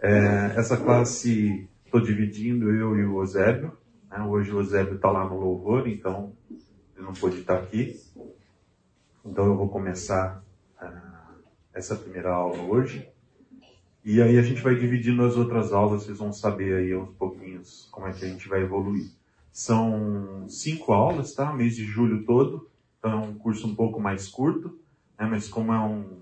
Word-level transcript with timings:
É, 0.00 0.52
essa 0.56 0.76
classe 0.76 1.68
estou 1.84 2.00
dividindo 2.00 2.70
eu 2.70 2.96
e 2.96 3.04
o 3.04 3.16
Osébio. 3.16 3.76
Né? 4.10 4.20
Hoje 4.22 4.52
o 4.52 4.58
Osébio 4.58 4.94
está 4.94 5.10
lá 5.10 5.28
no 5.28 5.38
louvor, 5.38 5.88
então 5.88 6.32
ele 6.96 7.04
não 7.04 7.12
pôde 7.12 7.40
estar 7.40 7.58
aqui. 7.58 7.98
Então 9.24 9.46
eu 9.46 9.56
vou 9.56 9.68
começar 9.68 10.42
uh, 10.80 11.42
essa 11.74 11.96
primeira 11.96 12.32
aula 12.32 12.62
hoje. 12.62 13.08
E 14.04 14.22
aí 14.22 14.38
a 14.38 14.42
gente 14.42 14.62
vai 14.62 14.74
dividindo 14.76 15.22
as 15.24 15.36
outras 15.36 15.72
aulas, 15.72 16.04
vocês 16.04 16.18
vão 16.18 16.32
saber 16.32 16.74
aí 16.74 16.94
uns 16.94 17.10
pouquinhos 17.16 17.88
como 17.90 18.06
é 18.06 18.12
que 18.12 18.24
a 18.24 18.28
gente 18.28 18.48
vai 18.48 18.62
evoluir. 18.62 19.10
São 19.52 20.48
cinco 20.48 20.92
aulas, 20.92 21.34
tá? 21.34 21.52
Mês 21.52 21.74
de 21.74 21.84
julho 21.84 22.24
todo. 22.24 22.68
Então 22.98 23.12
é 23.12 23.16
um 23.16 23.34
curso 23.34 23.66
um 23.66 23.74
pouco 23.74 24.00
mais 24.00 24.28
curto, 24.28 24.78
né? 25.18 25.26
mas 25.26 25.48
como 25.48 25.72
é 25.72 25.80
um, 25.80 26.20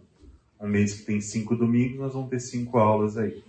um 0.61 0.67
mês 0.67 0.95
que 0.95 1.07
tem 1.07 1.21
cinco 1.21 1.55
domingos, 1.55 1.99
nós 1.99 2.15
vamos 2.15 2.31
ter 2.31 2.41
cinco 2.41 2.79
aulas 2.79 3.17
aí. 3.17 3.43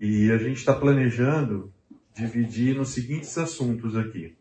E 0.00 0.32
a 0.32 0.38
gente 0.38 0.56
está 0.56 0.72
planejando 0.72 1.70
dividir 2.14 2.74
nos 2.74 2.88
seguintes 2.88 3.36
assuntos 3.36 3.94
aqui. 3.94 4.34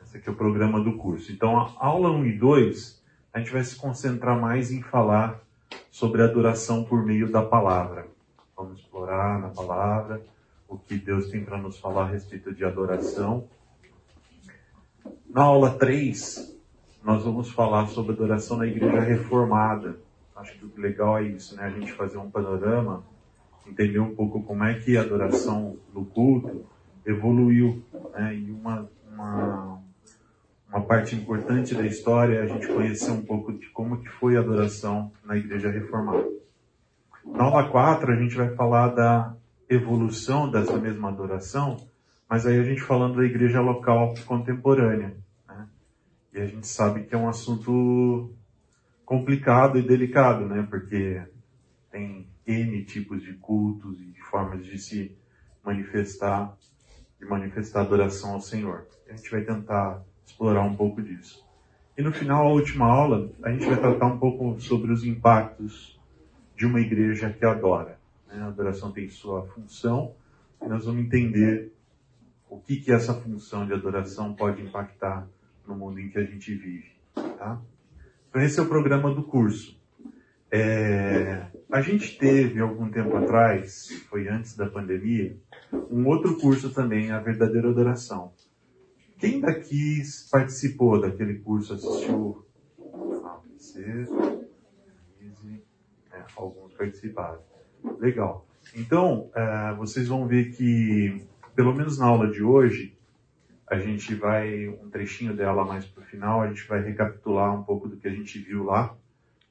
Esse 0.00 0.18
aqui 0.18 0.28
é 0.28 0.32
o 0.32 0.36
programa 0.36 0.80
do 0.80 0.96
curso. 0.96 1.32
Então, 1.32 1.58
a 1.58 1.74
aula 1.78 2.12
1 2.12 2.26
e 2.26 2.38
2, 2.38 3.02
a 3.32 3.40
gente 3.40 3.50
vai 3.50 3.64
se 3.64 3.74
concentrar 3.74 4.40
mais 4.40 4.70
em 4.70 4.80
falar 4.80 5.40
sobre 5.90 6.22
adoração 6.22 6.84
por 6.84 7.04
meio 7.04 7.28
da 7.28 7.42
palavra. 7.42 8.06
Vamos 8.56 8.78
explorar 8.78 9.40
na 9.40 9.48
palavra 9.48 10.22
o 10.68 10.78
que 10.78 10.96
Deus 10.96 11.28
tem 11.28 11.44
para 11.44 11.58
nos 11.58 11.80
falar 11.80 12.04
a 12.04 12.10
respeito 12.10 12.54
de 12.54 12.64
adoração. 12.64 13.48
Na 15.28 15.42
aula 15.42 15.76
3, 15.76 16.56
nós 17.02 17.24
vamos 17.24 17.50
falar 17.50 17.88
sobre 17.88 18.12
adoração 18.12 18.56
na 18.56 18.66
igreja 18.68 19.00
reformada. 19.00 19.98
Acho 20.36 20.56
que 20.56 20.66
o 20.66 20.80
legal 20.80 21.18
é 21.18 21.24
isso, 21.24 21.56
né? 21.56 21.64
A 21.64 21.70
gente 21.70 21.92
fazer 21.94 22.18
um 22.18 22.30
panorama 22.30 23.02
entender 23.68 23.98
um 23.98 24.14
pouco 24.14 24.42
como 24.42 24.64
é 24.64 24.74
que 24.74 24.96
a 24.96 25.02
adoração 25.02 25.76
no 25.94 26.04
culto 26.04 26.64
evoluiu. 27.04 27.82
Né? 28.14 28.36
E 28.36 28.50
uma, 28.50 28.88
uma, 29.12 29.78
uma 30.68 30.80
parte 30.82 31.14
importante 31.14 31.74
da 31.74 31.86
história 31.86 32.36
é 32.36 32.42
a 32.42 32.46
gente 32.46 32.66
conhecer 32.68 33.10
um 33.10 33.22
pouco 33.22 33.52
de 33.52 33.68
como 33.70 34.00
que 34.00 34.08
foi 34.08 34.36
a 34.36 34.40
adoração 34.40 35.12
na 35.24 35.36
igreja 35.36 35.70
reformada. 35.70 36.26
Na 37.24 37.44
aula 37.44 37.68
4 37.68 38.12
a 38.12 38.16
gente 38.16 38.34
vai 38.34 38.54
falar 38.54 38.88
da 38.88 39.34
evolução 39.68 40.50
dessa 40.50 40.76
mesma 40.78 41.08
adoração, 41.08 41.76
mas 42.28 42.46
aí 42.46 42.58
a 42.58 42.64
gente 42.64 42.80
falando 42.82 43.16
da 43.16 43.24
igreja 43.24 43.60
local 43.60 44.14
contemporânea. 44.26 45.14
Né? 45.46 45.66
E 46.34 46.40
a 46.40 46.46
gente 46.46 46.66
sabe 46.66 47.04
que 47.04 47.14
é 47.14 47.18
um 47.18 47.28
assunto 47.28 48.32
complicado 49.04 49.78
e 49.78 49.82
delicado, 49.82 50.46
né? 50.46 50.66
Porque 50.68 51.22
tem 51.90 52.26
N 52.48 52.82
tipos 52.84 53.22
de 53.22 53.34
cultos 53.34 54.00
e 54.00 54.18
formas 54.30 54.64
de 54.64 54.78
se 54.78 55.14
manifestar, 55.62 56.56
de 57.20 57.26
manifestar 57.26 57.82
adoração 57.82 58.32
ao 58.32 58.40
Senhor. 58.40 58.86
A 59.08 59.14
gente 59.14 59.30
vai 59.30 59.42
tentar 59.42 60.02
explorar 60.26 60.62
um 60.62 60.74
pouco 60.74 61.02
disso. 61.02 61.46
E 61.96 62.02
no 62.02 62.10
final, 62.10 62.46
a 62.46 62.52
última 62.52 62.86
aula, 62.86 63.30
a 63.42 63.50
gente 63.50 63.66
vai 63.66 63.76
tratar 63.76 64.06
um 64.06 64.18
pouco 64.18 64.58
sobre 64.60 64.92
os 64.92 65.04
impactos 65.04 66.00
de 66.56 66.64
uma 66.64 66.80
igreja 66.80 67.30
que 67.30 67.44
adora. 67.44 67.98
Né? 68.28 68.40
A 68.40 68.46
adoração 68.46 68.92
tem 68.92 69.10
sua 69.10 69.46
função, 69.48 70.14
e 70.62 70.66
nós 70.66 70.86
vamos 70.86 71.04
entender 71.04 71.72
o 72.48 72.58
que, 72.58 72.76
que 72.76 72.90
essa 72.90 73.12
função 73.12 73.66
de 73.66 73.74
adoração 73.74 74.32
pode 74.32 74.62
impactar 74.62 75.28
no 75.66 75.74
mundo 75.74 76.00
em 76.00 76.08
que 76.08 76.18
a 76.18 76.24
gente 76.24 76.54
vive. 76.54 76.92
Tá? 77.14 77.60
Então, 78.30 78.40
esse 78.40 78.58
é 78.58 78.62
o 78.62 78.68
programa 78.68 79.14
do 79.14 79.22
curso. 79.22 79.78
É, 80.50 81.46
a 81.70 81.82
gente 81.82 82.18
teve 82.18 82.60
algum 82.60 82.90
tempo 82.90 83.14
atrás, 83.16 83.88
foi 84.08 84.26
antes 84.28 84.56
da 84.56 84.66
pandemia, 84.66 85.36
um 85.90 86.06
outro 86.06 86.38
curso 86.38 86.72
também, 86.72 87.10
a 87.10 87.20
verdadeira 87.20 87.68
adoração. 87.68 88.32
Quem 89.18 89.40
daqui 89.40 90.00
participou 90.30 91.00
daquele 91.00 91.40
curso, 91.40 91.74
assistiu? 91.74 92.46
Ah, 96.10 96.26
alguns 96.36 96.72
participaram. 96.72 97.40
Legal. 97.98 98.46
Então, 98.74 99.30
é, 99.34 99.74
vocês 99.74 100.08
vão 100.08 100.26
ver 100.26 100.52
que, 100.52 101.22
pelo 101.54 101.74
menos 101.74 101.98
na 101.98 102.06
aula 102.06 102.30
de 102.30 102.42
hoje, 102.42 102.96
a 103.66 103.78
gente 103.78 104.14
vai, 104.14 104.68
um 104.68 104.88
trechinho 104.88 105.36
dela 105.36 105.64
mais 105.64 105.84
para 105.84 106.02
o 106.02 106.06
final, 106.06 106.40
a 106.40 106.48
gente 106.48 106.66
vai 106.66 106.80
recapitular 106.82 107.54
um 107.54 107.62
pouco 107.62 107.88
do 107.88 107.96
que 107.98 108.08
a 108.08 108.12
gente 108.12 108.38
viu 108.38 108.64
lá 108.64 108.96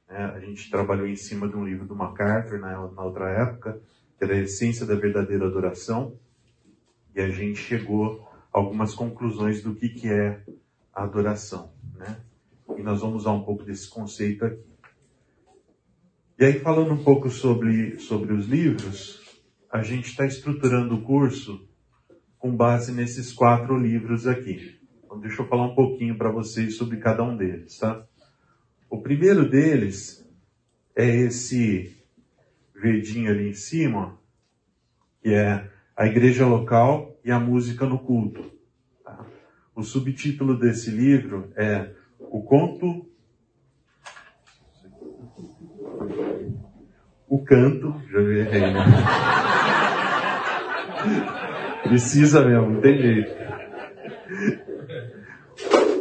né? 0.08 0.32
A 0.34 0.40
gente 0.40 0.70
trabalhou 0.70 1.06
em 1.06 1.16
cima 1.16 1.48
de 1.48 1.56
um 1.56 1.64
livro 1.64 1.86
do 1.86 1.94
MacArthur 1.94 2.58
na, 2.58 2.90
na 2.90 3.02
outra 3.04 3.28
época, 3.30 3.80
que 4.16 4.24
era 4.24 4.34
a 4.34 4.38
essência 4.38 4.86
da 4.86 4.94
verdadeira 4.94 5.46
adoração, 5.46 6.18
e 7.14 7.20
a 7.20 7.28
gente 7.28 7.58
chegou 7.58 8.26
a 8.52 8.58
algumas 8.58 8.94
conclusões 8.94 9.62
do 9.62 9.74
que, 9.74 9.88
que 9.88 10.08
é 10.08 10.42
a 10.92 11.04
adoração. 11.04 11.72
Né? 11.94 12.20
E 12.76 12.82
nós 12.82 13.00
vamos 13.00 13.22
usar 13.22 13.32
um 13.32 13.42
pouco 13.42 13.64
desse 13.64 13.88
conceito 13.88 14.44
aqui. 14.44 14.66
E 16.38 16.44
aí, 16.44 16.60
falando 16.60 16.92
um 16.92 17.02
pouco 17.02 17.28
sobre, 17.28 17.98
sobre 17.98 18.32
os 18.32 18.46
livros, 18.46 19.20
a 19.70 19.82
gente 19.82 20.08
está 20.10 20.24
estruturando 20.24 20.94
o 20.94 21.02
curso 21.02 21.68
com 22.38 22.54
base 22.54 22.92
nesses 22.92 23.32
quatro 23.32 23.76
livros 23.76 24.26
aqui. 24.26 24.78
Então, 25.04 25.18
deixa 25.18 25.42
eu 25.42 25.48
falar 25.48 25.66
um 25.66 25.74
pouquinho 25.74 26.16
para 26.16 26.30
vocês 26.30 26.76
sobre 26.76 26.98
cada 26.98 27.24
um 27.24 27.36
deles, 27.36 27.76
tá? 27.78 28.06
O 28.90 29.02
primeiro 29.02 29.48
deles 29.48 30.26
é 30.96 31.06
esse 31.06 31.94
verdinho 32.74 33.30
ali 33.30 33.50
em 33.50 33.54
cima, 33.54 34.18
que 35.22 35.34
é 35.34 35.68
a 35.96 36.06
igreja 36.06 36.46
local 36.46 37.18
e 37.24 37.30
a 37.30 37.38
música 37.38 37.84
no 37.84 37.98
culto. 37.98 38.50
Tá? 39.04 39.26
O 39.74 39.82
subtítulo 39.82 40.58
desse 40.58 40.90
livro 40.90 41.52
é 41.54 41.92
O 42.18 42.42
Conto. 42.42 43.06
O 47.28 47.44
Canto. 47.44 48.00
Já 48.10 48.20
errei, 48.20 48.60
né? 48.72 48.84
Precisa 51.82 52.44
mesmo, 52.44 52.70
não 52.70 52.80
tem 52.80 52.98
jeito. 52.98 53.38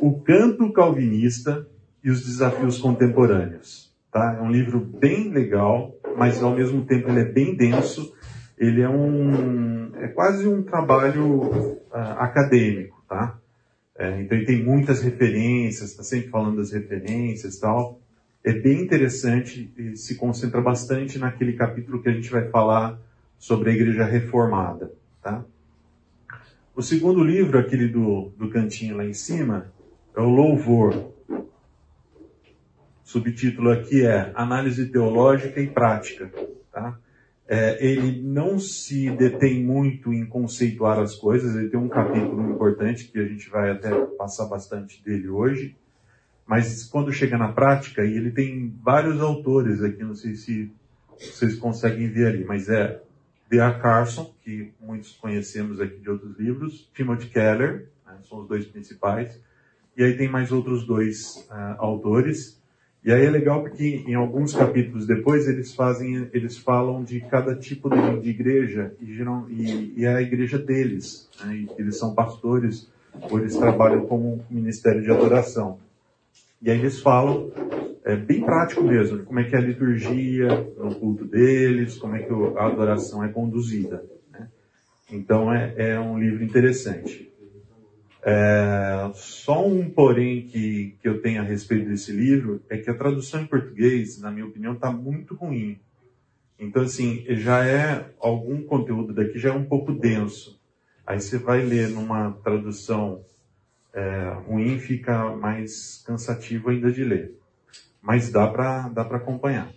O 0.01 0.21
Canto 0.21 0.71
Calvinista 0.71 1.67
e 2.07 2.09
os 2.09 2.25
desafios 2.25 2.77
contemporâneos. 2.77 3.93
Tá? 4.09 4.37
É 4.39 4.41
um 4.41 4.49
livro 4.49 4.79
bem 4.79 5.29
legal, 5.29 5.93
mas 6.15 6.41
ao 6.41 6.55
mesmo 6.55 6.85
tempo 6.85 7.09
ele 7.09 7.19
é 7.19 7.25
bem 7.25 7.53
denso. 7.53 8.15
Ele 8.57 8.81
é 8.81 8.87
um 8.87 9.91
é 9.97 10.07
quase 10.07 10.47
um 10.47 10.63
trabalho 10.63 11.41
uh, 11.41 11.87
acadêmico, 11.91 13.03
tá? 13.09 13.37
É, 13.97 14.21
então 14.21 14.37
ele 14.37 14.45
tem 14.45 14.63
muitas 14.63 15.01
referências, 15.01 15.89
está 15.89 16.03
sempre 16.03 16.29
falando 16.29 16.57
das 16.57 16.71
referências, 16.71 17.59
tal. 17.59 17.99
É 18.41 18.53
bem 18.53 18.83
interessante 18.83 19.73
e 19.77 19.97
se 19.97 20.15
concentra 20.15 20.61
bastante 20.61 21.19
naquele 21.19 21.53
capítulo 21.53 22.01
que 22.01 22.07
a 22.07 22.13
gente 22.13 22.29
vai 22.29 22.47
falar 22.49 22.97
sobre 23.37 23.71
a 23.71 23.73
Igreja 23.73 24.05
Reformada, 24.05 24.93
tá? 25.21 25.43
O 26.73 26.81
segundo 26.81 27.21
livro, 27.21 27.59
aquele 27.59 27.89
do, 27.89 28.31
do 28.37 28.49
cantinho 28.49 28.95
lá 28.95 29.03
em 29.03 29.13
cima, 29.13 29.73
é 30.15 30.21
o 30.21 30.29
Louvor, 30.29 31.16
subtítulo 33.07 33.71
aqui 33.71 34.05
é 34.05 34.33
Análise 34.35 34.91
Teológica 34.91 35.61
e 35.61 35.67
Prática. 35.67 36.29
Tá? 36.69 36.99
É, 37.47 37.83
ele 37.83 38.21
não 38.21 38.59
se 38.59 39.09
detém 39.11 39.63
muito 39.63 40.11
em 40.11 40.25
conceituar 40.25 40.99
as 40.99 41.15
coisas, 41.15 41.55
ele 41.55 41.69
tem 41.69 41.79
um 41.79 41.87
capítulo 41.87 42.51
importante 42.51 43.07
que 43.07 43.17
a 43.17 43.25
gente 43.25 43.49
vai 43.49 43.71
até 43.71 43.89
passar 44.17 44.47
bastante 44.47 45.01
dele 45.01 45.29
hoje, 45.29 45.77
mas 46.45 46.83
quando 46.83 47.13
chega 47.13 47.37
na 47.37 47.53
prática, 47.53 48.03
e 48.03 48.11
ele 48.11 48.29
tem 48.29 48.75
vários 48.83 49.21
autores 49.21 49.81
aqui, 49.81 50.03
não 50.03 50.13
sei 50.13 50.35
se 50.35 50.69
vocês 51.17 51.55
conseguem 51.55 52.09
ver 52.09 52.27
ali, 52.27 52.43
mas 52.43 52.67
é 52.67 53.01
D.A. 53.49 53.79
Carson, 53.79 54.35
que 54.43 54.73
muitos 54.81 55.13
conhecemos 55.13 55.79
aqui 55.79 55.97
de 55.97 56.09
outros 56.09 56.37
livros, 56.37 56.91
Timothy 56.93 57.27
Keller, 57.27 57.87
né, 58.05 58.17
são 58.27 58.41
os 58.41 58.49
dois 58.49 58.65
principais, 58.65 59.41
e 59.95 60.03
aí 60.03 60.17
tem 60.17 60.27
mais 60.27 60.51
outros 60.51 60.85
dois 60.85 61.47
uh, 61.49 61.75
autores, 61.79 62.56
e 63.07 63.13
aí 63.13 63.25
é 63.25 63.29
legal 63.29 63.61
porque 63.61 64.03
em 64.05 64.15
alguns 64.15 64.53
capítulos 64.53 65.07
depois 65.07 65.47
eles 65.47 65.73
fazem, 65.73 66.27
eles 66.33 66.57
falam 66.57 67.05
de 67.05 67.21
cada 67.21 67.55
tipo 67.55 67.89
de, 67.89 68.19
de 68.19 68.29
igreja 68.29 68.93
e, 68.99 69.13
e, 69.49 69.93
e, 69.95 70.03
é 70.03 70.13
a 70.13 70.21
igreja 70.21 70.57
deles. 70.57 71.29
Né? 71.41 71.67
eles 71.77 71.97
são 71.97 72.13
pastores 72.13 72.91
ou 73.31 73.39
eles 73.39 73.55
trabalham 73.55 74.05
como 74.07 74.43
ministério 74.49 75.01
de 75.01 75.09
adoração. 75.09 75.79
E 76.61 76.69
aí 76.69 76.77
eles 76.79 76.99
falam, 76.99 77.49
é 78.03 78.17
bem 78.17 78.41
prático 78.43 78.83
mesmo, 78.83 79.23
como 79.23 79.39
é 79.39 79.45
que 79.45 79.55
é 79.55 79.59
a 79.59 79.61
liturgia 79.61 80.49
no 80.77 80.93
culto 80.95 81.23
deles, 81.23 81.97
como 81.97 82.13
é 82.13 82.23
que 82.23 82.33
a 82.57 82.67
adoração 82.67 83.23
é 83.23 83.29
conduzida. 83.29 84.03
Né? 84.29 84.49
Então 85.09 85.53
é, 85.53 85.73
é 85.77 85.97
um 85.97 86.19
livro 86.19 86.43
interessante. 86.43 87.31
É, 88.29 89.09
só 89.13 89.65
um 89.65 89.89
porém 89.89 90.41
que, 90.41 90.97
que 91.01 91.07
eu 91.07 91.21
tenho 91.21 91.39
a 91.39 91.45
respeito 91.45 91.87
desse 91.87 92.11
livro 92.11 92.61
é 92.69 92.77
que 92.77 92.89
a 92.89 92.93
tradução 92.93 93.41
em 93.41 93.47
português, 93.47 94.19
na 94.19 94.29
minha 94.29 94.45
opinião, 94.45 94.73
está 94.73 94.91
muito 94.91 95.33
ruim. 95.33 95.79
Então, 96.59 96.81
assim, 96.81 97.23
já 97.37 97.65
é 97.65 98.11
algum 98.19 98.61
conteúdo 98.63 99.13
daqui 99.13 99.39
já 99.39 99.47
é 99.47 99.53
um 99.53 99.63
pouco 99.63 99.93
denso. 99.93 100.59
Aí 101.05 101.21
você 101.21 101.37
vai 101.37 101.63
ler 101.63 101.87
numa 101.87 102.33
tradução 102.43 103.23
é, 103.93 104.33
ruim, 104.45 104.77
fica 104.77 105.33
mais 105.33 106.03
cansativo 106.05 106.69
ainda 106.69 106.91
de 106.91 107.05
ler. 107.05 107.33
Mas 108.01 108.29
dá 108.29 108.45
para 108.45 108.89
dá 108.89 109.03
acompanhar. 109.03 109.71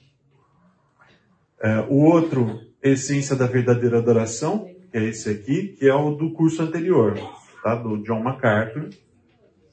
É, 1.62 1.86
o 1.88 2.02
outro, 2.02 2.58
Essência 2.82 3.36
da 3.36 3.46
Verdadeira 3.46 3.98
Adoração, 3.98 4.68
que 4.90 4.98
é 4.98 5.04
esse 5.04 5.30
aqui, 5.30 5.68
que 5.78 5.86
é 5.86 5.94
o 5.94 6.16
do 6.16 6.32
curso 6.32 6.62
anterior, 6.62 7.14
tá? 7.62 7.74
do 7.74 8.02
John 8.02 8.22
MacArthur. 8.22 8.90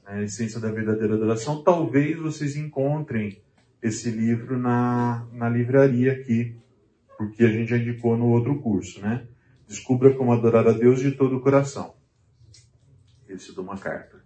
É, 0.06 0.24
Essência 0.24 0.58
da 0.58 0.70
Verdadeira 0.70 1.14
Adoração. 1.14 1.62
Talvez 1.62 2.18
vocês 2.18 2.56
encontrem 2.56 3.42
esse 3.82 4.10
livro 4.10 4.58
na, 4.58 5.26
na 5.32 5.48
livraria 5.48 6.12
aqui, 6.12 6.56
porque 7.16 7.44
a 7.44 7.48
gente 7.48 7.70
já 7.70 7.76
indicou 7.76 8.16
no 8.16 8.26
outro 8.26 8.58
curso, 8.60 9.00
né? 9.00 9.26
Descubra 9.66 10.14
como 10.14 10.32
adorar 10.32 10.66
a 10.66 10.72
Deus 10.72 11.00
de 11.00 11.12
todo 11.12 11.36
o 11.36 11.40
coração. 11.40 11.94
Esse 13.28 13.54
do 13.54 13.62
MacArthur. 13.62 14.20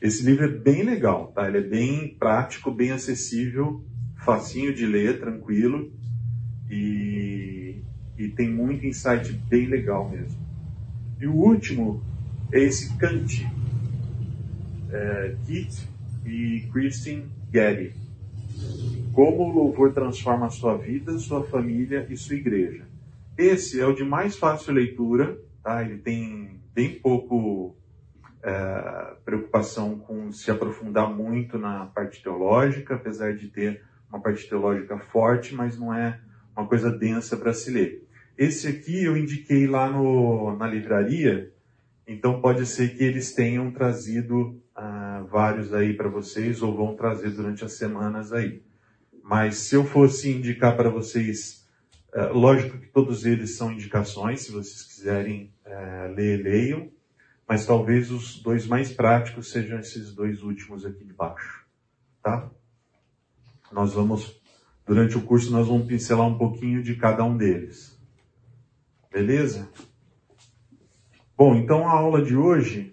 Esse 0.00 0.24
livro 0.24 0.44
é 0.44 0.48
bem 0.48 0.84
legal, 0.84 1.32
tá? 1.32 1.48
Ele 1.48 1.58
é 1.58 1.62
bem 1.62 2.14
prático, 2.16 2.70
bem 2.70 2.92
acessível, 2.92 3.84
facinho 4.24 4.72
de 4.72 4.86
ler, 4.86 5.18
tranquilo 5.18 5.92
e, 6.70 7.82
e 8.16 8.28
tem 8.28 8.48
muito 8.48 8.86
insight 8.86 9.32
bem 9.32 9.66
legal 9.66 10.08
mesmo. 10.08 10.38
E 11.20 11.26
o 11.26 11.34
último 11.34 12.00
é 12.52 12.60
esse 12.60 12.96
Kant, 12.96 13.46
é, 14.90 15.36
Keith 15.46 15.88
e 16.24 16.68
Christine 16.72 17.30
Getty. 17.52 17.94
Como 19.12 19.44
o 19.44 19.52
louvor 19.52 19.92
transforma 19.92 20.46
a 20.46 20.50
sua 20.50 20.76
vida, 20.76 21.18
sua 21.18 21.44
família 21.44 22.06
e 22.08 22.16
sua 22.16 22.36
igreja. 22.36 22.86
Esse 23.36 23.80
é 23.80 23.86
o 23.86 23.94
de 23.94 24.04
mais 24.04 24.36
fácil 24.36 24.72
leitura, 24.72 25.38
tá? 25.62 25.82
Ele 25.82 25.98
tem 25.98 26.60
bem 26.74 26.94
pouco 26.94 27.76
é, 28.42 29.14
preocupação 29.24 29.98
com 29.98 30.32
se 30.32 30.50
aprofundar 30.50 31.12
muito 31.12 31.58
na 31.58 31.86
parte 31.86 32.22
teológica, 32.22 32.94
apesar 32.94 33.34
de 33.34 33.48
ter 33.48 33.82
uma 34.08 34.20
parte 34.20 34.48
teológica 34.48 34.98
forte, 34.98 35.54
mas 35.54 35.78
não 35.78 35.92
é 35.92 36.20
uma 36.56 36.66
coisa 36.66 36.90
densa 36.90 37.36
para 37.36 37.52
se 37.52 37.70
ler. 37.70 38.08
Esse 38.36 38.68
aqui 38.68 39.04
eu 39.04 39.16
indiquei 39.16 39.66
lá 39.66 39.90
no, 39.90 40.56
na 40.56 40.66
livraria, 40.66 41.52
então 42.08 42.40
pode 42.40 42.64
ser 42.64 42.96
que 42.96 43.04
eles 43.04 43.34
tenham 43.34 43.70
trazido 43.70 44.58
uh, 44.74 45.26
vários 45.26 45.74
aí 45.74 45.92
para 45.92 46.08
vocês 46.08 46.62
ou 46.62 46.74
vão 46.74 46.96
trazer 46.96 47.30
durante 47.32 47.66
as 47.66 47.74
semanas 47.74 48.32
aí. 48.32 48.62
Mas 49.22 49.58
se 49.58 49.74
eu 49.74 49.84
fosse 49.84 50.30
indicar 50.30 50.74
para 50.74 50.88
vocês, 50.88 51.68
uh, 52.14 52.32
lógico 52.32 52.78
que 52.78 52.86
todos 52.86 53.26
eles 53.26 53.56
são 53.56 53.70
indicações, 53.70 54.40
se 54.40 54.50
vocês 54.50 54.82
quiserem 54.84 55.52
uh, 55.66 56.14
ler, 56.14 56.42
leiam, 56.42 56.90
mas 57.46 57.66
talvez 57.66 58.10
os 58.10 58.42
dois 58.42 58.66
mais 58.66 58.90
práticos 58.90 59.50
sejam 59.50 59.78
esses 59.78 60.14
dois 60.14 60.42
últimos 60.42 60.86
aqui 60.86 61.04
de 61.04 61.12
baixo, 61.12 61.66
tá? 62.22 62.50
Nós 63.70 63.92
vamos, 63.92 64.40
durante 64.86 65.18
o 65.18 65.20
curso, 65.20 65.52
nós 65.52 65.66
vamos 65.66 65.86
pincelar 65.86 66.26
um 66.26 66.38
pouquinho 66.38 66.82
de 66.82 66.96
cada 66.96 67.22
um 67.22 67.36
deles. 67.36 68.00
Beleza? 69.12 69.68
Bom, 71.38 71.54
então 71.54 71.88
a 71.88 71.92
aula 71.92 72.20
de 72.20 72.36
hoje, 72.36 72.92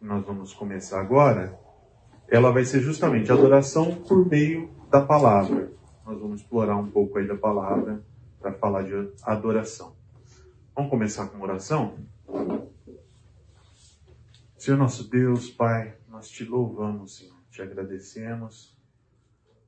nós 0.00 0.24
vamos 0.24 0.54
começar 0.54 1.00
agora, 1.00 1.58
ela 2.28 2.52
vai 2.52 2.64
ser 2.64 2.80
justamente 2.80 3.32
adoração 3.32 3.92
por 4.04 4.24
meio 4.24 4.70
da 4.88 5.04
palavra. 5.04 5.72
Nós 6.06 6.20
vamos 6.20 6.42
explorar 6.42 6.76
um 6.76 6.88
pouco 6.88 7.18
aí 7.18 7.26
da 7.26 7.34
palavra 7.34 8.00
para 8.38 8.52
falar 8.52 8.84
de 8.84 8.92
adoração. 9.24 9.96
Vamos 10.72 10.90
começar 10.90 11.26
com 11.26 11.42
oração? 11.42 11.98
Senhor 14.56 14.76
nosso 14.76 15.10
Deus, 15.10 15.50
Pai, 15.50 15.96
nós 16.08 16.28
te 16.28 16.44
louvamos, 16.44 17.16
Senhor, 17.16 17.34
te 17.50 17.60
agradecemos, 17.62 18.78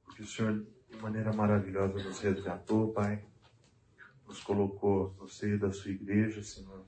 porque 0.04 0.22
o 0.22 0.26
Senhor, 0.26 0.64
de 0.88 1.02
maneira 1.02 1.32
maravilhosa, 1.32 1.94
nos 1.94 2.20
resgatou, 2.20 2.92
Pai, 2.92 3.24
nos 4.32 4.42
colocou 4.42 5.14
no 5.20 5.28
seio 5.28 5.58
da 5.58 5.70
sua 5.70 5.90
igreja, 5.90 6.42
Senhor, 6.42 6.86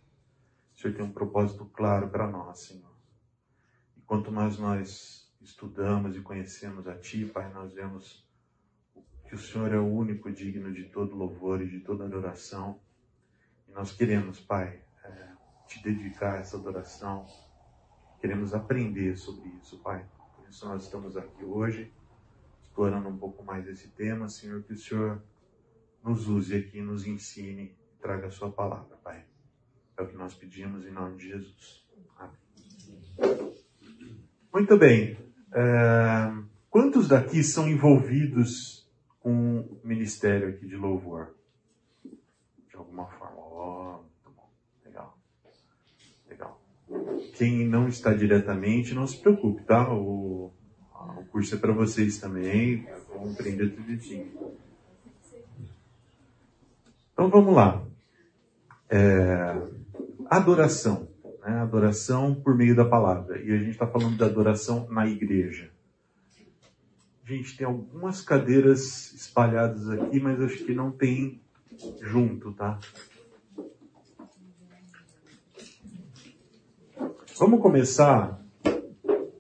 o 0.73 0.79
Senhor 0.79 0.97
tem 0.97 1.05
um 1.05 1.13
propósito 1.13 1.67
claro 1.67 2.09
para 2.09 2.27
nós, 2.27 2.61
Senhor. 2.61 2.97
E 3.99 4.01
quanto 4.01 4.33
mais 4.33 4.59
nós 4.59 5.31
estudamos 5.43 6.17
e 6.17 6.23
conhecemos 6.23 6.89
a 6.89 6.97
Ti, 6.97 7.27
Pai, 7.27 7.53
nós 7.53 7.75
vemos 7.75 8.27
que 9.29 9.35
o 9.35 9.39
Senhor 9.39 9.71
é 9.75 9.79
o 9.79 9.87
único 9.87 10.33
digno 10.33 10.73
de 10.73 10.85
todo 10.85 11.15
louvor 11.15 11.61
e 11.61 11.69
de 11.69 11.81
toda 11.81 12.07
adoração. 12.07 12.81
E 13.69 13.73
nós 13.73 13.93
queremos, 13.93 14.41
Pai, 14.41 14.83
é, 15.05 15.33
te 15.67 15.83
dedicar 15.83 16.37
a 16.37 16.39
essa 16.39 16.57
adoração. 16.57 17.27
Queremos 18.23 18.55
aprender 18.55 19.19
sobre 19.19 19.51
isso, 19.51 19.79
Pai. 19.81 20.09
Por 20.35 20.49
isso 20.49 20.67
nós 20.67 20.85
estamos 20.85 21.15
aqui 21.15 21.45
hoje, 21.45 21.93
explorando 22.63 23.07
um 23.11 23.19
pouco 23.19 23.45
mais 23.45 23.69
esse 23.69 23.89
tema, 23.89 24.31
Senhor, 24.31 24.63
que 24.63 24.73
o 24.73 24.79
Senhor 24.79 25.23
nos 26.05 26.29
use 26.29 26.55
aqui, 26.55 26.83
nos 26.83 27.07
ensine, 27.07 27.75
traga 28.01 28.27
a 28.27 28.31
sua 28.31 28.53
palavra, 28.53 28.97
Pai. 29.03 29.25
É 29.97 30.03
o 30.03 30.07
que 30.07 30.17
nós 30.17 30.35
pedimos 30.35 30.85
em 30.87 30.91
nome 30.91 31.17
de 31.17 31.29
Jesus. 31.29 31.85
Amém. 32.19 33.55
Muito 34.53 34.77
bem. 34.77 35.17
É, 35.53 36.33
quantos 36.69 37.09
daqui 37.09 37.43
são 37.43 37.67
envolvidos 37.67 38.87
com 39.21 39.61
o 39.61 39.81
ministério 39.83 40.49
aqui 40.49 40.67
de 40.67 40.77
louvor? 40.77 41.35
De 42.69 42.77
alguma 42.77 43.07
forma. 43.07 43.41
Oh, 43.41 44.03
muito 44.03 44.31
bom. 44.37 44.51
Legal. 44.85 45.19
Legal. 46.29 46.61
Quem 47.35 47.67
não 47.67 47.89
está 47.89 48.13
diretamente, 48.13 48.95
não 48.95 49.07
se 49.07 49.19
preocupe, 49.21 49.63
tá? 49.63 49.91
O, 49.95 50.53
o 51.17 51.25
curso 51.31 51.55
é 51.55 51.59
para 51.59 51.73
vocês 51.73 52.19
também. 52.19 52.87
Vamos 53.09 53.35
aprender 53.35 53.71
tudo 53.71 53.83
direitinho. 53.85 54.64
Então 57.15 57.31
vamos 57.31 57.55
lá. 57.55 57.81
É, 58.91 59.57
adoração. 60.29 61.09
Né? 61.45 61.61
Adoração 61.61 62.35
por 62.35 62.57
meio 62.57 62.75
da 62.75 62.85
palavra. 62.85 63.41
E 63.41 63.53
a 63.53 63.57
gente 63.57 63.71
está 63.71 63.87
falando 63.87 64.17
de 64.17 64.25
adoração 64.25 64.89
na 64.91 65.07
igreja. 65.07 65.71
Gente, 67.25 67.57
tem 67.57 67.67
algumas 67.67 68.21
cadeiras 68.21 69.15
espalhadas 69.15 69.89
aqui, 69.89 70.21
mas 70.21 70.41
acho 70.43 70.65
que 70.65 70.75
não 70.75 70.91
tem 70.91 71.41
junto, 72.03 72.53
tá? 72.53 72.79
Vamos 77.39 77.63
começar 77.63 78.45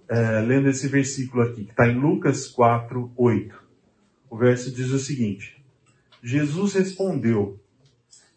é, 0.09 0.41
lendo 0.41 0.69
esse 0.69 0.89
versículo 0.89 1.43
aqui, 1.43 1.65
que 1.65 1.73
está 1.73 1.89
em 1.89 1.99
Lucas 1.99 2.49
4, 2.49 3.13
8. 3.17 3.63
O 4.31 4.37
verso 4.37 4.73
diz 4.73 4.91
o 4.91 4.99
seguinte: 4.99 5.63
Jesus 6.23 6.73
respondeu: 6.73 7.61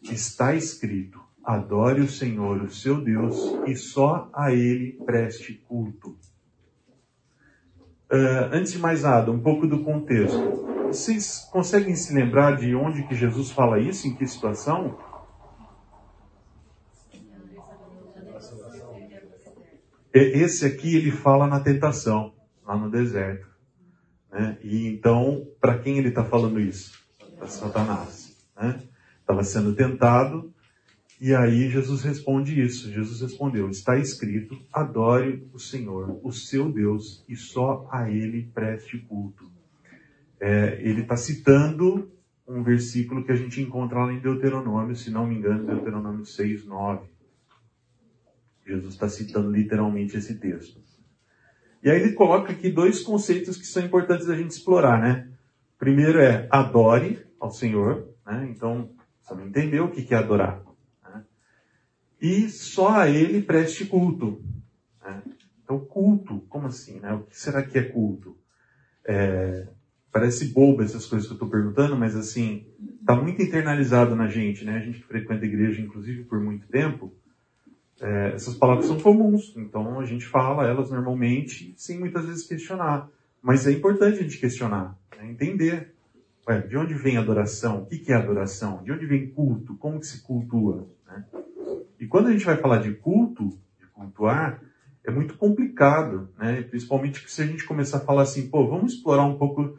Está 0.02 0.54
escrito, 0.54 1.20
Adore 1.44 2.02
o 2.02 2.08
Senhor, 2.08 2.62
o 2.62 2.70
seu 2.70 3.00
Deus, 3.00 3.36
e 3.66 3.74
só 3.74 4.30
a 4.34 4.52
Ele 4.52 4.92
preste 5.04 5.54
culto. 5.66 6.10
Uh, 8.10 8.52
antes 8.52 8.72
de 8.72 8.78
mais 8.78 9.02
nada, 9.02 9.30
um 9.30 9.40
pouco 9.40 9.66
do 9.66 9.82
contexto. 9.82 10.66
Vocês 10.86 11.46
conseguem 11.52 11.94
se 11.94 12.14
lembrar 12.14 12.56
de 12.56 12.74
onde 12.74 13.02
que 13.06 13.14
Jesus 13.14 13.50
fala 13.50 13.78
isso? 13.78 14.06
Em 14.06 14.14
que 14.14 14.26
situação? 14.26 14.98
Esse 20.12 20.64
aqui 20.64 20.96
ele 20.96 21.10
fala 21.10 21.46
na 21.46 21.60
tentação, 21.60 22.34
lá 22.64 22.76
no 22.76 22.90
deserto. 22.90 23.46
Né? 24.30 24.58
E 24.62 24.86
então, 24.86 25.46
para 25.60 25.78
quem 25.78 25.98
ele 25.98 26.08
está 26.08 26.24
falando 26.24 26.58
isso? 26.58 26.92
Para 27.36 27.46
Satanás. 27.46 28.36
Estava 29.28 29.44
sendo 29.44 29.74
tentado 29.74 30.54
e 31.20 31.34
aí 31.34 31.68
Jesus 31.68 32.02
responde 32.02 32.60
isso. 32.60 32.90
Jesus 32.90 33.20
respondeu: 33.20 33.68
Está 33.68 33.98
escrito: 33.98 34.56
adore 34.72 35.46
o 35.52 35.58
Senhor, 35.58 36.20
o 36.22 36.32
seu 36.32 36.70
Deus, 36.72 37.24
e 37.28 37.34
só 37.34 37.88
a 37.90 38.08
Ele 38.08 38.50
preste 38.54 38.98
culto. 38.98 39.50
É, 40.40 40.80
ele 40.80 41.02
está 41.02 41.16
citando 41.16 42.12
um 42.46 42.62
versículo 42.62 43.24
que 43.24 43.32
a 43.32 43.34
gente 43.34 43.60
encontra 43.60 43.98
lá 43.98 44.12
em 44.12 44.20
Deuteronômio, 44.20 44.94
se 44.94 45.10
não 45.10 45.26
me 45.26 45.34
engano, 45.34 45.66
Deuteronômio 45.66 46.24
6, 46.24 46.64
9. 46.64 47.08
Jesus 48.64 48.94
está 48.94 49.08
citando 49.08 49.50
literalmente 49.50 50.16
esse 50.16 50.38
texto. 50.38 50.80
E 51.82 51.90
aí 51.90 52.00
ele 52.00 52.12
coloca 52.12 52.52
aqui 52.52 52.70
dois 52.70 53.02
conceitos 53.02 53.56
que 53.56 53.66
são 53.66 53.84
importantes 53.84 54.28
da 54.28 54.36
gente 54.36 54.52
explorar, 54.52 55.00
né? 55.00 55.28
Primeiro 55.76 56.20
é 56.20 56.46
adore 56.50 57.26
ao 57.40 57.50
Senhor, 57.50 58.08
né? 58.24 58.48
Então, 58.48 58.90
não 59.34 59.46
entendeu 59.46 59.86
o 59.86 59.90
que 59.90 60.14
é 60.14 60.16
adorar 60.16 60.62
e 62.20 62.48
só 62.48 62.88
a 62.88 63.08
ele 63.08 63.42
preste 63.42 63.84
culto. 63.84 64.42
Né? 65.02 65.22
Então, 65.62 65.78
culto, 65.80 66.40
como 66.48 66.66
assim? 66.66 67.00
Né? 67.00 67.12
O 67.12 67.22
que 67.22 67.38
será 67.38 67.62
que 67.62 67.78
é 67.78 67.82
culto? 67.82 68.36
É, 69.06 69.68
parece 70.12 70.46
boba 70.46 70.82
essas 70.82 71.06
coisas 71.06 71.26
que 71.26 71.32
eu 71.32 71.36
estou 71.36 71.48
perguntando, 71.48 71.96
mas 71.96 72.16
assim, 72.16 72.66
está 73.00 73.14
muito 73.14 73.40
internalizado 73.40 74.16
na 74.16 74.26
gente, 74.26 74.64
né? 74.64 74.76
A 74.76 74.80
gente 74.80 74.98
que 74.98 75.06
frequenta 75.06 75.44
a 75.44 75.48
igreja, 75.48 75.80
inclusive, 75.80 76.24
por 76.24 76.40
muito 76.40 76.66
tempo, 76.66 77.14
é, 78.00 78.32
essas 78.34 78.54
palavras 78.54 78.86
são 78.86 78.98
comuns, 79.00 79.54
então 79.56 79.98
a 79.98 80.04
gente 80.04 80.26
fala 80.26 80.66
elas 80.66 80.90
normalmente, 80.90 81.74
sem 81.76 81.98
muitas 81.98 82.26
vezes 82.26 82.46
questionar. 82.46 83.08
Mas 83.40 83.66
é 83.66 83.72
importante 83.72 84.18
a 84.18 84.22
gente 84.22 84.38
questionar, 84.38 84.98
né? 85.16 85.30
entender. 85.30 85.94
Ué, 86.48 86.62
de 86.62 86.78
onde 86.78 86.94
vem 86.94 87.18
adoração? 87.18 87.82
O 87.82 87.86
que 87.86 88.10
é 88.10 88.14
adoração? 88.14 88.82
De 88.82 88.90
onde 88.90 89.04
vem 89.04 89.28
culto? 89.28 89.76
Como 89.76 90.00
que 90.00 90.06
se 90.06 90.22
cultua? 90.22 90.88
Né? 91.06 91.22
E 92.00 92.06
quando 92.06 92.28
a 92.28 92.32
gente 92.32 92.46
vai 92.46 92.56
falar 92.56 92.78
de 92.78 92.94
culto, 92.94 93.50
de 93.78 93.86
cultuar, 93.88 94.58
é 95.04 95.10
muito 95.10 95.36
complicado, 95.36 96.30
né? 96.38 96.62
Principalmente 96.62 97.22
se 97.30 97.42
a 97.42 97.46
gente 97.46 97.66
começar 97.66 97.98
a 97.98 98.04
falar 98.04 98.22
assim, 98.22 98.48
pô, 98.48 98.66
vamos 98.66 98.94
explorar 98.94 99.26
um 99.26 99.36
pouco 99.36 99.78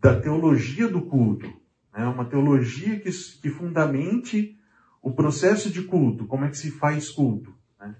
da 0.00 0.18
teologia 0.18 0.88
do 0.88 1.02
culto, 1.02 1.46
né? 1.92 2.06
Uma 2.06 2.24
teologia 2.24 2.98
que, 2.98 3.10
que 3.10 3.50
fundamente 3.50 4.56
o 5.02 5.12
processo 5.12 5.70
de 5.70 5.82
culto, 5.82 6.26
como 6.26 6.46
é 6.46 6.48
que 6.48 6.56
se 6.56 6.70
faz 6.70 7.10
culto, 7.10 7.52
né? 7.78 7.94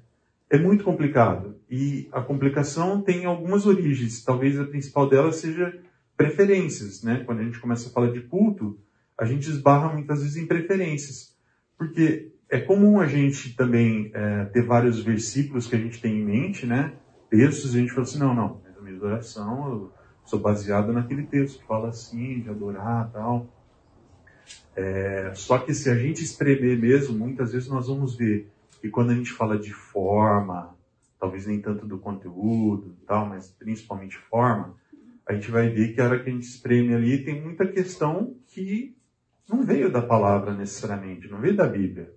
É 0.48 0.58
muito 0.58 0.84
complicado 0.84 1.56
e 1.68 2.08
a 2.12 2.22
complicação 2.22 3.02
tem 3.02 3.26
algumas 3.26 3.66
origens. 3.66 4.24
Talvez 4.24 4.58
a 4.58 4.64
principal 4.64 5.06
delas 5.06 5.36
seja 5.36 5.78
preferências, 6.20 7.02
né? 7.02 7.22
Quando 7.24 7.40
a 7.40 7.44
gente 7.44 7.58
começa 7.58 7.88
a 7.88 7.92
falar 7.92 8.12
de 8.12 8.20
culto, 8.20 8.78
a 9.18 9.24
gente 9.24 9.48
esbarra 9.48 9.90
muitas 9.90 10.20
vezes 10.20 10.36
em 10.36 10.46
preferências, 10.46 11.34
porque 11.78 12.30
é 12.50 12.60
comum 12.60 13.00
a 13.00 13.06
gente 13.06 13.56
também 13.56 14.10
é, 14.12 14.44
ter 14.44 14.66
vários 14.66 15.02
versículos 15.02 15.66
que 15.66 15.76
a 15.76 15.78
gente 15.78 15.98
tem 15.98 16.20
em 16.20 16.22
mente, 16.22 16.66
né? 16.66 16.92
Textos, 17.30 17.74
e 17.74 17.78
a 17.78 17.80
gente 17.80 17.92
fala 17.92 18.02
assim, 18.02 18.18
não, 18.18 18.34
não, 18.34 18.60
a 18.78 18.82
minha 18.82 18.96
adoração, 18.96 19.70
eu 19.70 19.92
sou 20.26 20.38
baseado 20.38 20.92
naquele 20.92 21.22
texto 21.22 21.60
que 21.60 21.66
fala 21.66 21.88
assim, 21.88 22.40
de 22.40 22.50
adorar 22.50 23.10
tal. 23.10 23.46
É, 24.76 25.32
só 25.34 25.56
que 25.56 25.72
se 25.72 25.88
a 25.88 25.94
gente 25.94 26.22
espremer 26.22 26.78
mesmo, 26.78 27.16
muitas 27.16 27.52
vezes 27.52 27.66
nós 27.66 27.86
vamos 27.88 28.14
ver 28.14 28.46
que 28.82 28.90
quando 28.90 29.08
a 29.08 29.14
gente 29.14 29.32
fala 29.32 29.58
de 29.58 29.72
forma, 29.72 30.76
talvez 31.18 31.46
nem 31.46 31.62
tanto 31.62 31.86
do 31.86 31.98
conteúdo 31.98 32.94
tal, 33.06 33.26
mas 33.26 33.50
principalmente 33.58 34.18
forma, 34.18 34.74
a 35.30 35.34
gente 35.34 35.48
vai 35.48 35.68
ver 35.68 35.94
que 35.94 36.00
a 36.00 36.06
hora 36.06 36.20
que 36.20 36.28
a 36.28 36.32
gente 36.32 36.42
espreme 36.42 36.92
ali 36.92 37.24
tem 37.24 37.40
muita 37.40 37.64
questão 37.64 38.34
que 38.48 38.96
não 39.48 39.62
veio 39.62 39.90
da 39.90 40.02
palavra 40.02 40.52
necessariamente, 40.52 41.28
não 41.28 41.40
veio 41.40 41.54
da 41.54 41.68
Bíblia 41.68 42.12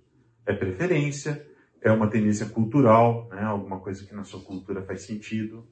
é 0.47 0.51
preferência, 0.53 1.45
é 1.79 1.91
uma 1.91 2.09
tendência 2.09 2.47
cultural, 2.47 3.29
né? 3.29 3.43
alguma 3.43 3.79
coisa 3.79 4.03
que 4.03 4.15
na 4.15 4.23
sua 4.23 4.41
cultura 4.41 4.81
faz 4.81 5.03
sentido. 5.03 5.63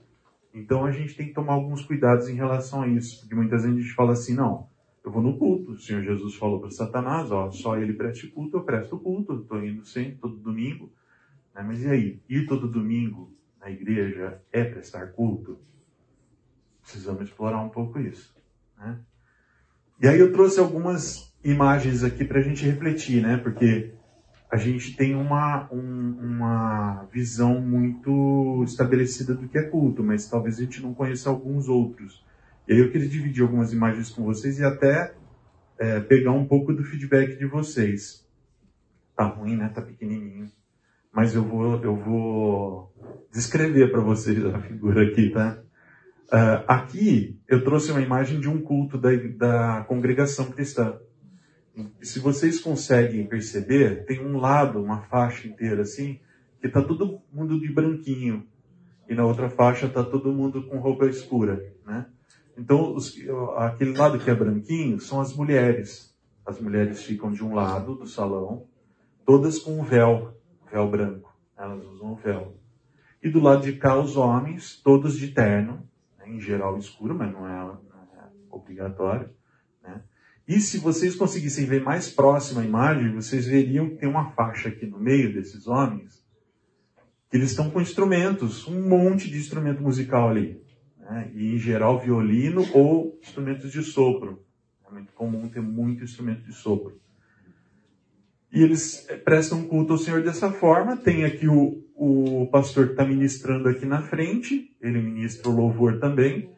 Então 0.54 0.86
a 0.86 0.92
gente 0.92 1.16
tem 1.16 1.30
que 1.30 1.34
tomar 1.34 1.54
alguns 1.54 1.84
cuidados 1.84 2.30
em 2.30 2.36
relação 2.36 2.84
a 2.84 2.88
isso, 2.88 3.22
porque 3.22 3.34
muitas 3.34 3.64
vezes 3.64 3.76
a 3.76 3.82
gente 3.82 3.96
fala 3.96 4.12
assim, 4.14 4.36
não, 4.36 4.70
eu 5.04 5.12
vou 5.12 5.24
no 5.24 5.36
culto. 5.40 5.72
O 5.72 5.80
Senhor 5.80 6.04
Jesus 6.04 6.36
falou 6.36 6.60
para 6.60 6.70
Satanás, 6.70 7.32
ó, 7.32 7.50
só 7.50 7.76
ele 7.76 7.94
preste 7.94 8.28
culto, 8.28 8.58
eu 8.58 8.64
presto 8.64 9.00
culto, 9.00 9.42
estou 9.42 9.66
indo 9.66 9.84
sempre, 9.84 10.20
todo 10.20 10.38
domingo. 10.38 10.94
Né? 11.56 11.64
Mas 11.66 11.82
e 11.82 11.88
aí, 11.88 12.22
ir 12.30 12.46
todo 12.46 12.70
domingo 12.70 13.34
na 13.60 13.72
igreja 13.72 14.40
é 14.52 14.64
prestar 14.64 15.08
culto? 15.08 15.60
Precisamos 16.92 17.24
explorar 17.24 17.62
um 17.62 17.70
pouco 17.70 18.00
isso. 18.00 18.36
Né? 18.78 19.00
E 20.02 20.08
aí 20.08 20.20
eu 20.20 20.34
trouxe 20.34 20.60
algumas 20.60 21.34
imagens 21.44 22.04
aqui 22.04 22.26
para 22.26 22.40
a 22.40 22.44
gente 22.44 22.66
refletir, 22.66 23.22
né? 23.22 23.38
Porque 23.38 23.94
a 24.52 24.58
gente 24.58 24.98
tem 24.98 25.16
uma, 25.16 25.72
um, 25.72 26.18
uma 26.20 27.06
visão 27.14 27.62
muito 27.62 28.64
estabelecida 28.66 29.34
do 29.34 29.48
que 29.48 29.58
é 29.58 29.64
culto, 29.64 30.04
mas 30.04 30.28
talvez 30.28 30.58
a 30.58 30.64
gente 30.64 30.82
não 30.82 30.94
conheça 30.94 31.30
alguns 31.30 31.70
outros. 31.70 32.26
E 32.68 32.74
aí 32.74 32.80
eu 32.80 32.92
queria 32.92 33.08
dividir 33.08 33.42
algumas 33.42 33.72
imagens 33.72 34.10
com 34.10 34.24
vocês 34.24 34.60
e 34.60 34.66
até 34.66 35.16
é, 35.80 36.00
pegar 36.02 36.32
um 36.32 36.46
pouco 36.46 36.74
do 36.74 36.84
feedback 36.84 37.38
de 37.38 37.46
vocês. 37.46 38.28
Tá 39.16 39.24
ruim, 39.24 39.56
né? 39.56 39.70
Tá 39.70 39.82
pequenininho. 39.82 40.52
Mas 41.14 41.34
eu 41.34 41.44
vou, 41.44 41.82
eu 41.82 41.96
vou 41.96 42.94
descrever 43.32 43.92
para 43.92 44.02
vocês 44.02 44.44
a 44.46 44.60
figura 44.60 45.04
aqui, 45.08 45.30
tá? 45.30 45.61
Uh, 46.32 46.64
aqui 46.66 47.38
eu 47.46 47.62
trouxe 47.62 47.92
uma 47.92 48.02
imagem 48.02 48.40
de 48.40 48.48
um 48.48 48.62
culto 48.62 48.98
da, 48.98 49.10
da 49.36 49.84
congregação 49.84 50.46
cristã. 50.50 50.98
E 51.76 52.06
se 52.06 52.20
vocês 52.20 52.62
conseguem 52.62 53.28
perceber, 53.28 54.06
tem 54.06 54.26
um 54.26 54.38
lado, 54.38 54.82
uma 54.82 55.02
faixa 55.02 55.46
inteira 55.46 55.82
assim, 55.82 56.20
que 56.62 56.68
está 56.68 56.82
todo 56.82 57.22
mundo 57.34 57.60
de 57.60 57.70
branquinho. 57.74 58.48
E 59.10 59.14
na 59.14 59.26
outra 59.26 59.50
faixa 59.50 59.88
está 59.88 60.04
todo 60.06 60.32
mundo 60.32 60.64
com 60.68 60.80
roupa 60.80 61.06
escura, 61.06 61.66
né? 61.86 62.06
Então, 62.58 62.94
os, 62.96 63.14
aquele 63.58 63.98
lado 63.98 64.20
que 64.20 64.30
é 64.30 64.36
branquinho 64.36 65.00
são 65.00 65.20
as 65.20 65.36
mulheres. 65.36 66.16
As 66.46 66.60
mulheres 66.60 67.04
ficam 67.04 67.32
de 67.32 67.44
um 67.44 67.54
lado 67.54 67.96
do 67.96 68.08
salão, 68.08 68.68
todas 69.26 69.60
com 69.60 69.80
um 69.80 69.84
véu, 69.84 70.34
véu 70.72 70.90
branco. 70.90 71.36
Elas 71.58 71.84
usam 71.84 72.14
o 72.14 72.16
véu. 72.16 72.56
E 73.22 73.30
do 73.30 73.40
lado 73.40 73.64
de 73.64 73.74
cá, 73.74 74.00
os 74.00 74.16
homens, 74.16 74.80
todos 74.82 75.18
de 75.18 75.30
terno, 75.30 75.88
né? 76.22 76.30
em 76.30 76.40
geral 76.40 76.78
escuro, 76.78 77.16
mas 77.16 77.32
não 77.32 77.48
é, 77.48 77.52
não 77.52 78.02
é 78.14 78.30
obrigatório. 78.50 79.30
Né? 79.84 80.02
E 80.48 80.60
se 80.60 80.78
vocês 80.78 81.16
conseguissem 81.16 81.66
ver 81.66 81.82
mais 81.84 82.10
próximo 82.10 82.60
a 82.60 82.66
imagem, 82.66 83.14
vocês 83.14 83.48
veriam 83.48 83.90
que 83.90 83.98
tem 83.98 84.10
uma 84.10 84.32
faixa 84.32 84.70
aqui 84.70 84.86
no 84.86 85.00
meio 85.00 85.34
desses 85.34 85.68
homens, 85.68 86.24
que 87.30 87.38
eles 87.38 87.52
estão 87.52 87.70
com 87.70 87.82
instrumentos, 87.82 88.68
um 88.68 88.88
monte 88.88 89.30
de 89.30 89.38
instrumento 89.38 89.82
musical 89.82 90.30
ali. 90.30 90.62
Né? 90.98 91.32
E 91.34 91.56
em 91.56 91.58
geral 91.58 92.00
violino 92.00 92.66
ou 92.74 93.18
instrumentos 93.22 93.72
de 93.72 93.82
sopro. 93.82 94.44
É 94.88 94.92
muito 94.92 95.14
comum 95.14 95.50
ter 95.50 95.62
muito 95.62 96.04
instrumento 96.04 96.44
de 96.44 96.54
sopro. 96.54 97.01
E 98.52 98.62
eles 98.62 99.08
eh, 99.10 99.18
prestam 99.18 99.64
culto 99.64 99.94
ao 99.94 100.00
Senhor 100.00 100.24
dessa 100.24 100.52
forma. 100.52 100.98
Tem 100.98 101.24
aqui 101.24 101.48
o, 101.48 101.84
o 101.96 102.48
pastor 102.52 102.88
que 102.88 102.92
está 102.92 103.06
ministrando 103.06 103.70
aqui 103.70 103.86
na 103.86 104.02
frente, 104.02 104.76
ele 104.82 105.02
ministra 105.02 105.50
o 105.50 105.56
louvor 105.56 106.00
também. 106.00 106.52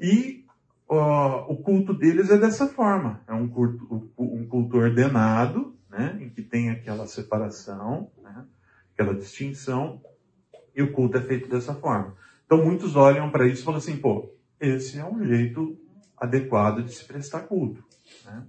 E 0.00 0.44
o 0.86 1.56
culto 1.56 1.94
deles 1.94 2.30
é 2.30 2.38
dessa 2.38 2.68
forma. 2.68 3.20
É 3.26 3.32
um 3.32 3.48
culto, 3.48 4.12
um 4.18 4.46
culto 4.46 4.76
ordenado, 4.76 5.74
né, 5.90 6.18
em 6.20 6.28
que 6.28 6.42
tem 6.42 6.70
aquela 6.70 7.06
separação, 7.06 8.10
né, 8.22 8.44
aquela 8.92 9.14
distinção, 9.14 10.02
e 10.74 10.82
o 10.82 10.92
culto 10.92 11.16
é 11.16 11.20
feito 11.22 11.48
dessa 11.48 11.74
forma. 11.74 12.16
Então 12.44 12.64
muitos 12.64 12.96
olham 12.96 13.30
para 13.30 13.46
isso 13.46 13.62
e 13.62 13.64
falam 13.64 13.78
assim, 13.78 13.96
pô, 13.96 14.30
esse 14.60 14.98
é 14.98 15.04
um 15.04 15.24
jeito 15.24 15.78
adequado 16.16 16.82
de 16.82 16.92
se 16.92 17.04
prestar 17.04 17.40
culto. 17.40 17.82
Né? 18.24 18.44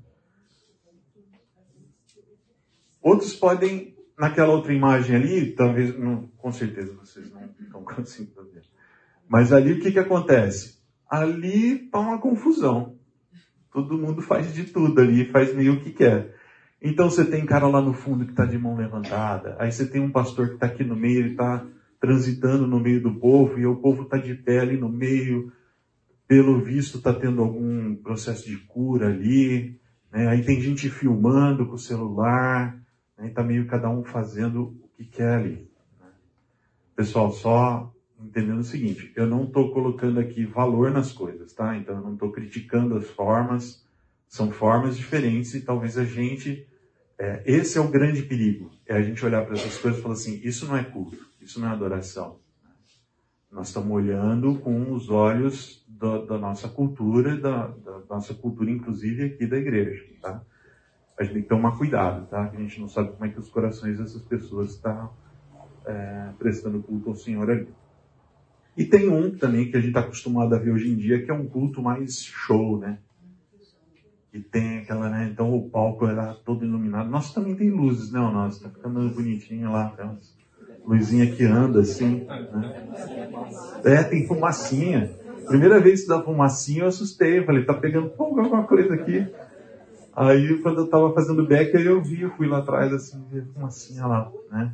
Outros 3.06 3.34
podem, 3.34 3.96
naquela 4.18 4.54
outra 4.54 4.74
imagem 4.74 5.16
ali, 5.16 5.52
talvez, 5.52 5.98
não, 5.98 6.28
com 6.38 6.52
certeza 6.52 6.94
vocês 6.96 7.32
não 7.32 7.44
estão 7.60 7.84
conseguindo 7.86 8.44
ver. 8.52 8.64
Mas 9.28 9.54
ali 9.54 9.74
o 9.74 9.80
que, 9.80 9.92
que 9.92 10.00
acontece? 10.00 10.76
ali 11.10 11.78
tá 11.90 12.00
uma 12.00 12.20
confusão. 12.20 12.96
Todo 13.72 13.98
mundo 13.98 14.22
faz 14.22 14.54
de 14.54 14.66
tudo 14.66 15.02
ali, 15.02 15.26
faz 15.26 15.54
meio 15.54 15.74
o 15.74 15.80
que 15.80 15.92
quer. 15.92 16.34
Então 16.82 17.10
você 17.10 17.26
tem 17.26 17.46
cara 17.46 17.68
lá 17.68 17.82
no 17.82 17.94
fundo 17.94 18.26
que 18.26 18.32
está 18.32 18.46
de 18.46 18.58
mão 18.58 18.76
levantada, 18.76 19.56
aí 19.60 19.72
você 19.72 19.86
tem 19.86 20.02
um 20.02 20.12
pastor 20.12 20.50
que 20.50 20.54
está 20.56 20.68
aqui 20.68 20.84
no 20.84 20.96
meio, 20.96 21.20
ele 21.20 21.32
está 21.32 21.66
transitando 22.00 22.68
no 22.68 22.80
meio 22.80 23.02
do 23.02 23.16
povo, 23.16 23.58
e 23.58 23.66
o 23.66 23.76
povo 23.78 24.04
está 24.04 24.18
de 24.18 24.36
pé 24.36 24.60
ali 24.60 24.78
no 24.78 24.90
meio, 24.90 25.52
pelo 26.28 26.62
visto 26.62 26.98
está 26.98 27.14
tendo 27.14 27.42
algum 27.42 27.96
processo 27.96 28.46
de 28.46 28.58
cura 28.58 29.08
ali, 29.08 29.80
né? 30.12 30.28
aí 30.28 30.44
tem 30.44 30.62
gente 30.62 30.90
filmando 30.90 31.66
com 31.66 31.76
o 31.76 31.80
celular, 31.80 32.78
né? 33.18 33.28
está 33.28 33.44
meio 33.44 33.68
cada 33.68 33.90
um 33.90 34.04
fazendo 34.04 34.76
o 34.84 34.90
que 34.96 35.06
quer 35.06 35.36
ali. 35.36 35.70
Né? 36.00 36.08
Pessoal, 36.96 37.32
só 37.32 37.94
entendendo 38.20 38.60
o 38.60 38.64
seguinte, 38.64 39.12
eu 39.16 39.28
não 39.28 39.44
estou 39.44 39.72
colocando 39.72 40.20
aqui 40.20 40.46
valor 40.46 40.92
nas 40.92 41.12
coisas, 41.12 41.54
tá? 41.54 41.78
Então 41.78 41.96
eu 41.96 42.02
não 42.02 42.14
estou 42.14 42.32
criticando 42.32 42.96
as 42.96 43.08
formas, 43.10 43.86
são 44.28 44.52
formas 44.52 44.98
diferentes 44.98 45.54
e 45.54 45.62
talvez 45.62 45.98
a 45.98 46.04
gente, 46.04 46.68
é, 47.18 47.44
esse 47.46 47.78
é 47.78 47.82
o 47.82 47.90
grande 47.90 48.24
perigo, 48.24 48.72
é 48.86 48.96
a 48.96 49.02
gente 49.02 49.24
olhar 49.26 49.46
para 49.46 49.54
essas 49.54 49.78
coisas 49.78 50.00
e 50.00 50.04
falar 50.04 50.16
assim, 50.16 50.42
isso 50.44 50.66
não 50.66 50.78
é 50.78 50.84
culto, 50.84 51.28
isso 51.42 51.60
não 51.60 51.68
é 51.68 51.72
adoração. 51.72 52.40
Nós 53.52 53.68
estamos 53.68 53.92
olhando 53.92 54.56
com 54.60 54.92
os 54.92 55.10
olhos 55.10 55.86
da, 55.88 56.18
da 56.26 56.38
nossa 56.38 56.68
cultura, 56.68 57.38
da, 57.38 57.68
da, 57.68 58.02
nossa 58.10 58.34
cultura 58.34 58.70
inclusive 58.70 59.24
aqui 59.24 59.46
da 59.48 59.58
igreja, 59.58 60.04
tá? 60.22 60.44
A 61.18 61.24
gente 61.24 61.34
tem 61.34 61.44
que 61.44 61.50
tomar 61.50 61.78
cuidado, 61.78 62.28
tá? 62.28 62.48
Que 62.48 62.58
a 62.58 62.60
gente 62.60 62.80
não 62.80 62.88
sabe 62.88 63.12
como 63.14 63.26
é 63.26 63.30
que 63.30 63.40
os 63.40 63.50
corações 63.50 63.98
dessas 63.98 64.22
pessoas 64.22 64.72
estão 64.72 65.12
é, 65.86 66.30
prestando 66.38 66.82
culto 66.82 67.10
ao 67.10 67.16
Senhor 67.16 67.50
ali. 67.50 67.68
E 68.76 68.84
tem 68.84 69.08
um 69.08 69.36
também 69.38 69.72
que 69.72 69.78
a 69.78 69.80
gente 69.80 69.90
está 69.90 70.02
acostumado 70.02 70.54
a 70.54 70.60
ver 70.60 70.72
hoje 70.72 70.92
em 70.92 70.96
dia, 70.96 71.24
que 71.24 71.32
é 71.32 71.34
um 71.34 71.48
culto 71.48 71.82
mais 71.82 72.24
show, 72.24 72.78
né? 72.78 73.00
E 74.34 74.42
tem 74.42 74.80
aquela, 74.80 75.10
né? 75.10 75.30
Então 75.32 75.56
o 75.56 75.70
palco 75.70 76.06
era 76.06 76.34
todo 76.34 76.66
iluminado. 76.66 77.10
Nossa, 77.10 77.34
também 77.34 77.56
tem 77.56 77.70
luzes, 77.70 78.12
né? 78.12 78.20
Nossa, 78.20 78.64
tá 78.64 78.70
ficando 78.70 79.10
bonitinho 79.10 79.72
lá. 79.72 79.92
Tem 79.92 80.06
umas 80.06 80.36
luzinha 80.86 81.32
que 81.32 81.44
anda 81.44 81.82
assim. 81.82 82.26
Né? 82.26 82.88
É, 83.84 84.04
tem 84.04 84.28
fumacinha. 84.28 85.12
Primeira 85.48 85.80
vez 85.80 86.08
da 86.08 86.22
fumacinha 86.22 86.84
eu 86.84 86.88
assustei, 86.88 87.44
falei, 87.44 87.66
tá 87.66 87.74
pegando 87.74 88.10
fogo 88.12 88.40
alguma 88.40 88.64
coisa 88.64 88.94
aqui. 88.94 89.28
Aí 90.16 90.60
quando 90.62 90.82
eu 90.82 90.88
tava 90.88 91.14
fazendo 91.14 91.46
back, 91.46 91.76
aí 91.76 91.86
eu 91.86 92.02
vi, 92.02 92.22
eu 92.22 92.32
fui 92.32 92.48
lá 92.48 92.60
atrás 92.60 92.94
assim, 92.94 93.24
vi 93.30 93.40
a 93.40 93.46
fumacinha 93.54 94.06
lá, 94.06 94.32
né? 94.50 94.72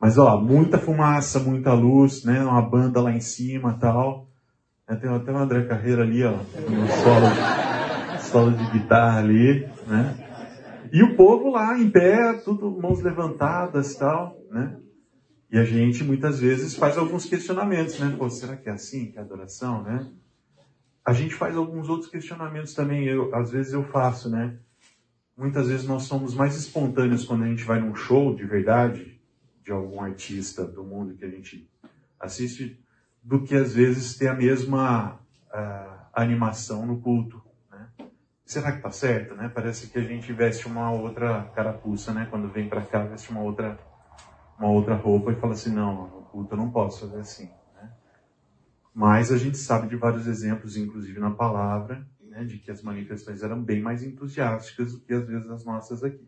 Mas 0.00 0.16
ó, 0.18 0.40
muita 0.40 0.78
fumaça, 0.78 1.38
muita 1.38 1.72
luz, 1.74 2.24
né? 2.24 2.42
Uma 2.42 2.62
banda 2.62 3.00
lá 3.00 3.12
em 3.12 3.20
cima 3.20 3.76
tal. 3.78 4.26
Tem 5.00 5.10
até 5.10 5.32
o 5.32 5.38
André 5.38 5.64
Carreira 5.64 6.02
ali, 6.02 6.22
ó, 6.24 6.32
no 6.32 6.86
solo, 6.88 8.18
solo 8.18 8.50
de 8.50 8.78
guitarra 8.78 9.20
ali, 9.20 9.66
né? 9.86 10.14
E 10.92 11.02
o 11.02 11.16
povo 11.16 11.50
lá 11.50 11.78
em 11.78 11.88
pé, 11.88 12.34
tudo 12.44 12.70
mãos 12.70 13.00
levantadas 13.00 13.94
tal, 13.94 14.36
né? 14.50 14.76
E 15.50 15.58
a 15.58 15.64
gente 15.64 16.02
muitas 16.02 16.40
vezes 16.40 16.74
faz 16.74 16.98
alguns 16.98 17.24
questionamentos, 17.26 17.98
né? 17.98 18.14
Pô, 18.18 18.28
será 18.28 18.56
que 18.56 18.68
é 18.68 18.72
assim 18.72 19.10
que 19.10 19.18
é 19.18 19.20
adoração, 19.20 19.82
né? 19.82 20.06
A 21.04 21.12
gente 21.12 21.34
faz 21.34 21.56
alguns 21.56 21.88
outros 21.88 22.10
questionamentos 22.10 22.74
também, 22.74 23.04
eu, 23.04 23.34
às 23.34 23.50
vezes 23.50 23.72
eu 23.72 23.82
faço, 23.84 24.30
né? 24.30 24.56
Muitas 25.36 25.68
vezes 25.68 25.86
nós 25.86 26.04
somos 26.04 26.34
mais 26.34 26.54
espontâneos 26.56 27.24
quando 27.24 27.44
a 27.44 27.48
gente 27.48 27.64
vai 27.64 27.80
num 27.80 27.94
show 27.94 28.34
de 28.34 28.44
verdade, 28.44 29.20
de 29.64 29.72
algum 29.72 30.00
artista 30.00 30.64
do 30.64 30.84
mundo 30.84 31.14
que 31.14 31.24
a 31.24 31.30
gente 31.30 31.68
assiste, 32.20 32.78
do 33.22 33.42
que 33.42 33.54
às 33.54 33.74
vezes 33.74 34.16
ter 34.16 34.28
a 34.28 34.34
mesma 34.34 35.14
uh, 35.52 36.06
animação 36.12 36.86
no 36.86 37.00
culto 37.00 37.42
será 38.52 38.72
que 38.72 38.82
tá 38.82 38.90
certo, 38.90 39.34
né? 39.34 39.50
Parece 39.52 39.88
que 39.88 39.98
a 39.98 40.02
gente 40.02 40.30
veste 40.32 40.66
uma 40.66 40.90
outra 40.92 41.50
carapuça, 41.54 42.12
né? 42.12 42.26
Quando 42.28 42.48
vem 42.48 42.68
para 42.68 42.82
cá, 42.82 43.02
veste 43.02 43.30
uma 43.30 43.40
outra, 43.40 43.78
uma 44.58 44.68
outra 44.68 44.94
roupa 44.94 45.32
e 45.32 45.36
fala 45.36 45.54
assim, 45.54 45.72
não, 45.72 46.06
no 46.08 46.22
culto 46.22 46.52
eu 46.52 46.58
não 46.58 46.70
posso 46.70 47.00
fazer 47.00 47.20
assim. 47.20 47.50
Mas 48.94 49.32
a 49.32 49.38
gente 49.38 49.56
sabe 49.56 49.88
de 49.88 49.96
vários 49.96 50.26
exemplos, 50.26 50.76
inclusive 50.76 51.18
na 51.18 51.30
palavra, 51.30 52.06
né? 52.20 52.44
de 52.44 52.58
que 52.58 52.70
as 52.70 52.82
manifestações 52.82 53.42
eram 53.42 53.62
bem 53.62 53.80
mais 53.80 54.02
entusiásticas 54.02 54.92
do 54.92 55.00
que 55.00 55.12
às 55.12 55.26
vezes 55.26 55.48
as 55.48 55.64
nossas 55.64 56.04
aqui. 56.04 56.26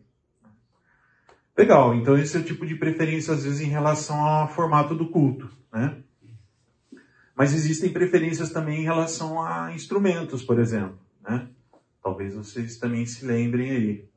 Legal, 1.57 1.95
então 1.95 2.17
esse 2.17 2.35
é 2.35 2.39
o 2.39 2.43
tipo 2.43 2.65
de 2.65 2.75
preferência 2.75 3.33
às 3.33 3.43
vezes 3.43 3.61
em 3.61 3.69
relação 3.69 4.17
ao 4.25 4.47
formato 4.49 4.93
do 4.93 5.09
culto, 5.09 5.49
né? 5.71 6.03
Mas 7.33 7.53
existem 7.53 7.91
preferências 7.91 8.51
também 8.51 8.81
em 8.81 8.83
relação 8.83 9.41
a 9.41 9.73
instrumentos, 9.73 10.43
por 10.43 10.59
exemplo, 10.59 10.99
né? 11.21 11.49
Talvez 12.03 12.35
vocês 12.35 12.77
também 12.77 13.05
se 13.05 13.25
lembrem 13.25 13.71
aí. 13.71 14.09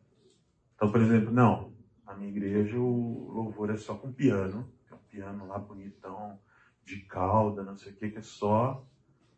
Então, 0.74 0.90
por 0.90 1.00
exemplo, 1.00 1.32
não, 1.32 1.72
na 2.04 2.14
minha 2.14 2.30
igreja 2.30 2.78
o 2.78 3.30
louvor 3.32 3.70
é 3.70 3.76
só 3.76 3.94
com 3.94 4.12
piano, 4.12 4.68
é 4.90 4.94
um 4.94 4.98
piano 5.10 5.46
lá 5.46 5.58
bonitão, 5.58 6.38
de 6.88 7.02
cauda, 7.02 7.62
não 7.62 7.76
sei 7.76 7.92
o 7.92 7.94
que, 7.94 8.10
que 8.10 8.18
é 8.18 8.22
só, 8.22 8.82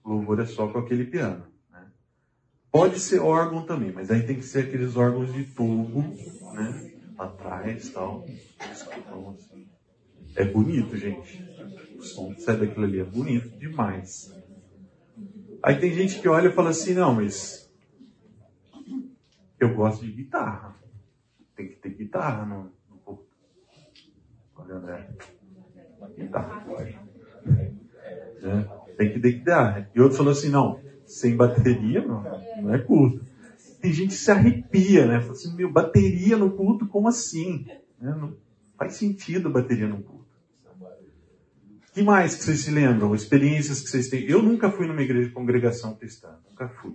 louvor 0.05 0.41
é 0.41 0.47
só 0.47 0.69
com 0.69 0.79
aquele 0.79 1.05
piano. 1.05 1.45
Né? 1.71 1.85
Pode 2.71 3.01
ser 3.01 3.21
órgão 3.21 3.67
também, 3.67 3.93
mas 3.93 4.11
aí 4.11 4.23
tem 4.23 4.37
que 4.37 4.45
ser 4.45 4.67
aqueles 4.67 4.97
órgãos 4.97 5.33
de 5.33 5.45
tubo, 5.45 6.03
né? 6.55 6.93
Atrás 7.19 7.91
tal. 7.91 8.25
Assim, 8.61 9.69
é 10.37 10.45
bonito, 10.45 10.97
gente. 10.97 11.45
O 11.99 12.03
som 12.03 12.33
que 12.33 12.41
sai 12.41 12.57
daquilo 12.57 12.85
ali 12.85 13.01
é 13.01 13.05
bonito 13.05 13.59
demais. 13.59 14.33
Aí 15.63 15.79
tem 15.79 15.93
gente 15.93 16.21
que 16.21 16.29
olha 16.29 16.49
e 16.49 16.53
fala 16.53 16.71
assim, 16.71 16.95
não, 16.95 17.15
mas 17.15 17.71
eu 19.59 19.75
gosto 19.75 20.07
de 20.07 20.13
guitarra. 20.13 20.75
Tem 21.55 21.69
que 21.69 21.77
ter 21.77 21.91
guitarra 21.91 22.47
no, 22.47 22.73
culto. 23.05 23.27
Olha, 24.57 24.77
André. 24.77 25.11
Guitarra, 26.17 26.61
pode. 26.65 27.10
É, 27.47 28.95
tem 28.97 29.13
que 29.13 29.21
ter 29.21 29.33
guitarra. 29.33 29.91
E 29.95 30.01
outro 30.01 30.17
falou 30.17 30.33
assim, 30.33 30.49
não, 30.49 30.81
sem 31.07 31.37
bateria 31.37 32.05
não, 32.05 32.23
não 32.63 32.75
é 32.75 32.79
culto. 32.79 33.25
Tem 33.81 33.93
gente 33.93 34.11
que 34.11 34.21
se 34.21 34.31
arrepia, 34.31 35.07
né? 35.07 35.21
Fala 35.21 35.33
assim, 35.33 35.55
meu, 35.55 35.73
bateria 35.73 36.37
no 36.37 36.51
culto, 36.51 36.87
como 36.87 37.09
assim? 37.09 37.67
É, 38.01 38.07
não 38.07 38.37
faz 38.81 38.95
sentido 38.95 39.51
bateria 39.51 39.87
no 39.87 40.03
culto. 40.03 40.21
Que 41.93 42.03
mais 42.03 42.35
que 42.35 42.45
vocês 42.45 42.61
se 42.61 42.71
lembram? 42.71 43.15
Experiências 43.15 43.81
que 43.81 43.89
vocês 43.91 44.09
têm? 44.09 44.25
Eu 44.25 44.43
nunca 44.43 44.71
fui 44.71 44.87
numa 44.87 45.03
igreja 45.03 45.29
de 45.29 45.35
congregação 45.35 45.95
cristã. 45.95 46.39
Nunca 46.49 46.69
fui. 46.69 46.95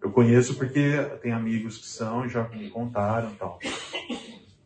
Eu 0.00 0.12
conheço 0.12 0.54
porque 0.54 1.02
tem 1.20 1.32
amigos 1.32 1.78
que 1.78 1.86
são, 1.86 2.28
já 2.28 2.48
me 2.48 2.70
contaram 2.70 3.34
tal. 3.34 3.58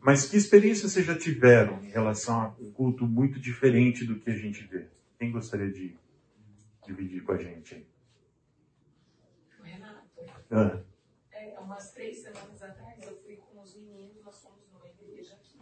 Mas 0.01 0.27
que 0.29 0.37
experiência 0.37 0.89
vocês 0.89 1.07
já 1.07 1.17
tiveram 1.17 1.79
em 1.85 1.91
relação 1.91 2.41
a 2.41 2.55
um 2.61 2.71
culto 2.73 3.07
muito 3.07 3.41
diferente 3.41 4.05
do 4.05 4.17
que 4.17 4.31
a 4.31 4.37
gente 4.37 4.67
vê? 4.67 4.89
Quem 5.23 5.31
gostaria 5.31 5.71
de 5.71 5.97
dividir 6.85 7.23
com 7.23 7.31
a 7.31 7.37
gente? 7.37 7.87
O 9.57 9.63
Renato. 9.63 10.21
Ah. 10.51 10.83
É, 11.31 11.61
umas 11.61 11.93
três 11.93 12.19
semanas 12.19 12.61
atrás 12.61 13.01
eu 13.05 13.17
fui 13.23 13.37
com 13.37 13.61
os 13.61 13.77
meninos, 13.77 14.21
nós 14.25 14.43
fomos 14.43 14.69
numa 14.73 14.89
igreja 14.89 15.35
aqui, 15.35 15.61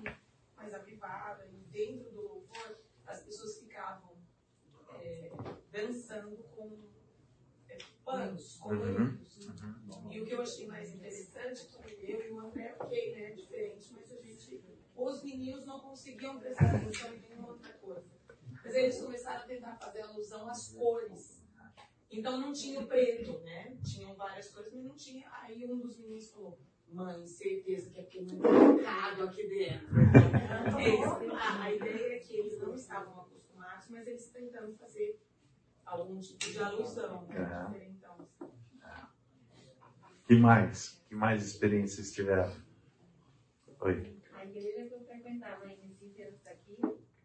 mais 0.56 0.72
avivada, 0.72 1.46
e 1.52 1.58
dentro 1.70 2.10
do 2.10 2.22
louvor 2.22 2.78
as 3.06 3.22
pessoas 3.22 3.58
ficavam 3.58 4.16
é, 4.94 5.30
dançando 5.70 6.38
com 6.56 6.78
é, 7.68 7.76
panos, 8.02 8.56
com 8.60 8.70
uhum. 8.70 9.18
E 10.10 10.20
o 10.22 10.24
que 10.24 10.32
eu 10.32 10.40
achei 10.40 10.68
mais 10.68 10.90
interessante 10.94 11.68
é 11.76 11.82
que 11.82 12.10
eu 12.10 12.26
e 12.26 12.30
o 12.30 12.40
André, 12.40 12.74
ok, 12.80 13.14
né, 13.14 13.32
diferente, 13.32 13.92
mas 13.92 14.10
a 14.10 14.22
gente, 14.22 14.64
os 14.96 15.22
meninos 15.22 15.66
não 15.66 15.80
conseguiam 15.80 16.40
prestar 16.40 16.76
atenção 16.76 17.14
em 17.14 17.20
nenhuma 17.20 17.48
outra 17.48 17.74
coisa. 17.74 18.19
Mas 18.64 18.74
eles 18.74 19.00
começaram 19.00 19.40
a 19.42 19.46
tentar 19.46 19.76
fazer 19.76 20.02
alusão 20.02 20.48
às 20.48 20.68
cores. 20.72 21.40
Então 22.10 22.40
não 22.40 22.52
tinha 22.52 22.84
preto, 22.84 23.38
né? 23.40 23.76
Tinham 23.84 24.14
várias 24.14 24.50
cores, 24.50 24.72
mas 24.72 24.84
não 24.84 24.94
tinha. 24.94 25.28
Aí 25.32 25.64
um 25.64 25.78
dos 25.78 25.96
meninos 25.98 26.30
falou, 26.30 26.58
mãe, 26.88 27.26
certeza 27.26 27.90
que 27.90 28.00
é 28.00 28.02
porque 28.02 28.20
não 28.22 28.76
tem 28.76 29.24
aqui 29.24 29.48
dentro. 29.48 29.88
Eles, 30.80 31.32
a, 31.32 31.62
a 31.62 31.72
ideia 31.72 32.16
é 32.16 32.18
que 32.18 32.36
eles 32.36 32.58
não 32.58 32.74
estavam 32.74 33.20
acostumados, 33.20 33.88
mas 33.88 34.06
eles 34.06 34.28
tentando 34.30 34.74
fazer 34.76 35.20
algum 35.84 36.18
tipo 36.18 36.50
de 36.50 36.58
alusão. 36.58 37.22
Né? 37.26 37.90
Que 40.26 40.36
mais? 40.36 41.02
Que 41.08 41.14
mais 41.14 41.44
experiências 41.44 42.12
tiveram? 42.12 42.54
Oi. 43.80 44.16
A 44.32 44.44
igreja 44.44 44.86
que 44.86 44.94
eu 44.94 45.00
frequentava 45.00 45.66
em 45.66 45.76
Recife, 45.76 46.22
antes 46.22 46.40
daqui, 46.42 46.78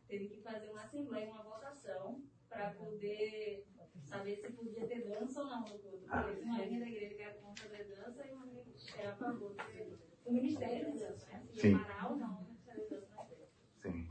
teve 0.08 0.28
que 0.28 0.42
fazer 0.42 0.70
uma 0.70 0.85
assembleia, 0.96 1.32
uma 1.32 1.44
votação, 1.44 2.24
para 2.50 2.72
poder 2.72 3.66
saber 4.02 4.38
se 4.38 4.52
podia 4.54 4.88
ter 4.88 5.10
dança 5.10 5.42
ou 5.42 5.48
não 5.48 5.62
no 5.62 5.80
culto. 5.80 5.98
Porque 5.98 6.10
ah. 6.10 6.34
tinha 6.34 6.64
alguém 6.64 6.80
da 6.80 6.88
igreja 6.88 7.16
que 7.16 7.22
era 7.22 7.34
contra 7.36 7.66
a 7.66 7.84
dança 7.84 8.26
e 8.26 8.32
uma 8.32 8.46
que 8.48 9.00
era 9.00 9.12
a 9.12 9.16
favor 9.16 9.56
do 10.26 10.32
ministério 10.32 10.92
de 10.92 11.00
dança, 11.00 11.28
né? 11.28 11.46
Se 11.52 11.70
ia 11.70 11.80
parar 11.80 12.12
ou 12.12 12.18
não 12.18 12.42
o 12.42 12.44
ministério 12.46 12.84
de 12.84 12.90
dança 12.90 13.16
na 13.16 13.24
igreja. 13.24 13.52
Sim. 13.82 14.10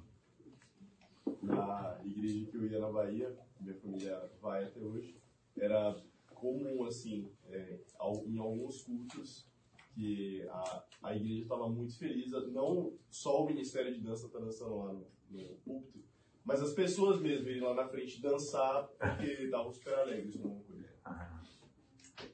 Na 1.42 2.00
igreja 2.04 2.50
que 2.50 2.56
eu 2.56 2.66
ia 2.66 2.78
na 2.78 2.92
Bahia, 2.92 3.38
minha 3.60 3.74
família 3.76 4.30
vai 4.40 4.64
até 4.64 4.80
hoje, 4.80 5.16
era 5.56 5.96
comum, 6.34 6.84
assim, 6.84 7.30
é, 7.48 7.78
em 8.26 8.38
alguns 8.38 8.82
cultos, 8.82 9.48
que 9.94 10.42
a, 10.48 10.84
a 11.04 11.16
igreja 11.16 11.42
estava 11.42 11.68
muito 11.68 11.96
feliz, 11.96 12.32
não 12.52 12.98
só 13.08 13.44
o 13.44 13.46
Ministério 13.46 13.94
de 13.94 14.00
Dança 14.00 14.26
está 14.26 14.40
dançando 14.40 14.76
lá 14.76 14.92
no, 14.92 15.06
no 15.30 15.54
púlpito, 15.58 16.04
mas 16.44 16.62
as 16.62 16.72
pessoas 16.72 17.20
mesmo 17.20 17.48
irem 17.48 17.62
lá 17.62 17.74
na 17.74 17.88
frente 17.88 18.20
dançar, 18.20 18.86
porque 18.98 19.26
estavam 19.44 19.72
super 19.72 19.94
alegres 19.94 20.36
com 20.36 20.48
o 20.48 20.64
ah. 21.04 21.28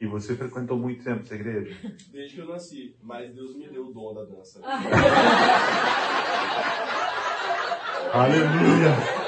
E 0.01 0.07
você 0.07 0.37
frequentou 0.37 0.79
muito 0.79 1.03
tempo 1.05 1.23
essa 1.23 1.35
igreja? 1.35 1.77
Desde 2.11 2.35
que 2.37 2.41
eu 2.41 2.47
nasci, 2.47 2.97
mas 3.03 3.35
Deus 3.35 3.55
me 3.57 3.69
deu 3.69 3.87
o 3.87 3.93
dom 3.93 4.15
da 4.15 4.25
dança. 4.25 4.61
Aleluia! 8.13 9.21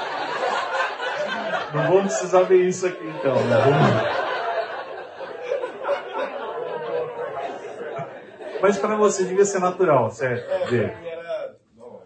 Não 1.73 1.87
vamos 1.87 2.13
precisar 2.13 2.43
ver 2.43 2.67
isso 2.67 2.85
aqui 2.85 3.03
então, 3.03 3.35
né? 3.35 3.57
Vamos... 3.57 4.23
Mas 8.61 8.77
para 8.77 8.95
você 8.95 9.25
devia 9.25 9.43
ser 9.43 9.59
natural, 9.59 10.09
certo? 10.09 10.49
É, 10.49 10.65
Ver. 10.67 10.95
era. 11.05 11.57
Não, 11.75 11.99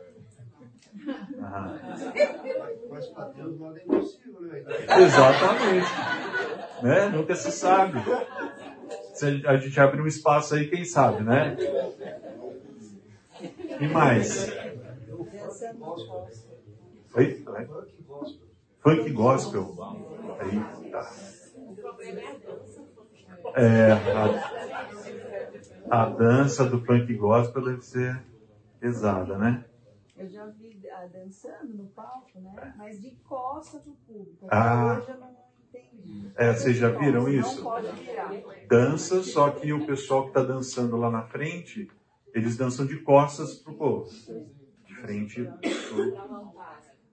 Mas 2.89 3.06
né? 3.17 3.81
Exatamente. 4.99 5.87
Né? 6.83 7.09
Nunca 7.09 7.35
se 7.35 7.51
sabe. 7.51 7.99
Se 9.13 9.43
a 9.47 9.57
gente 9.57 9.79
abrir 9.79 10.01
um 10.01 10.07
espaço 10.07 10.53
aí, 10.55 10.67
quem 10.67 10.85
sabe, 10.85 11.23
né? 11.23 11.57
E 13.79 13.87
mais? 13.87 14.51
Oi? 17.15 17.45
Funk 18.79 19.11
gospel. 19.11 19.75
Tá. 20.91 21.11
É, 23.55 23.91
a, 25.89 26.03
a 26.03 26.09
dança 26.09 26.65
do 26.65 26.83
funk 26.85 27.13
gospel 27.15 27.63
deve 27.63 27.81
ser 27.81 28.21
pesada, 28.79 29.37
né? 29.37 29.65
Eu 30.17 30.27
já 30.27 30.45
vi 30.47 30.81
ah, 30.89 31.07
dançando 31.07 31.73
no 31.73 31.87
palco, 31.87 32.39
né? 32.39 32.73
Mas 32.77 32.99
de 33.01 33.11
costas 33.23 33.83
do 33.83 33.91
público. 33.91 34.47
Ah. 34.49 34.97
Hoje 34.97 35.11
eu 35.11 35.19
não 35.19 35.35
entendi 35.69 36.31
É, 36.35 36.53
vocês 36.53 36.77
já 36.77 36.89
viram 36.89 37.29
isso? 37.29 37.63
Dança, 38.67 39.21
só 39.23 39.51
que 39.51 39.71
o 39.71 39.85
pessoal 39.85 40.23
que 40.23 40.29
está 40.29 40.43
dançando 40.43 40.97
lá 40.97 41.11
na 41.11 41.23
frente, 41.23 41.89
eles 42.33 42.57
dançam 42.57 42.85
de 42.85 42.97
costas 43.01 43.55
pro 43.55 43.75
povo. 43.75 44.09
De 44.85 44.95
frente 44.95 45.47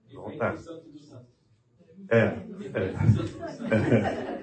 pro 0.09 0.21
altar. 0.21 0.55
É, 2.09 2.17
é. 2.17 2.35
é. 3.71 4.35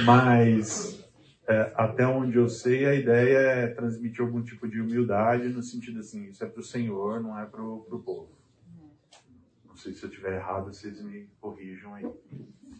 Mas 0.04 1.05
é, 1.48 1.72
até 1.76 2.06
onde 2.06 2.36
eu 2.36 2.48
sei, 2.48 2.86
a 2.86 2.94
ideia 2.94 3.38
é 3.38 3.66
transmitir 3.68 4.20
algum 4.20 4.42
tipo 4.42 4.66
de 4.68 4.80
humildade 4.80 5.48
no 5.48 5.62
sentido 5.62 6.00
assim, 6.00 6.28
isso 6.28 6.42
é 6.42 6.48
para 6.48 6.60
o 6.60 6.64
Senhor, 6.64 7.20
não 7.20 7.38
é 7.38 7.46
para 7.46 7.62
o 7.62 8.02
povo. 8.04 8.36
Não 9.64 9.76
sei 9.76 9.92
se 9.92 10.02
eu 10.02 10.08
estiver 10.08 10.34
errado, 10.34 10.72
vocês 10.72 11.00
me 11.02 11.28
corrijam 11.40 11.94
aí. 11.94 12.04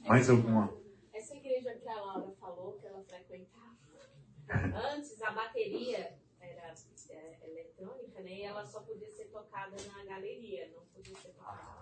Mais 0.06 0.28
alguma? 0.28 0.72
Essa 1.12 1.36
igreja 1.36 1.74
que 1.74 1.88
a 1.88 1.94
Laura 1.94 2.32
falou, 2.40 2.72
que 2.80 2.86
ela 2.86 3.02
frequentava, 3.04 3.76
antes 4.94 5.20
a 5.22 5.30
bateria 5.30 6.16
era 6.40 6.74
é, 7.10 7.38
eletrônica, 7.48 8.20
né? 8.20 8.32
E 8.32 8.42
ela 8.42 8.64
só 8.64 8.80
podia 8.80 9.10
ser 9.10 9.26
tocada 9.26 9.76
na 9.88 10.04
galeria, 10.04 10.70
não 10.74 10.84
podia 10.86 11.14
ser 11.16 11.28
tocada 11.28 11.75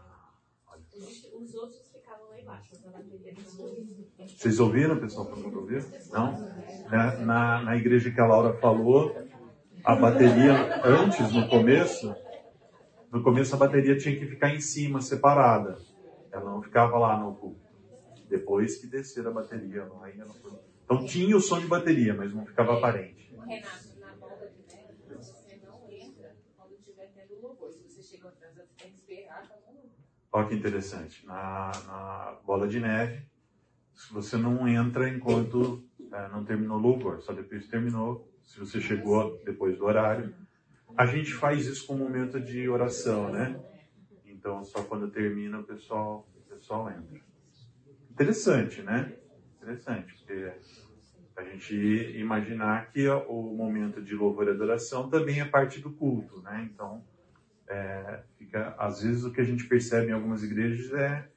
os, 0.97 1.25
os 1.33 1.55
outros 1.55 1.89
ficavam 1.93 2.29
lá 2.29 2.41
embaixo, 2.41 2.71
mas 2.73 2.87
a 2.87 2.99
bateria 2.99 3.33
não 3.35 4.27
Vocês 4.27 4.61
ouviram, 4.61 4.99
pessoal? 4.99 5.27
Todo 5.27 5.43
mundo 5.43 5.61
ouviu? 5.61 5.81
Não? 6.13 6.33
Na, 6.91 7.17
na, 7.19 7.63
na 7.63 7.77
igreja 7.77 8.11
que 8.11 8.21
a 8.21 8.27
Laura 8.27 8.55
falou, 8.59 9.15
a 9.85 9.95
bateria, 9.97 10.81
antes, 10.85 11.33
no 11.33 11.49
começo, 11.49 12.15
no 13.13 13.23
começo 13.23 13.55
a 13.55 13.59
bateria 13.59 13.97
tinha 13.97 14.19
que 14.19 14.27
ficar 14.27 14.55
em 14.55 14.61
cima, 14.61 15.01
separada. 15.01 15.79
Ela 16.33 16.51
não 16.51 16.63
ficava 16.63 16.99
lá 16.99 17.19
no 17.19 17.35
culto. 17.35 17.61
Depois 18.29 18.79
que 18.79 18.87
descer 18.87 19.27
a 19.27 19.31
bateria, 19.31 19.89
ainda 20.03 20.25
não 20.25 20.35
foi. 20.35 20.53
Então 20.85 21.05
tinha 21.05 21.37
o 21.37 21.41
som 21.41 21.61
de 21.61 21.67
bateria, 21.67 22.15
mas 22.15 22.35
não 22.35 22.45
ficava 22.45 22.79
aparente. 22.79 23.31
Renato, 23.47 24.01
na 24.01 24.13
bola 24.17 24.51
de 24.51 24.75
neve, 24.75 24.95
você 25.09 25.61
não 25.65 25.91
entra 25.91 26.35
quando 26.57 26.75
estiver 26.75 27.13
tendo 27.15 27.41
louvor. 27.41 27.71
Se 27.71 27.83
você 27.83 28.03
chega 28.03 28.29
atrasado, 28.29 28.67
você 28.67 28.75
tem 28.77 28.91
que 28.91 28.97
esperar, 28.97 29.49
tá 29.49 29.57
bom? 29.67 29.91
Olha 30.35 30.49
que 30.49 30.55
interessante. 30.57 31.25
Na, 31.25 31.71
na 31.87 32.39
bola 32.45 32.67
de 32.67 32.81
neve, 32.81 33.25
você 34.11 34.37
não 34.37 34.67
entra 34.67 35.09
enquanto 35.09 35.89
é, 36.13 36.29
não 36.29 36.45
terminou 36.45 36.77
o 36.77 36.81
louvor. 36.81 37.23
Só 37.23 37.33
depois 37.33 37.69
terminou, 37.69 38.29
se 38.43 38.59
você 38.59 38.81
chegou 38.81 39.41
depois 39.45 39.79
do 39.79 39.85
horário, 39.85 40.35
a 40.97 41.07
gente 41.07 41.33
faz 41.33 41.67
isso 41.67 41.87
com 41.87 41.95
um 41.95 41.99
momento 41.99 42.41
de 42.41 42.69
oração, 42.69 43.31
né? 43.31 43.57
Então, 44.25 44.65
só 44.65 44.83
quando 44.83 45.09
termina, 45.09 45.61
o 45.61 45.63
pessoal, 45.63 46.29
o 46.35 46.41
pessoal 46.53 46.91
entra. 46.91 47.21
Interessante, 48.11 48.83
né? 48.83 49.17
Interessante, 49.63 50.15
porque 50.15 50.53
a 51.37 51.45
gente 51.45 51.77
imaginar 52.19 52.91
que 52.91 53.09
o 53.09 53.55
momento 53.55 54.03
de 54.03 54.17
louvor 54.17 54.49
e 54.49 54.51
adoração 54.51 55.09
também 55.09 55.41
é 55.41 55.45
parte 55.45 55.81
do 55.81 55.93
culto, 55.93 56.43
né? 56.43 56.69
Então, 56.73 57.05
é, 57.69 58.23
fica, 58.37 58.75
às 58.79 59.03
vezes 59.03 59.25
o 59.25 59.33
que 59.33 59.41
a 59.41 59.45
gente 59.45 59.67
percebe 59.67 60.11
em 60.11 60.13
algumas 60.13 60.43
igrejas 60.43 60.93
é 60.93 61.29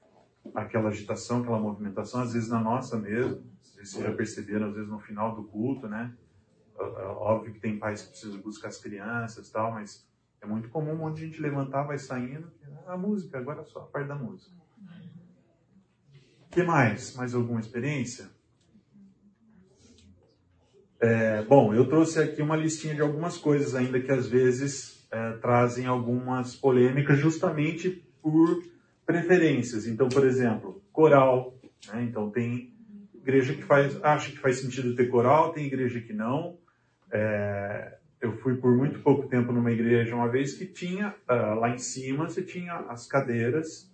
aquela 0.54 0.90
agitação, 0.90 1.42
aquela 1.42 1.60
movimentação, 1.60 2.22
às 2.22 2.34
vezes 2.34 2.50
na 2.50 2.60
nossa 2.60 2.98
mesmo, 2.98 3.44
vocês 3.62 3.92
já 4.04 4.14
perceberam, 4.14 4.68
às 4.68 4.76
vezes 4.76 4.90
no 4.90 5.00
final 5.00 5.36
do 5.36 5.44
culto, 5.44 5.88
né? 5.88 6.14
Óbvio 6.78 7.54
que 7.54 7.60
tem 7.60 7.78
pais 7.78 8.02
que 8.02 8.10
precisam 8.10 8.40
buscar 8.42 8.68
as 8.68 8.78
crianças 8.78 9.50
tal, 9.50 9.72
mas 9.72 10.08
é 10.42 10.46
muito 10.46 10.70
comum 10.70 10.92
um 10.92 10.98
monte 10.98 11.18
de 11.18 11.26
gente 11.26 11.42
levantar, 11.42 11.84
vai 11.84 11.98
saindo, 11.98 12.52
a 12.86 12.98
música, 12.98 13.38
agora 13.38 13.62
é 13.62 13.66
só 13.66 13.80
a 13.80 13.86
parte 13.86 14.08
da 14.08 14.16
música. 14.16 14.56
Que 16.52 16.64
mais? 16.64 17.16
Mais 17.16 17.34
alguma 17.34 17.60
experiência? 17.60 18.30
É, 21.00 21.44
bom, 21.44 21.74
eu 21.74 21.88
trouxe 21.88 22.20
aqui 22.20 22.42
uma 22.42 22.56
listinha 22.56 22.96
de 22.96 23.02
algumas 23.02 23.38
coisas 23.38 23.76
ainda 23.76 24.00
que 24.02 24.12
às 24.12 24.28
vezes 24.28 24.97
é, 25.12 25.32
trazem 25.34 25.86
algumas 25.86 26.56
polêmicas 26.56 27.18
justamente 27.18 28.04
por 28.22 28.64
preferências. 29.06 29.88
Então, 29.88 30.10
por 30.10 30.26
exemplo, 30.26 30.82
coral. 30.92 31.58
Né? 31.88 32.04
Então, 32.04 32.30
tem 32.30 32.74
igreja 33.14 33.54
que 33.54 33.64
faz, 33.64 34.02
acha 34.04 34.32
que 34.32 34.40
faz 34.40 34.60
sentido 34.60 34.96
ter 34.96 35.08
coral, 35.08 35.54
tem 35.54 35.66
igreja 35.66 36.00
que 36.02 36.14
não. 36.14 36.58
É, 37.12 37.98
eu 38.20 38.34
fui 38.38 38.56
por 38.56 38.76
muito 38.76 39.00
pouco 39.00 39.28
tempo 39.28 39.52
numa 39.52 39.72
igreja 39.72 40.16
uma 40.16 40.30
vez 40.30 40.54
que 40.54 40.66
tinha, 40.66 41.16
uh, 41.30 41.60
lá 41.60 41.70
em 41.70 41.78
cima, 41.78 42.30
você 42.30 42.42
tinha 42.42 42.74
as 42.90 43.08
cadeiras 43.08 43.94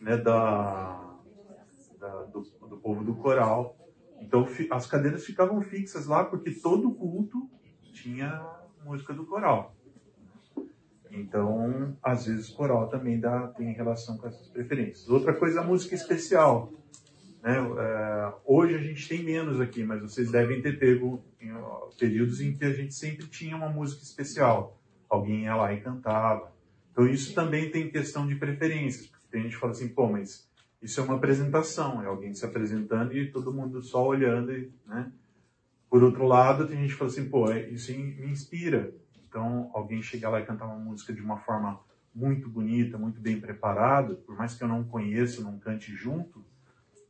né, 0.00 0.16
da, 0.16 1.16
da 1.98 2.22
do, 2.24 2.42
do, 2.68 2.76
povo 2.78 3.04
do 3.04 3.14
coral. 3.14 3.76
Então 4.20 4.46
as 4.70 4.86
cadeiras 4.86 5.24
ficavam 5.24 5.60
fixas 5.62 6.06
lá 6.06 6.24
porque 6.24 6.50
todo 6.50 6.92
culto 6.94 7.48
tinha 7.92 8.44
música 8.84 9.14
do 9.14 9.24
coral. 9.24 9.76
Então, 11.12 11.96
às 12.02 12.26
vezes, 12.26 12.48
coral 12.48 12.88
também 12.88 13.20
dá, 13.20 13.48
tem 13.48 13.72
relação 13.72 14.16
com 14.16 14.26
essas 14.26 14.48
preferências. 14.48 15.08
Outra 15.08 15.34
coisa, 15.34 15.60
a 15.60 15.64
música 15.64 15.94
especial. 15.94 16.72
Né? 17.42 17.56
É, 17.58 18.32
hoje 18.46 18.74
a 18.74 18.78
gente 18.78 19.06
tem 19.06 19.22
menos 19.22 19.60
aqui, 19.60 19.84
mas 19.84 20.00
vocês 20.00 20.30
devem 20.30 20.62
ter 20.62 20.78
pego 20.78 21.22
em, 21.38 21.52
períodos 21.98 22.40
em 22.40 22.56
que 22.56 22.64
a 22.64 22.72
gente 22.72 22.94
sempre 22.94 23.26
tinha 23.26 23.54
uma 23.54 23.68
música 23.68 24.02
especial. 24.02 24.80
Alguém 25.08 25.42
ia 25.42 25.54
lá 25.54 25.72
e 25.74 25.80
cantava. 25.82 26.50
Então, 26.90 27.06
isso 27.06 27.34
também 27.34 27.70
tem 27.70 27.90
questão 27.90 28.26
de 28.26 28.36
preferências. 28.36 29.06
Porque 29.06 29.26
tem 29.30 29.42
gente 29.42 29.54
que 29.54 29.60
fala 29.60 29.72
assim, 29.72 29.88
pô, 29.88 30.08
mas 30.08 30.50
isso 30.80 30.98
é 30.98 31.04
uma 31.04 31.16
apresentação, 31.16 32.02
é 32.02 32.06
alguém 32.06 32.34
se 32.34 32.44
apresentando 32.44 33.16
e 33.16 33.30
todo 33.30 33.52
mundo 33.52 33.82
só 33.82 34.06
olhando, 34.06 34.52
né? 34.86 35.12
Por 35.90 36.02
outro 36.02 36.24
lado, 36.26 36.66
tem 36.66 36.78
gente 36.78 36.92
que 36.92 36.98
fala 36.98 37.10
assim, 37.10 37.28
pô, 37.28 37.52
isso 37.52 37.92
me 37.92 38.30
inspira. 38.30 38.94
Então, 39.32 39.70
alguém 39.72 40.02
chegar 40.02 40.28
lá 40.28 40.40
e 40.40 40.44
cantar 40.44 40.66
uma 40.66 40.76
música 40.76 41.10
de 41.10 41.22
uma 41.22 41.38
forma 41.38 41.80
muito 42.14 42.50
bonita, 42.50 42.98
muito 42.98 43.18
bem 43.18 43.40
preparada, 43.40 44.14
por 44.14 44.36
mais 44.36 44.54
que 44.54 44.62
eu 44.62 44.68
não 44.68 44.84
conheça, 44.84 45.40
não 45.40 45.58
cante 45.58 45.90
junto, 45.96 46.44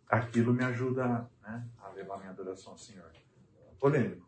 aquilo 0.08 0.54
me 0.54 0.62
ajuda 0.62 1.28
né, 1.42 1.66
a 1.82 1.88
levar 1.88 2.18
minha 2.18 2.30
adoração 2.30 2.74
ao 2.74 2.78
Senhor. 2.78 3.10
Polêmico. 3.80 4.24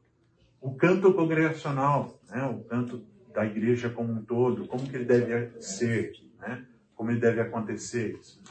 O 0.60 0.74
canto 0.74 1.14
congregacional, 1.14 2.18
né, 2.28 2.44
o 2.46 2.64
canto 2.64 3.06
da 3.32 3.46
igreja 3.46 3.88
como 3.88 4.12
um 4.12 4.24
todo, 4.24 4.66
como 4.66 4.90
que 4.90 4.96
ele 4.96 5.04
deve 5.04 5.62
ser, 5.62 6.14
né, 6.40 6.66
como 6.96 7.12
ele 7.12 7.20
deve 7.20 7.42
acontecer. 7.42 8.18
Acho 8.18 8.42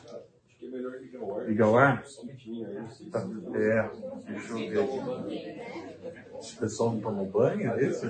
que 0.63 0.67
é 0.67 0.69
melhor 0.69 0.93
ligar 0.99 1.21
o 1.21 1.37
ar. 1.37 1.45
Ligar 1.45 1.69
o 1.69 1.77
ar? 1.77 2.03
Tá, 3.11 3.19
é, 3.55 4.31
deixa 4.31 4.53
eu 4.53 4.57
ver 4.69 4.79
aqui. 4.79 6.39
Esse 6.39 6.55
pessoal 6.57 6.93
não 6.93 7.01
tomou 7.01 7.25
banho, 7.25 7.71
é 7.71 7.83
esse? 7.83 8.09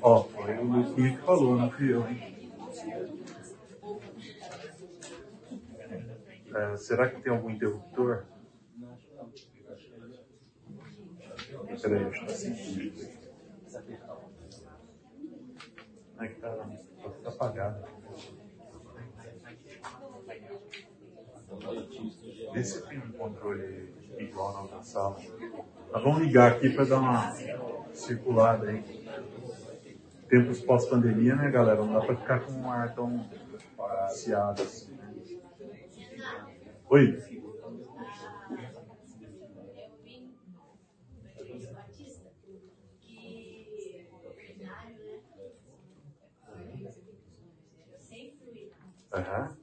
Ó, 0.00 0.24
foi 0.24 0.58
o 0.58 0.64
Luquinha 0.64 1.16
que 1.16 1.22
falou, 1.24 1.56
não 1.56 1.70
fui 1.70 1.92
eu, 1.92 2.08
hein? 2.08 2.50
É, 6.54 6.76
será 6.76 7.08
que 7.08 7.22
tem 7.22 7.32
algum 7.32 7.50
interruptor? 7.50 8.24
Peraí, 11.80 12.04
acho 12.04 12.10
que 12.10 12.32
está 12.32 12.34
sentindo. 12.34 13.22
Como 16.12 16.24
é 16.24 16.28
que 16.28 16.40
tá? 16.40 16.68
Está 17.18 17.30
apagado. 17.30 17.91
Vê 22.52 22.64
se 22.64 22.86
tem 22.86 22.98
um 22.98 23.12
controle 23.12 23.94
igual 24.18 24.68
na 24.70 24.82
sala. 24.82 25.18
Mas 25.92 26.02
vamos 26.02 26.22
ligar 26.22 26.52
aqui 26.52 26.70
para 26.70 26.84
dar 26.84 26.98
uma 26.98 27.34
circulada 27.92 28.68
aí. 28.68 28.82
Tempos 30.28 30.60
pós-pandemia, 30.60 31.36
né, 31.36 31.50
galera? 31.50 31.84
Não 31.84 31.92
dá 31.92 32.00
para 32.00 32.16
ficar 32.16 32.40
com 32.40 32.52
um 32.52 32.70
ar 32.70 32.94
tão 32.94 33.28
viciado 34.08 34.62
assim. 34.62 34.92
Né? 34.94 35.14
Oi? 36.88 37.18
Uhum. 49.14 49.62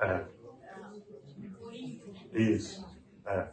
É. 0.00 0.24
Isso. 2.34 2.84
É. 3.26 3.48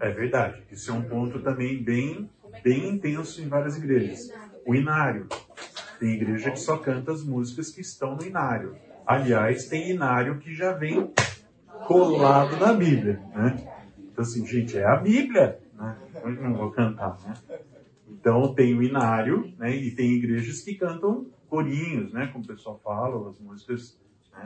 É 0.00 0.10
verdade. 0.10 0.62
Isso 0.70 0.90
é 0.90 0.94
um 0.94 1.02
ponto 1.02 1.40
também 1.40 1.82
bem, 1.82 2.30
bem 2.62 2.88
intenso 2.88 3.40
em 3.40 3.48
várias 3.48 3.76
igrejas. 3.76 4.32
O 4.66 4.74
inário. 4.74 5.28
Tem 5.98 6.10
igreja 6.10 6.50
que 6.50 6.60
só 6.60 6.76
canta 6.76 7.12
as 7.12 7.24
músicas 7.24 7.70
que 7.70 7.80
estão 7.80 8.14
no 8.14 8.24
inário. 8.24 8.76
Aliás, 9.06 9.66
tem 9.68 9.90
inário 9.90 10.38
que 10.38 10.54
já 10.54 10.72
vem 10.72 11.12
colado 11.86 12.56
na 12.56 12.72
Bíblia. 12.72 13.20
Né? 13.34 13.56
Então, 13.98 14.22
assim, 14.22 14.46
gente, 14.46 14.78
é 14.78 14.84
a 14.84 14.96
Bíblia. 14.96 15.58
Né? 15.74 15.96
Eu 16.22 16.30
não 16.30 16.54
vou 16.54 16.70
cantar, 16.70 17.18
né? 17.24 17.34
Então 18.08 18.52
tem 18.54 18.76
o 18.76 18.82
inário, 18.82 19.52
né? 19.56 19.74
E 19.74 19.92
tem 19.92 20.12
igrejas 20.12 20.60
que 20.60 20.74
cantam 20.74 21.26
corinhos, 21.48 22.12
né? 22.12 22.26
Como 22.32 22.44
o 22.44 22.46
pessoal 22.46 22.80
fala, 22.82 23.30
as 23.30 23.38
músicas. 23.38 23.98
Né? 24.32 24.44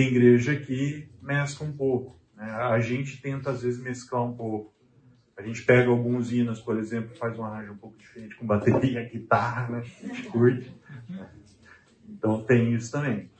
Tem 0.00 0.08
igreja 0.08 0.56
que 0.56 1.10
mescla 1.20 1.66
um 1.66 1.72
pouco. 1.72 2.18
Né? 2.34 2.50
A 2.50 2.80
gente 2.80 3.20
tenta 3.20 3.50
às 3.50 3.60
vezes 3.60 3.78
mesclar 3.78 4.24
um 4.24 4.34
pouco. 4.34 4.72
A 5.36 5.42
gente 5.42 5.62
pega 5.62 5.90
alguns 5.90 6.32
hinos, 6.32 6.58
por 6.58 6.78
exemplo, 6.78 7.14
faz 7.16 7.38
um 7.38 7.44
arranjo 7.44 7.74
um 7.74 7.76
pouco 7.76 7.98
diferente 7.98 8.34
com 8.34 8.46
bateria, 8.46 9.04
guitarra, 9.04 9.68
né? 9.68 9.78
A 9.80 10.06
gente 10.06 10.22
curte. 10.28 10.74
Então 12.08 12.42
tem 12.44 12.72
isso 12.72 12.90
também. 12.90 13.30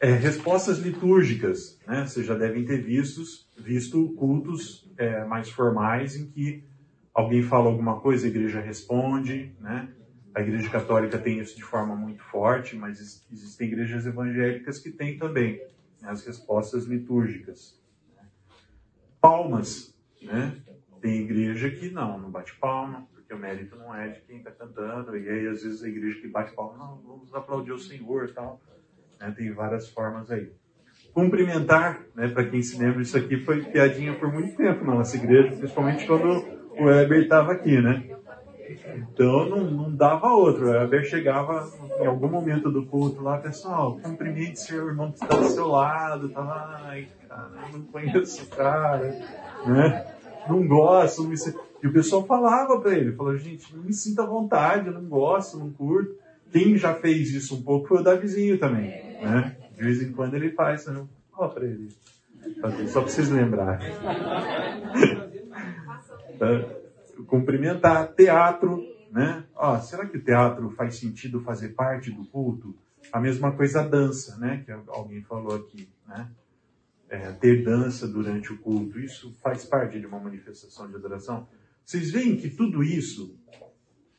É, 0.00 0.12
respostas 0.12 0.78
litúrgicas, 0.78 1.76
né? 1.84 2.06
Vocês 2.06 2.24
já 2.24 2.36
devem 2.36 2.64
ter 2.64 2.80
visto, 2.80 3.22
visto 3.58 4.14
cultos 4.14 4.88
é, 4.96 5.24
mais 5.24 5.50
formais 5.50 6.14
em 6.14 6.30
que 6.30 6.62
alguém 7.12 7.42
fala 7.42 7.66
alguma 7.66 7.98
coisa, 7.98 8.26
a 8.26 8.30
igreja 8.30 8.60
responde, 8.60 9.56
né? 9.58 9.88
A 10.32 10.40
igreja 10.40 10.70
católica 10.70 11.18
tem 11.18 11.40
isso 11.40 11.56
de 11.56 11.64
forma 11.64 11.96
muito 11.96 12.22
forte, 12.22 12.76
mas 12.76 13.00
existem 13.28 13.66
igrejas 13.66 14.06
evangélicas 14.06 14.78
que 14.78 14.92
têm 14.92 15.18
também 15.18 15.60
as 16.02 16.24
respostas 16.24 16.84
litúrgicas. 16.84 17.80
Palmas, 19.20 19.96
né? 20.22 20.56
Tem 21.00 21.22
igreja 21.22 21.70
que 21.70 21.90
não, 21.90 22.18
não 22.18 22.30
bate 22.30 22.54
palma, 22.56 23.06
porque 23.12 23.32
o 23.34 23.38
mérito 23.38 23.76
não 23.76 23.94
é 23.94 24.08
de 24.08 24.20
quem 24.20 24.38
está 24.38 24.50
cantando, 24.50 25.16
e 25.16 25.28
aí 25.28 25.48
às 25.48 25.62
vezes 25.62 25.82
a 25.82 25.88
igreja 25.88 26.20
que 26.20 26.28
bate 26.28 26.54
palma, 26.54 26.76
não, 26.78 26.96
vamos 27.02 27.34
aplaudir 27.34 27.72
o 27.72 27.78
Senhor 27.78 28.28
e 28.28 28.32
tal. 28.32 28.60
Né? 29.20 29.34
Tem 29.36 29.52
várias 29.52 29.88
formas 29.88 30.30
aí. 30.30 30.52
Cumprimentar, 31.12 32.04
né, 32.14 32.28
para 32.28 32.48
quem 32.48 32.62
se 32.62 32.78
lembra, 32.78 33.02
isso 33.02 33.16
aqui 33.16 33.38
foi 33.38 33.64
piadinha 33.64 34.18
por 34.18 34.32
muito 34.32 34.56
tempo 34.56 34.84
na 34.84 34.94
nossa 34.94 35.16
igreja, 35.16 35.56
principalmente 35.56 36.06
quando 36.06 36.28
o 36.72 36.84
Weber 36.84 37.22
estava 37.22 37.52
aqui, 37.52 37.80
né? 37.80 38.15
Então 38.96 39.48
não, 39.48 39.70
não 39.70 39.94
dava 39.94 40.28
outro. 40.28 40.66
O 40.66 40.70
Weber 40.70 41.04
chegava 41.04 41.68
em 42.00 42.06
algum 42.06 42.28
momento 42.28 42.70
do 42.70 42.86
culto 42.86 43.22
lá, 43.22 43.38
pessoal, 43.38 43.98
cumprimente 44.02 44.60
seu 44.60 44.86
irmão 44.88 45.12
que 45.12 45.22
está 45.22 45.36
do 45.36 45.48
seu 45.48 45.68
lado, 45.68 46.28
tá 46.28 46.82
ai, 46.84 47.08
cara, 47.28 47.50
eu 47.72 47.78
não 47.78 47.86
conheço 47.86 48.44
o 48.44 48.48
cara, 48.48 49.08
né? 49.66 50.06
Não 50.48 50.66
gosto, 50.66 51.22
não 51.22 51.30
me... 51.30 51.36
E 51.82 51.86
o 51.86 51.92
pessoal 51.92 52.24
falava 52.24 52.80
para 52.80 52.96
ele, 52.96 53.12
falou, 53.12 53.36
gente, 53.36 53.74
não 53.74 53.82
me 53.82 53.92
sinta 53.92 54.22
à 54.22 54.26
vontade, 54.26 54.86
eu 54.86 54.94
não 54.94 55.04
gosto, 55.04 55.58
não 55.58 55.70
curto. 55.70 56.14
Quem 56.50 56.76
já 56.76 56.94
fez 56.94 57.32
isso 57.32 57.56
um 57.56 57.62
pouco 57.62 57.88
foi 57.88 58.00
o 58.00 58.02
Davizinho 58.02 58.58
também, 58.58 58.88
né? 59.20 59.56
De 59.76 59.82
vez 59.82 60.02
em 60.02 60.12
quando 60.12 60.34
ele 60.34 60.52
faz, 60.52 60.86
né? 60.86 61.04
Fala 61.36 61.52
para 61.52 61.64
ele. 61.66 61.88
Só 62.88 63.00
para 63.00 63.10
vocês 63.10 63.28
lembrarem. 63.28 63.90
Cumprimentar, 67.24 68.12
teatro, 68.14 68.82
né? 69.10 69.44
Ó, 69.54 69.78
será 69.78 70.06
que 70.06 70.18
o 70.18 70.22
teatro 70.22 70.70
faz 70.70 70.96
sentido 70.96 71.40
fazer 71.40 71.70
parte 71.70 72.10
do 72.10 72.24
culto? 72.26 72.74
A 73.12 73.20
mesma 73.20 73.52
coisa 73.52 73.80
a 73.80 73.88
dança, 73.88 74.36
né? 74.38 74.62
Que 74.64 74.72
alguém 74.72 75.22
falou 75.22 75.54
aqui, 75.54 75.88
né? 76.06 76.28
É, 77.08 77.32
ter 77.32 77.64
dança 77.64 78.06
durante 78.08 78.52
o 78.52 78.58
culto, 78.58 78.98
isso 78.98 79.32
faz 79.40 79.64
parte 79.64 80.00
de 80.00 80.06
uma 80.06 80.18
manifestação 80.18 80.88
de 80.88 80.96
adoração. 80.96 81.46
Vocês 81.84 82.10
veem 82.10 82.36
que 82.36 82.50
tudo 82.50 82.82
isso, 82.82 83.38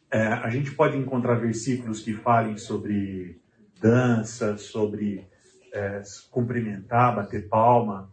é, 0.10 0.25
a 0.27 0.49
gente 0.49 0.71
pode 0.71 0.95
encontrar 0.95 1.36
versículos 1.36 2.01
que 2.01 2.13
falem 2.13 2.55
sobre 2.55 3.41
dança, 3.81 4.57
sobre 4.57 5.27
é, 5.73 6.01
cumprimentar, 6.31 7.15
bater 7.15 7.47
palma. 7.49 8.10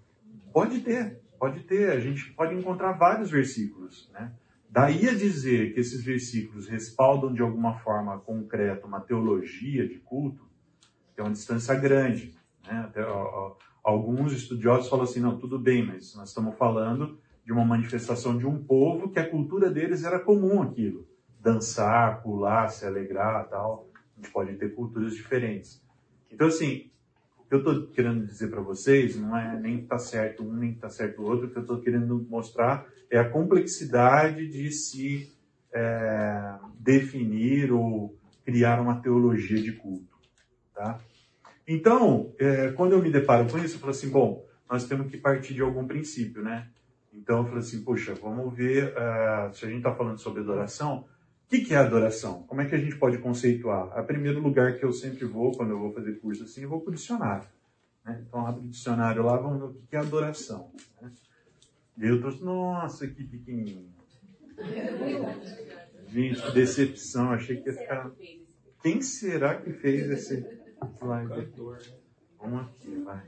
Pode 0.53 0.81
ter, 0.81 1.21
pode 1.39 1.61
ter. 1.61 1.93
A 1.93 2.01
gente 2.01 2.33
pode 2.33 2.55
encontrar 2.55 2.93
vários 2.93 3.31
versículos, 3.31 4.11
né? 4.13 4.33
Daí 4.75 5.09
a 5.09 5.15
dizer 5.15 5.73
que 5.73 5.79
esses 5.79 6.03
versículos 6.03 6.67
respaldam 6.67 7.33
de 7.33 7.41
alguma 7.41 7.79
forma 7.79 8.19
concreta 8.19 8.89
uma 8.89 9.01
teologia 9.01 9.87
de 9.87 10.01
culto, 10.01 10.51
é 11.17 11.23
uma 11.23 11.31
distância 11.31 11.77
grande. 11.77 12.35
Né? 12.67 12.81
Até, 12.81 13.07
ó, 13.07 13.57
alguns 13.85 14.33
estudiosos 14.33 14.89
falam 14.89 15.05
assim, 15.05 15.21
não, 15.21 15.39
tudo 15.39 15.61
bem, 15.61 15.87
mas 15.87 16.17
nós 16.17 16.31
estamos 16.31 16.57
falando 16.57 17.21
de 17.45 17.53
uma 17.53 17.65
manifestação 17.65 18.37
de 18.37 18.49
um 18.49 18.65
povo 18.65 19.13
que 19.13 19.21
a 19.21 19.31
cultura 19.31 19.71
deles 19.71 20.03
era 20.03 20.19
comum 20.19 20.61
aquilo. 20.61 21.07
Dançar, 21.39 22.21
pular, 22.21 22.67
se 22.67 22.85
alegrar 22.85 23.49
tal. 23.49 23.89
A 23.95 24.21
gente 24.21 24.33
pode 24.33 24.57
ter 24.57 24.75
culturas 24.75 25.15
diferentes. 25.15 25.81
Então, 26.33 26.49
assim, 26.49 26.91
o 27.45 27.49
que 27.49 27.55
eu 27.55 27.59
estou 27.59 27.87
querendo 27.89 28.27
dizer 28.27 28.49
para 28.49 28.61
vocês 28.61 29.17
não 29.17 29.37
é 29.37 29.59
nem 29.61 29.81
está 29.81 29.99
certo 29.99 30.43
um, 30.43 30.53
nem 30.53 30.73
está 30.73 30.89
certo 30.89 31.23
o 31.23 31.27
outro. 31.27 31.47
O 31.47 31.51
que 31.51 31.59
eu 31.59 31.63
estou 31.63 31.81
querendo 31.81 32.27
mostrar 32.29 32.87
é 33.11 33.19
a 33.19 33.29
complexidade 33.29 34.49
de 34.49 34.71
se 34.71 35.33
é, 35.73 36.55
definir 36.79 37.73
ou 37.73 38.19
criar 38.45 38.81
uma 38.81 39.01
teologia 39.01 39.61
de 39.61 39.73
culto. 39.73 40.15
Tá? 40.75 41.01
Então, 41.67 42.33
é, 42.39 42.73
quando 42.73 42.93
eu 42.93 43.03
me 43.03 43.11
deparo 43.11 43.47
com 43.49 43.59
isso, 43.59 43.77
eu 43.77 43.81
falo 43.81 43.93
assim, 43.93 44.11
bom, 44.11 44.45
nós 44.69 44.87
temos 44.87 45.11
que 45.11 45.17
partir 45.17 45.55
de 45.55 45.63
algum 45.63 45.87
princípio, 45.87 46.43
né? 46.43 46.69
Então 47.13 47.39
eu 47.39 47.45
falei 47.45 47.61
assim, 47.61 47.83
puxa, 47.85 48.15
vamos 48.15 48.53
ver, 48.55 48.93
uh, 48.93 49.55
se 49.55 49.65
a 49.65 49.69
gente 49.69 49.79
está 49.79 49.95
falando 49.95 50.19
sobre 50.19 50.43
adoração, 50.43 51.07
o 51.47 51.49
que, 51.49 51.75
é 51.75 51.77
adoração? 51.77 52.43
Como 52.45 52.61
é 52.61 52.67
que 52.67 52.75
a 52.75 52.79
gente 52.79 52.97
pode 52.97 53.19
conceituar? 53.19 53.97
A 53.97 54.03
primeiro 54.03 54.41
lugar 54.41 54.77
que 54.77 54.85
eu 54.85 54.93
sempre 54.93 55.25
vou, 55.25 55.53
quando 55.53 55.71
eu 55.71 55.79
vou 55.79 55.93
fazer 55.93 56.15
curso 56.15 56.45
assim, 56.45 56.63
eu 56.63 56.69
vou 56.69 56.81
para 56.81 56.91
o 56.91 56.95
dicionário. 56.95 57.47
Né? 58.05 58.25
Então 58.27 58.47
abro 58.47 58.63
o 58.63 58.69
dicionário 58.69 59.23
lá, 59.23 59.37
vamos 59.37 59.59
ver 59.61 59.65
o 59.67 59.83
que, 59.89 59.97
é 59.97 59.99
adoração. 59.99 60.71
Né? 61.01 61.13
E 61.99 62.07
eu 62.07 62.21
tô, 62.21 62.31
nossa, 62.45 63.07
que 63.07 63.25
pequenininho. 63.25 63.93
Gente, 66.09 66.53
decepção, 66.53 67.31
achei 67.31 67.61
que 67.61 67.69
ia 67.69 67.77
ficar... 67.77 68.11
Quem 68.83 69.01
será 69.01 69.61
que 69.61 69.73
fez 69.73 70.11
esse 70.11 70.37
slide? 70.99 71.51
Vamos 72.39 72.67
aqui, 72.67 72.97
vai. 72.97 73.23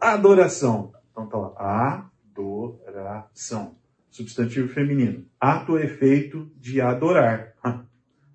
Adoração. 0.00 0.92
Então 1.10 1.28
tá 1.28 1.38
lá. 1.38 2.10
Adoração. 2.30 3.76
Substantivo 4.14 4.68
feminino. 4.68 5.26
Ato 5.40 5.76
efeito 5.76 6.48
de 6.56 6.80
adorar. 6.80 7.52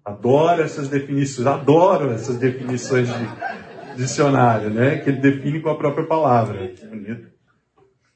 Adoro 0.03 0.61
essas 0.61 0.89
definições. 0.89 1.47
Adoro 1.47 2.11
essas 2.11 2.37
definições 2.37 3.07
de 3.07 3.95
dicionário, 3.95 4.69
né? 4.69 4.97
Que 4.97 5.09
ele 5.09 5.21
define 5.21 5.61
com 5.61 5.69
a 5.69 5.77
própria 5.77 6.05
palavra. 6.05 6.73
Bonito. 6.89 7.29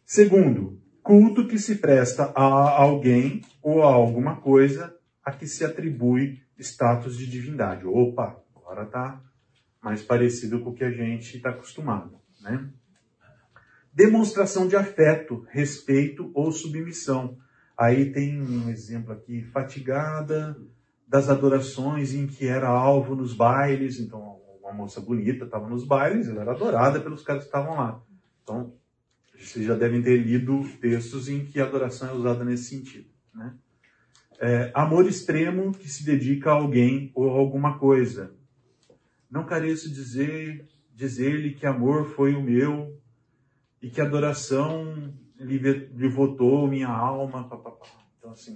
Segundo, 0.05 0.77
culto 1.01 1.47
que 1.47 1.57
se 1.57 1.75
presta 1.75 2.33
a 2.35 2.81
alguém 2.81 3.41
ou 3.61 3.81
a 3.81 3.93
alguma 3.93 4.41
coisa 4.41 4.93
a 5.23 5.31
que 5.31 5.47
se 5.47 5.63
atribui 5.63 6.41
status 6.59 7.17
de 7.17 7.25
divindade. 7.25 7.87
Opa, 7.87 8.43
agora 8.53 8.85
tá 8.85 9.21
mais 9.81 10.01
parecido 10.01 10.59
com 10.59 10.71
o 10.71 10.75
que 10.75 10.83
a 10.83 10.91
gente 10.91 11.37
está 11.37 11.51
acostumado, 11.51 12.19
né? 12.41 12.69
Demonstração 13.93 14.67
de 14.67 14.75
afeto, 14.75 15.47
respeito 15.49 16.29
ou 16.33 16.51
submissão. 16.51 17.37
Aí 17.77 18.11
tem 18.11 18.41
um 18.41 18.69
exemplo 18.69 19.11
aqui, 19.11 19.41
fatigada 19.41 20.57
das 21.07 21.29
adorações 21.29 22.13
em 22.13 22.27
que 22.27 22.47
era 22.47 22.67
alvo 22.67 23.15
nos 23.15 23.33
bailes. 23.33 23.99
Então, 23.99 24.39
uma 24.61 24.73
moça 24.73 25.01
bonita 25.01 25.45
estava 25.45 25.67
nos 25.67 25.85
bailes, 25.85 26.27
ela 26.27 26.41
era 26.41 26.51
adorada 26.51 26.99
pelos 26.99 27.23
caras 27.23 27.43
que 27.43 27.49
estavam 27.49 27.75
lá. 27.75 28.01
Então, 28.41 28.73
vocês 29.37 29.65
já 29.65 29.75
devem 29.75 30.01
ter 30.01 30.17
lido 30.17 30.63
textos 30.79 31.27
em 31.27 31.45
que 31.45 31.59
a 31.59 31.65
adoração 31.65 32.09
é 32.09 32.13
usada 32.13 32.45
nesse 32.45 32.65
sentido. 32.65 33.09
Né? 33.33 33.53
É, 34.39 34.71
amor 34.73 35.07
extremo 35.07 35.71
que 35.71 35.89
se 35.89 36.05
dedica 36.05 36.51
a 36.51 36.55
alguém 36.55 37.11
ou 37.13 37.29
a 37.29 37.33
alguma 37.33 37.77
coisa. 37.77 38.33
Não 39.29 39.45
careço 39.45 39.91
dizer 39.91 40.67
dizer-lhe 40.95 41.53
que 41.53 41.65
amor 41.65 42.05
foi 42.15 42.35
o 42.35 42.41
meu 42.41 43.01
e 43.81 43.89
que 43.89 43.99
adoração 43.99 45.13
lhe, 45.43 45.57
lhe 45.57 46.07
votou 46.07 46.67
minha 46.67 46.87
alma. 46.87 47.49
Então, 48.17 48.31
assim, 48.31 48.53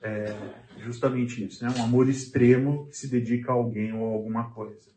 é 0.00 0.34
justamente 0.78 1.44
isso, 1.44 1.64
né? 1.64 1.72
um 1.76 1.82
amor 1.82 2.08
extremo 2.08 2.88
que 2.88 2.96
se 2.96 3.08
dedica 3.08 3.52
a 3.52 3.54
alguém 3.54 3.92
ou 3.92 4.08
a 4.08 4.12
alguma 4.12 4.50
coisa. 4.50 4.90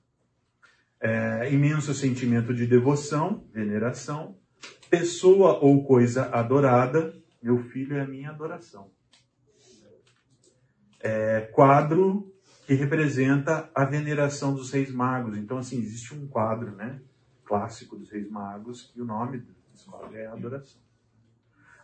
É, 1.00 1.54
imenso 1.54 1.94
sentimento 1.94 2.54
de 2.54 2.66
devoção, 2.66 3.44
veneração, 3.54 4.36
pessoa 4.90 5.60
ou 5.60 5.84
coisa 5.84 6.26
adorada, 6.30 7.14
meu 7.42 7.60
filho 7.60 7.98
é 7.98 8.02
a 8.02 8.08
minha 8.08 8.32
adoração. 8.32 8.90
É, 11.00 11.42
quadro 11.42 12.34
que 12.66 12.74
representa 12.74 13.70
a 13.76 13.86
veneração 13.86 14.56
dos 14.56 14.72
reis 14.72 14.92
magos. 14.92 15.38
Então, 15.38 15.60
assim, 15.60 15.78
existe 15.78 16.16
um 16.16 16.28
quadro, 16.28 16.72
né? 16.72 17.00
clássico 17.46 17.96
dos 17.96 18.10
Reis 18.10 18.30
Magos, 18.30 18.92
que 18.92 19.00
o 19.00 19.06
nome 19.06 19.44
quadro 19.84 20.16
é 20.16 20.26
Adoração. 20.28 20.82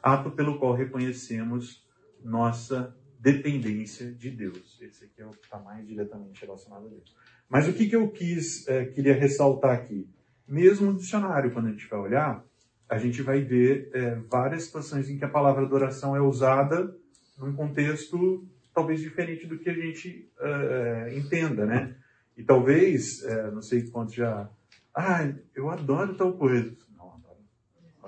Ato 0.01 0.31
pelo 0.31 0.57
qual 0.57 0.73
reconhecemos 0.73 1.85
nossa 2.23 2.95
dependência 3.19 4.11
de 4.11 4.31
Deus. 4.31 4.79
Esse 4.81 5.05
aqui 5.05 5.21
é 5.21 5.25
o 5.25 5.31
que 5.31 5.45
está 5.45 5.59
mais 5.59 5.85
diretamente 5.85 6.41
relacionado 6.41 6.87
a 6.87 6.89
Deus. 6.89 7.15
Mas 7.47 7.67
o 7.67 7.73
que, 7.73 7.87
que 7.87 7.95
eu 7.95 8.09
quis, 8.09 8.67
é, 8.67 8.85
queria 8.85 9.13
ressaltar 9.13 9.71
aqui? 9.71 10.09
Mesmo 10.47 10.91
no 10.91 10.97
dicionário, 10.97 11.51
quando 11.51 11.67
a 11.67 11.71
gente 11.71 11.87
vai 11.87 11.99
olhar, 11.99 12.43
a 12.89 12.97
gente 12.97 13.21
vai 13.21 13.41
ver 13.41 13.89
é, 13.93 14.15
várias 14.29 14.63
situações 14.63 15.09
em 15.09 15.17
que 15.17 15.25
a 15.25 15.29
palavra 15.29 15.65
adoração 15.65 16.15
é 16.15 16.21
usada 16.21 16.95
num 17.37 17.53
contexto 17.53 18.47
talvez 18.73 19.01
diferente 19.01 19.45
do 19.45 19.57
que 19.59 19.69
a 19.69 19.73
gente 19.73 20.29
uh, 20.39 21.17
entenda, 21.17 21.65
né? 21.65 21.95
E 22.37 22.43
talvez, 22.43 23.21
uh, 23.23 23.51
não 23.51 23.61
sei 23.61 23.89
quanto 23.89 24.13
já, 24.13 24.49
ah, 24.95 25.29
eu 25.55 25.69
adoro 25.69 26.15
tal 26.15 26.33
coisa. 26.33 26.75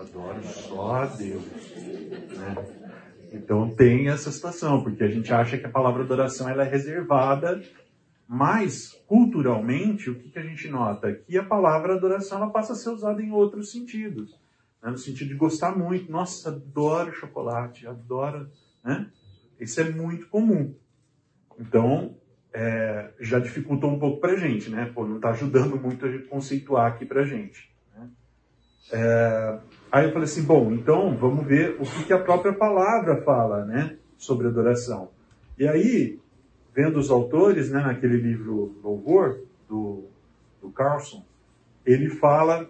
Adoro, 0.03 0.43
só 0.43 0.95
a 0.95 1.05
Deus, 1.05 1.43
né? 2.37 2.55
Então 3.31 3.69
tem 3.69 4.09
essa 4.09 4.31
situação, 4.31 4.83
porque 4.83 5.03
a 5.03 5.07
gente 5.07 5.33
acha 5.33 5.57
que 5.57 5.65
a 5.65 5.69
palavra 5.69 6.03
adoração 6.03 6.47
ela 6.47 6.63
é 6.63 6.69
reservada, 6.69 7.61
mas 8.27 8.93
culturalmente 9.07 10.09
o 10.09 10.15
que, 10.15 10.29
que 10.29 10.39
a 10.39 10.43
gente 10.43 10.69
nota? 10.69 11.13
Que 11.13 11.37
a 11.37 11.43
palavra 11.43 11.95
adoração 11.95 12.37
ela 12.37 12.51
passa 12.51 12.73
a 12.73 12.75
ser 12.75 12.89
usada 12.89 13.21
em 13.21 13.31
outros 13.31 13.71
sentidos. 13.71 14.39
Né? 14.81 14.91
No 14.91 14.97
sentido 14.97 15.29
de 15.29 15.35
gostar 15.35 15.75
muito, 15.77 16.11
nossa, 16.11 16.49
adoro 16.49 17.13
chocolate, 17.13 17.87
adoro. 17.87 18.49
Né? 18.83 19.09
Isso 19.59 19.81
é 19.81 19.89
muito 19.89 20.27
comum. 20.27 20.75
Então, 21.59 22.15
é, 22.53 23.11
já 23.19 23.39
dificultou 23.39 23.91
um 23.91 23.99
pouco 23.99 24.21
para 24.21 24.33
a 24.33 24.37
gente, 24.37 24.69
né? 24.69 24.91
Pô, 24.93 25.07
não 25.07 25.15
está 25.15 25.31
ajudando 25.31 25.75
muito 25.75 26.05
a 26.05 26.19
conceituar 26.27 26.91
aqui 26.91 27.05
para 27.05 27.21
a 27.21 27.25
gente. 27.25 27.73
Né? 27.95 28.09
É, 28.91 29.59
aí 29.93 30.05
eu 30.05 30.11
falei 30.11 30.23
assim, 30.23 30.43
bom, 30.43 30.73
então 30.73 31.15
vamos 31.15 31.45
ver 31.45 31.77
o 31.79 31.83
que, 31.83 32.05
que 32.05 32.13
a 32.13 32.19
própria 32.19 32.51
palavra 32.51 33.21
fala, 33.23 33.63
né? 33.63 33.95
Sobre 34.17 34.47
adoração. 34.47 35.11
E 35.55 35.67
aí, 35.67 36.19
vendo 36.73 36.97
os 36.97 37.11
autores, 37.11 37.69
né, 37.69 37.79
naquele 37.79 38.17
livro 38.17 38.75
Louvor, 38.83 39.39
do, 39.69 40.05
do 40.59 40.71
Carlson, 40.71 41.23
ele 41.85 42.09
fala 42.09 42.67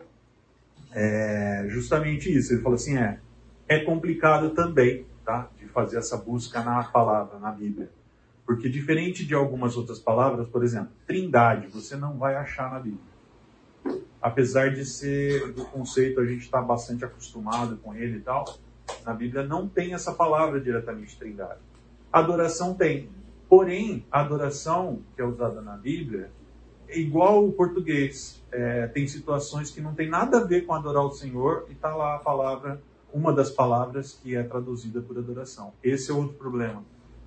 é, 0.92 1.66
justamente 1.70 2.30
isso. 2.30 2.54
Ele 2.54 2.62
fala 2.62 2.76
assim, 2.76 2.98
é, 2.98 3.20
é 3.70 3.80
complicado 3.80 4.50
também, 4.50 5.06
tá? 5.26 5.50
De 5.58 5.66
fazer 5.68 6.00
essa 6.00 6.18
busca 6.18 6.62
na 6.62 6.84
palavra, 6.84 7.40
na 7.40 7.52
Bíblia. 7.52 7.90
Porque 8.46 8.68
diferente 8.68 9.26
de 9.26 9.34
algumas 9.34 9.78
outras 9.78 10.00
palavras, 10.00 10.50
por 10.50 10.62
exemplo, 10.62 10.92
trindade, 11.08 11.68
você 11.68 11.96
não 11.96 12.18
vai 12.18 12.36
achar 12.36 12.70
na 12.70 12.80
Bíblia. 12.80 13.13
Apesar 14.24 14.74
de 14.74 14.86
ser 14.86 15.52
do 15.52 15.66
conceito, 15.66 16.22
a 16.22 16.26
gente 16.26 16.44
está 16.44 16.62
bastante 16.62 17.04
acostumado 17.04 17.76
com 17.84 17.94
ele 17.94 18.20
e 18.20 18.22
tal, 18.22 18.46
na 19.06 19.14
Bíblia 19.14 19.44
não 19.44 19.68
tem 19.68 19.94
essa 19.94 20.14
palavra 20.14 20.62
diretamente 20.62 21.20
trindade. 21.20 21.60
Adoração 22.10 22.74
tem. 22.74 23.10
Porém, 23.50 24.06
a 24.10 24.22
adoração 24.22 25.02
que 25.14 25.22
é 25.22 25.26
usada 25.26 25.60
na 25.60 25.76
Bíblia 25.76 26.32
é 26.88 26.98
igual 26.98 27.46
o 27.46 27.52
português. 27.52 28.42
É, 28.50 28.88
tem 28.88 29.06
situações 29.10 29.72
que 29.72 29.82
não 29.82 29.94
tem 29.94 30.10
nada 30.10 30.38
a 30.38 30.44
ver 30.46 30.66
com 30.66 30.74
adorar 30.74 31.04
o 31.04 31.12
Senhor 31.12 31.66
e 31.68 31.74
está 31.74 31.94
lá 31.94 32.16
a 32.16 32.20
palavra, 32.20 32.82
uma 33.12 33.34
das 33.34 33.50
palavras 33.50 34.14
que 34.24 34.38
é 34.38 34.44
traduzida 34.44 35.02
por 35.02 35.18
adoração. 35.18 35.74
Esse 35.84 36.12
é 36.12 36.14
outro 36.14 36.38
problema. 36.38 36.82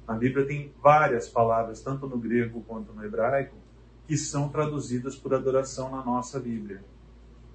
Na 0.09 0.15
Bíblia 0.15 0.47
tem 0.47 0.73
várias 0.83 1.29
palavras, 1.29 1.83
tanto 1.83 2.07
no 2.07 2.17
grego 2.17 2.65
quanto 2.67 2.95
no 2.95 3.05
hebraico, 3.05 3.55
que 4.07 4.16
são 4.16 4.49
traduzidas 4.49 5.16
por 5.16 5.35
adoração 5.35 5.90
na 5.90 6.05
nossa 6.05 6.38
Bíblia. 6.38 6.83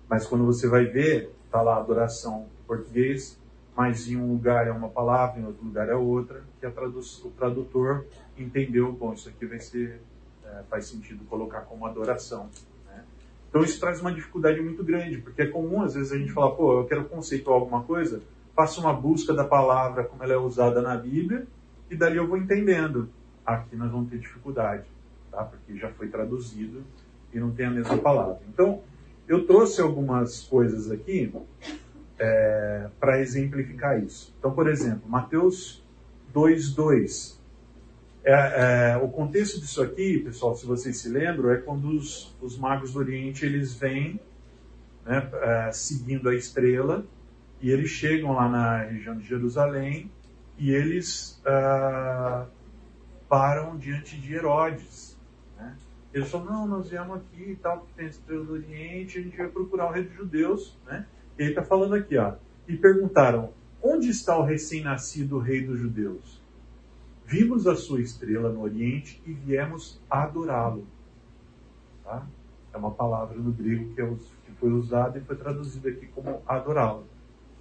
Mas 0.10 0.28
quando 0.28 0.46
você 0.46 0.68
vai 0.68 0.86
ver, 0.86 1.32
está 1.46 1.62
lá 1.62 1.78
adoração 1.78 2.48
em 2.62 2.68
português, 2.68 3.40
mas 3.76 4.08
em 4.08 4.18
um 4.18 4.32
lugar 4.32 4.68
é 4.68 4.72
uma 4.72 4.90
palavra, 4.90 5.40
em 5.40 5.46
outro 5.46 5.64
lugar 5.64 5.88
é 5.88 5.96
outra, 5.96 6.44
que 6.60 6.68
o 6.68 7.32
tradutor 7.32 8.06
entendeu, 8.38 8.92
bom, 8.92 9.14
isso 9.14 9.30
aqui 9.30 9.46
vai 9.46 9.60
ser, 9.60 10.02
é, 10.44 10.64
faz 10.70 10.86
sentido 10.88 11.24
colocar 11.26 11.62
como 11.62 11.86
adoração. 11.86 12.50
Né? 12.88 13.04
Então 13.50 13.64
isso 13.64 13.80
traz 13.80 14.02
uma 14.02 14.14
dificuldade 14.14 14.60
muito 14.62 14.84
grande, 14.84 15.18
porque 15.18 15.44
é 15.44 15.48
comum 15.48 15.82
às 15.82 15.94
vezes 15.94 16.12
a 16.12 16.18
gente 16.18 16.34
falar, 16.34 16.52
pô, 16.52 16.80
eu 16.80 16.86
quero 16.86 17.06
conceituar 17.06 17.56
alguma 17.56 17.84
coisa, 17.84 18.22
faço 18.54 18.82
uma 18.82 18.94
busca 18.94 19.34
da 19.34 19.46
palavra 19.46 20.04
como 20.04 20.24
ela 20.24 20.34
é 20.34 20.38
usada 20.38 20.82
na 20.82 20.98
Bíblia, 20.98 21.48
e 21.90 21.96
dali 21.96 22.18
eu 22.18 22.28
vou 22.28 22.38
entendendo. 22.38 23.10
Aqui 23.46 23.76
nós 23.76 23.90
vamos 23.90 24.10
ter 24.10 24.20
dificuldade, 24.20 24.86
tá? 25.32 25.44
porque 25.44 25.78
já 25.78 25.90
foi 25.92 26.08
traduzido 26.08 26.84
e 27.34 27.40
não 27.40 27.52
tem 27.52 27.66
a 27.68 27.72
mesma 27.72 27.98
palavra. 27.98 28.40
Então, 28.50 28.82
eu 29.28 29.46
trouxe 29.46 29.82
algumas 29.82 30.44
coisas 30.44 30.92
aqui 30.92 31.34
é, 32.20 32.90
para 33.00 33.20
exemplificar 33.20 34.02
isso. 34.04 34.36
Então, 34.38 34.52
por 34.52 34.68
exemplo, 34.68 35.10
Mateus 35.10 35.84
2,2. 36.34 37.40
É, 38.24 38.94
é, 38.94 38.98
o 38.98 39.08
contexto 39.08 39.60
disso 39.60 39.82
aqui, 39.82 40.20
pessoal, 40.20 40.56
se 40.56 40.66
vocês 40.66 40.98
se 40.98 41.10
lembram, 41.10 41.50
é 41.52 41.58
quando 41.58 41.88
os, 41.88 42.36
os 42.42 42.58
magos 42.58 42.94
do 42.94 43.00
Oriente 43.00 43.46
eles 43.46 43.74
vêm 43.74 44.20
né, 45.06 45.28
é, 45.34 45.72
seguindo 45.72 46.30
a 46.30 46.36
estrela 46.36 47.04
e 47.60 47.72
eles 47.72 47.90
chegam 47.90 48.34
lá 48.34 48.48
na 48.50 48.84
região 48.84 49.18
de 49.18 49.26
Jerusalém 49.26 50.12
e 50.58 50.72
eles 50.72 51.42
ah, 51.46 52.46
param 53.30 53.78
diante 53.78 54.20
de 54.20 54.34
Herodes. 54.34 55.11
Eles 56.14 56.30
falam, 56.30 56.46
não, 56.48 56.68
nós 56.68 56.90
viemos 56.90 57.18
aqui 57.18 57.52
e 57.52 57.56
tal, 57.56 57.80
porque 57.80 57.94
tem 57.96 58.08
estrela 58.08 58.44
do 58.44 58.54
Oriente, 58.54 59.18
a 59.18 59.22
gente 59.22 59.38
vai 59.38 59.48
procurar 59.48 59.90
o 59.90 59.92
rei 59.92 60.04
dos 60.04 60.14
judeus. 60.14 60.78
Né? 60.86 61.06
E 61.38 61.44
ele 61.44 61.52
está 61.52 61.64
falando 61.64 61.96
aqui, 61.96 62.18
ó. 62.18 62.36
E 62.68 62.76
perguntaram, 62.76 63.54
onde 63.82 64.10
está 64.10 64.38
o 64.38 64.44
recém-nascido 64.44 65.40
rei 65.40 65.66
dos 65.66 65.80
judeus? 65.80 66.42
Vimos 67.26 67.66
a 67.66 67.76
sua 67.76 68.02
estrela 68.02 68.50
no 68.50 68.62
Oriente 68.62 69.22
e 69.26 69.32
viemos 69.32 70.02
adorá-lo. 70.10 70.86
Tá? 72.04 72.28
É 72.74 72.78
uma 72.78 72.92
palavra 72.92 73.38
no 73.38 73.52
grego 73.52 73.94
que, 73.94 74.02
é, 74.02 74.06
que 74.06 74.52
foi 74.60 74.72
usada 74.72 75.18
e 75.18 75.22
foi 75.22 75.38
traduzida 75.38 75.90
aqui 75.90 76.08
como 76.08 76.42
adorá-lo. 76.46 77.06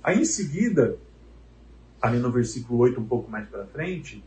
Aí 0.03 0.21
em 0.21 0.25
seguida, 0.25 0.99
ali 2.03 2.19
no 2.19 2.33
versículo 2.33 2.81
8, 2.81 3.01
um 3.01 3.07
pouco 3.07 3.31
mais 3.31 3.49
para 3.49 3.67
frente, 3.67 4.25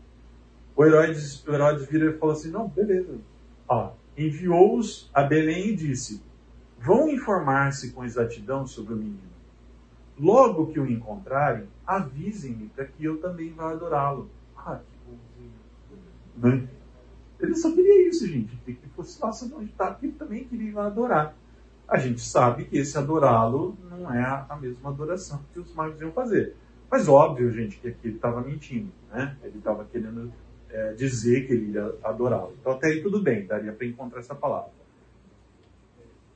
o 0.74 0.84
Herodes, 0.84 1.46
o 1.46 1.52
Herodes 1.52 1.86
vira 1.86 2.10
e 2.10 2.18
fala 2.18 2.32
assim: 2.32 2.50
Não, 2.50 2.68
beleza. 2.68 3.18
Enviou-os 4.16 5.10
a 5.12 5.22
Belém 5.22 5.70
e 5.70 5.76
disse: 5.76 6.22
Vão 6.78 7.08
informar-se 7.08 7.92
com 7.92 8.04
exatidão 8.04 8.66
sobre 8.66 8.94
o 8.94 8.96
menino. 8.96 9.34
Logo 10.18 10.68
que 10.68 10.78
o 10.78 10.86
encontrarem, 10.86 11.66
avisem-me 11.86 12.68
para 12.68 12.84
que 12.84 13.04
eu 13.04 13.18
também 13.18 13.52
vá 13.52 13.70
adorá-lo. 13.70 14.30
Ah, 14.56 14.78
que 14.78 15.10
bonzinho. 15.10 16.62
Né? 16.62 16.68
Ele 17.40 17.54
só 17.54 17.72
queria 17.72 18.08
isso, 18.08 18.26
gente. 18.26 18.56
Que 18.64 18.88
fosse 18.94 19.20
lá 19.20 19.30
onde 19.56 19.70
está, 19.70 19.92
que 19.94 20.06
ele 20.06 20.12
também 20.12 20.44
queria 20.44 20.68
ir 20.68 20.72
lá 20.72 20.86
adorar. 20.86 21.34
A 21.88 21.98
gente 21.98 22.20
sabe 22.20 22.64
que 22.64 22.78
esse 22.78 22.96
adorá-lo 22.96 23.76
não 23.90 24.12
é 24.12 24.22
a 24.48 24.56
mesma 24.56 24.90
adoração 24.90 25.40
que 25.52 25.58
os 25.58 25.74
magos 25.74 26.00
iam 26.00 26.12
fazer. 26.12 26.56
Mas 26.90 27.08
óbvio, 27.08 27.50
gente, 27.50 27.78
que 27.78 27.88
ele 28.04 28.16
estava 28.16 28.40
mentindo, 28.40 28.90
né? 29.10 29.36
Ele 29.42 29.58
estava 29.58 29.84
querendo 29.84 30.32
é, 30.74 30.92
dizer 30.92 31.46
que 31.46 31.52
ele 31.52 31.78
adorá-lo. 32.02 32.52
Então 32.60 32.72
até 32.72 32.88
aí 32.88 33.00
tudo 33.00 33.22
bem, 33.22 33.46
daria 33.46 33.72
para 33.72 33.86
encontrar 33.86 34.18
essa 34.18 34.34
palavra. 34.34 34.72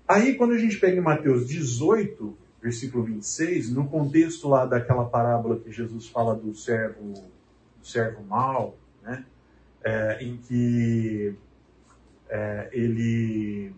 Aí 0.07 0.37
quando 0.37 0.53
a 0.53 0.59
gente 0.59 0.79
pega 0.79 0.97
em 0.97 1.03
Mateus 1.03 1.47
18, 1.47 2.39
versículo 2.63 3.03
26, 3.05 3.73
no 3.73 3.89
contexto 3.89 4.49
lá 4.49 4.65
daquela 4.65 5.05
parábola 5.05 5.59
que 5.59 5.73
Jesus 5.73 6.09
fala 6.09 6.37
do 6.37 6.55
servo, 6.55 7.15
do 7.81 7.87
servo 7.87 8.23
mau, 8.23 8.77
né? 9.03 9.25
É, 9.83 10.23
em 10.23 10.37
que 10.37 11.35
é, 12.29 12.69
ele, 12.73 13.73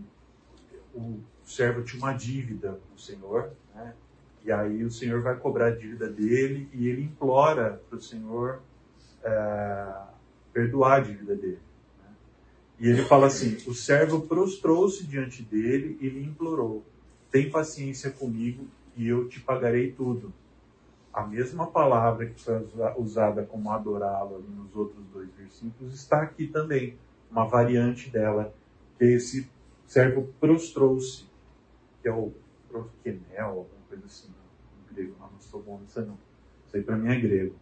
o 0.95 1.21
servo 1.45 1.83
tinha 1.83 2.03
uma 2.03 2.13
dívida 2.13 2.79
com 2.89 2.97
o 2.97 2.99
Senhor, 2.99 3.51
né? 3.75 3.95
E 4.45 4.53
aí 4.53 4.85
o 4.85 4.91
Senhor 4.91 5.23
vai 5.23 5.37
cobrar 5.37 5.69
a 5.69 5.71
dívida 5.71 6.09
dele 6.09 6.69
e 6.73 6.89
ele 6.89 7.03
implora 7.03 7.81
para 7.89 7.99
o 7.99 8.01
Senhor 8.01 8.61
é, 9.23 10.11
perdoar 10.53 10.99
a 10.99 11.01
dívida 11.01 11.35
dele. 11.35 11.59
Né? 11.99 12.09
E 12.79 12.89
ele 12.89 13.03
fala 13.03 13.27
assim: 13.27 13.57
o 13.67 13.75
servo 13.75 14.23
prostrou-se 14.23 15.07
diante 15.07 15.43
dele 15.43 15.97
e 16.01 16.09
lhe 16.09 16.25
implorou: 16.25 16.85
tem 17.31 17.51
paciência 17.51 18.11
comigo 18.11 18.67
e 18.97 19.09
eu 19.09 19.29
te 19.29 19.41
pagarei 19.41 19.93
tudo. 19.93 20.33
A 21.13 21.27
mesma 21.27 21.67
palavra 21.67 22.27
que 22.27 22.41
foi 22.41 22.65
usada 22.97 23.43
como 23.45 23.71
adorá-lo 23.71 24.41
nos 24.41 24.75
outros 24.77 25.05
dois 25.13 25.29
versículos 25.37 25.95
está 25.95 26.23
aqui 26.23 26.47
também, 26.47 26.97
uma 27.31 27.45
variante 27.47 28.09
dela, 28.09 28.55
que 28.97 29.05
esse 29.05 29.51
servo 29.87 30.33
prostrou-se, 30.39 31.25
que 32.01 32.09
é 32.09 32.13
o 32.13 32.33
proskenel, 32.69 33.69
coisa 33.89 34.07
assim, 34.07 34.29
em 34.29 34.95
grego. 34.95 35.17
Não, 35.19 35.31
não 35.31 35.41
sou 35.41 35.61
bom 35.61 35.81
nisso 35.81 36.01
não. 36.03 36.17
Isso 36.67 36.77
aí 36.77 36.83
para 36.83 36.97
mim 36.97 37.11
é 37.11 37.21
grego. 37.21 37.57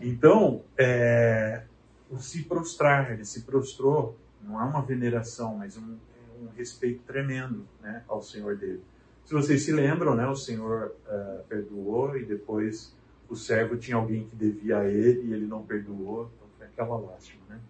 Então, 0.00 0.62
é, 0.78 1.64
o 2.10 2.18
se 2.18 2.42
prostrar, 2.44 3.12
ele 3.12 3.24
se 3.24 3.42
prostrou, 3.42 4.16
não 4.42 4.60
é 4.60 4.64
uma 4.64 4.82
veneração, 4.82 5.56
mas 5.56 5.76
um, 5.76 5.96
um 6.40 6.48
respeito 6.56 7.02
tremendo 7.04 7.64
né, 7.80 8.02
ao 8.08 8.20
Senhor 8.20 8.56
dele. 8.56 8.82
Se 9.24 9.32
vocês 9.32 9.62
se 9.62 9.72
lembram, 9.72 10.16
né, 10.16 10.26
o 10.26 10.34
Senhor 10.34 10.92
uh, 11.06 11.44
perdoou 11.48 12.16
e 12.16 12.24
depois 12.24 12.94
o 13.28 13.36
servo 13.36 13.76
tinha 13.76 13.96
alguém 13.96 14.26
que 14.26 14.34
devia 14.34 14.78
a 14.78 14.88
ele 14.88 15.28
e 15.28 15.32
ele 15.32 15.46
não 15.46 15.62
perdoou, 15.62 16.30
então 16.34 16.48
foi 16.58 16.66
aquela 16.66 16.96
lástima. 16.98 17.40
Né? 17.48 17.60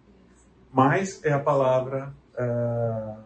Mas 0.73 1.23
é 1.23 1.31
a 1.31 1.39
palavra 1.39 2.11
uh, 2.33 3.21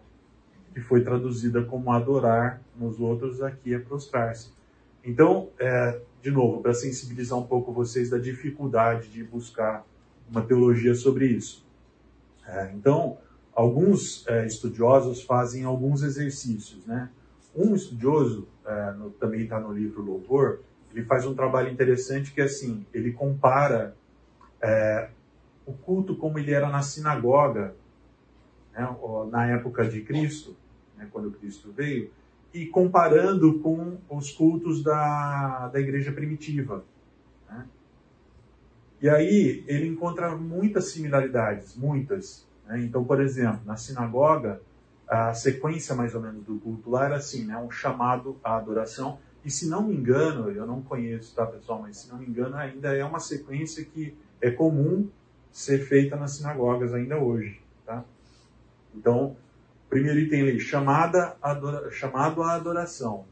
que 0.74 0.82
foi 0.82 1.02
traduzida 1.02 1.64
como 1.64 1.94
adorar 1.94 2.62
nos 2.76 3.00
outros, 3.00 3.42
aqui 3.42 3.74
é 3.74 3.80
prostrar-se. 3.80 4.52
Então, 5.02 5.50
é, 5.58 6.02
de 6.22 6.32
novo, 6.32 6.62
para 6.62 6.74
sensibilizar 6.74 7.38
um 7.38 7.46
pouco 7.46 7.72
vocês 7.72 8.10
da 8.10 8.18
dificuldade 8.18 9.08
de 9.08 9.24
buscar 9.24 9.86
uma 10.30 10.42
teologia 10.42 10.96
sobre 10.96 11.28
isso. 11.28 11.66
É, 12.46 12.72
então, 12.74 13.18
alguns 13.54 14.28
é, 14.28 14.46
estudiosos 14.46 15.24
fazem 15.24 15.64
alguns 15.64 16.04
exercícios, 16.04 16.86
né? 16.86 17.10
Um 17.56 17.74
estudioso, 17.74 18.48
é, 18.66 18.92
no, 18.92 19.12
também 19.12 19.44
está 19.44 19.60
no 19.60 19.72
livro 19.72 20.02
Louvor, 20.02 20.60
ele 20.94 21.06
faz 21.06 21.26
um 21.26 21.34
trabalho 21.34 21.70
interessante 21.70 22.34
que, 22.34 22.42
assim, 22.42 22.86
ele 22.94 23.12
compara 23.12 23.96
é, 24.62 25.10
o 25.66 25.74
culto 25.74 26.16
como 26.16 26.40
ele 26.40 26.54
era 26.54 26.70
na 26.70 26.82
sinagoga, 26.82 27.76
né, 28.74 28.88
na 29.30 29.48
época 29.48 29.88
de 29.88 30.02
Cristo, 30.02 30.56
né, 30.98 31.08
quando 31.12 31.32
Cristo 31.32 31.72
veio, 31.72 32.12
e 32.54 32.66
comparando 32.66 33.60
com 33.60 33.98
os 34.10 34.32
cultos 34.32 34.82
da, 34.82 35.68
da 35.68 35.80
igreja 35.80 36.12
primitiva. 36.12 36.86
Né? 37.50 37.66
E 39.02 39.10
aí 39.10 39.64
ele 39.68 39.88
encontra 39.88 40.36
muitas 40.36 40.90
similaridades, 40.92 41.76
muitas. 41.76 42.48
Né? 42.66 42.82
Então, 42.82 43.04
por 43.04 43.22
exemplo, 43.22 43.62
na 43.66 43.76
sinagoga, 43.76 44.62
a 45.08 45.34
sequência 45.34 45.94
mais 45.96 46.16
ou 46.16 46.22
menos 46.22 46.44
do 46.44 46.58
culto 46.60 46.90
lá 46.90 47.06
era 47.06 47.18
assim, 47.18 47.46
né? 47.46 47.58
um 47.58 47.70
chamado 47.70 48.38
à 48.44 48.58
adoração. 48.58 49.20
E 49.44 49.52
se 49.52 49.68
não 49.68 49.84
me 49.84 49.96
engano, 49.96 50.50
eu 50.50 50.66
não 50.66 50.82
conheço, 50.82 51.36
tá 51.36 51.46
pessoal, 51.46 51.82
mas 51.82 51.98
se 51.98 52.10
não 52.10 52.18
me 52.18 52.26
engano 52.26 52.56
ainda 52.56 52.96
é 52.96 53.04
uma 53.04 53.20
sequência 53.20 53.86
que 53.86 54.16
é 54.42 54.50
comum 54.50 55.08
ser 55.52 55.80
feita 55.80 56.16
nas 56.16 56.32
sinagogas 56.32 56.94
ainda 56.94 57.18
hoje. 57.18 57.62
Tá? 57.86 58.04
Então, 58.96 59.36
primeiro 59.90 60.20
item 60.20 60.42
ali, 60.42 60.60
chamada, 60.60 61.38
adora, 61.42 61.92
chamado 61.92 62.42
à 62.42 62.56
adoração. 62.56 63.26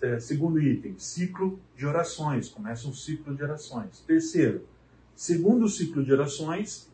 É, 0.00 0.20
segundo 0.20 0.60
item, 0.60 0.96
ciclo 0.96 1.58
de 1.76 1.84
orações. 1.84 2.48
Começa 2.48 2.86
um 2.86 2.94
ciclo 2.94 3.34
de 3.34 3.42
orações. 3.42 4.00
Terceiro, 4.06 4.64
segundo 5.14 5.68
ciclo 5.68 6.04
de 6.04 6.12
orações, 6.12 6.88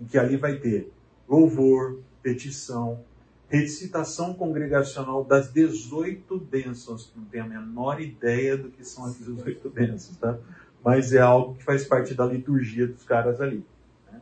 em 0.00 0.04
que 0.04 0.18
ali 0.18 0.36
vai 0.36 0.56
ter 0.56 0.92
louvor, 1.28 2.00
petição, 2.20 3.00
recitação 3.48 4.34
congregacional 4.34 5.24
das 5.24 5.52
18 5.52 6.36
bênçãos, 6.38 7.06
que 7.06 7.18
não 7.18 7.26
tenho 7.26 7.44
a 7.44 7.48
menor 7.48 8.00
ideia 8.00 8.56
do 8.56 8.70
que 8.70 8.84
são 8.84 9.04
as 9.04 9.16
18 9.18 9.70
bênçãos, 9.70 10.16
tá? 10.16 10.36
Mas 10.82 11.12
é 11.12 11.20
algo 11.20 11.54
que 11.54 11.64
faz 11.64 11.84
parte 11.84 12.12
da 12.14 12.26
liturgia 12.26 12.86
dos 12.86 13.04
caras 13.04 13.40
ali. 13.40 13.64
Né? 14.10 14.20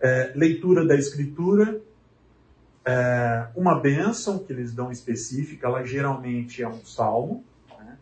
É, 0.00 0.32
leitura 0.36 0.86
da 0.86 0.94
escritura, 0.94 1.80
é, 2.90 3.48
uma 3.54 3.78
bênção 3.78 4.40
que 4.40 4.52
eles 4.52 4.74
dão 4.74 4.90
específica, 4.90 5.68
ela 5.68 5.84
geralmente 5.84 6.60
é 6.60 6.68
um 6.68 6.84
salmo, 6.84 7.44
né? 7.78 7.96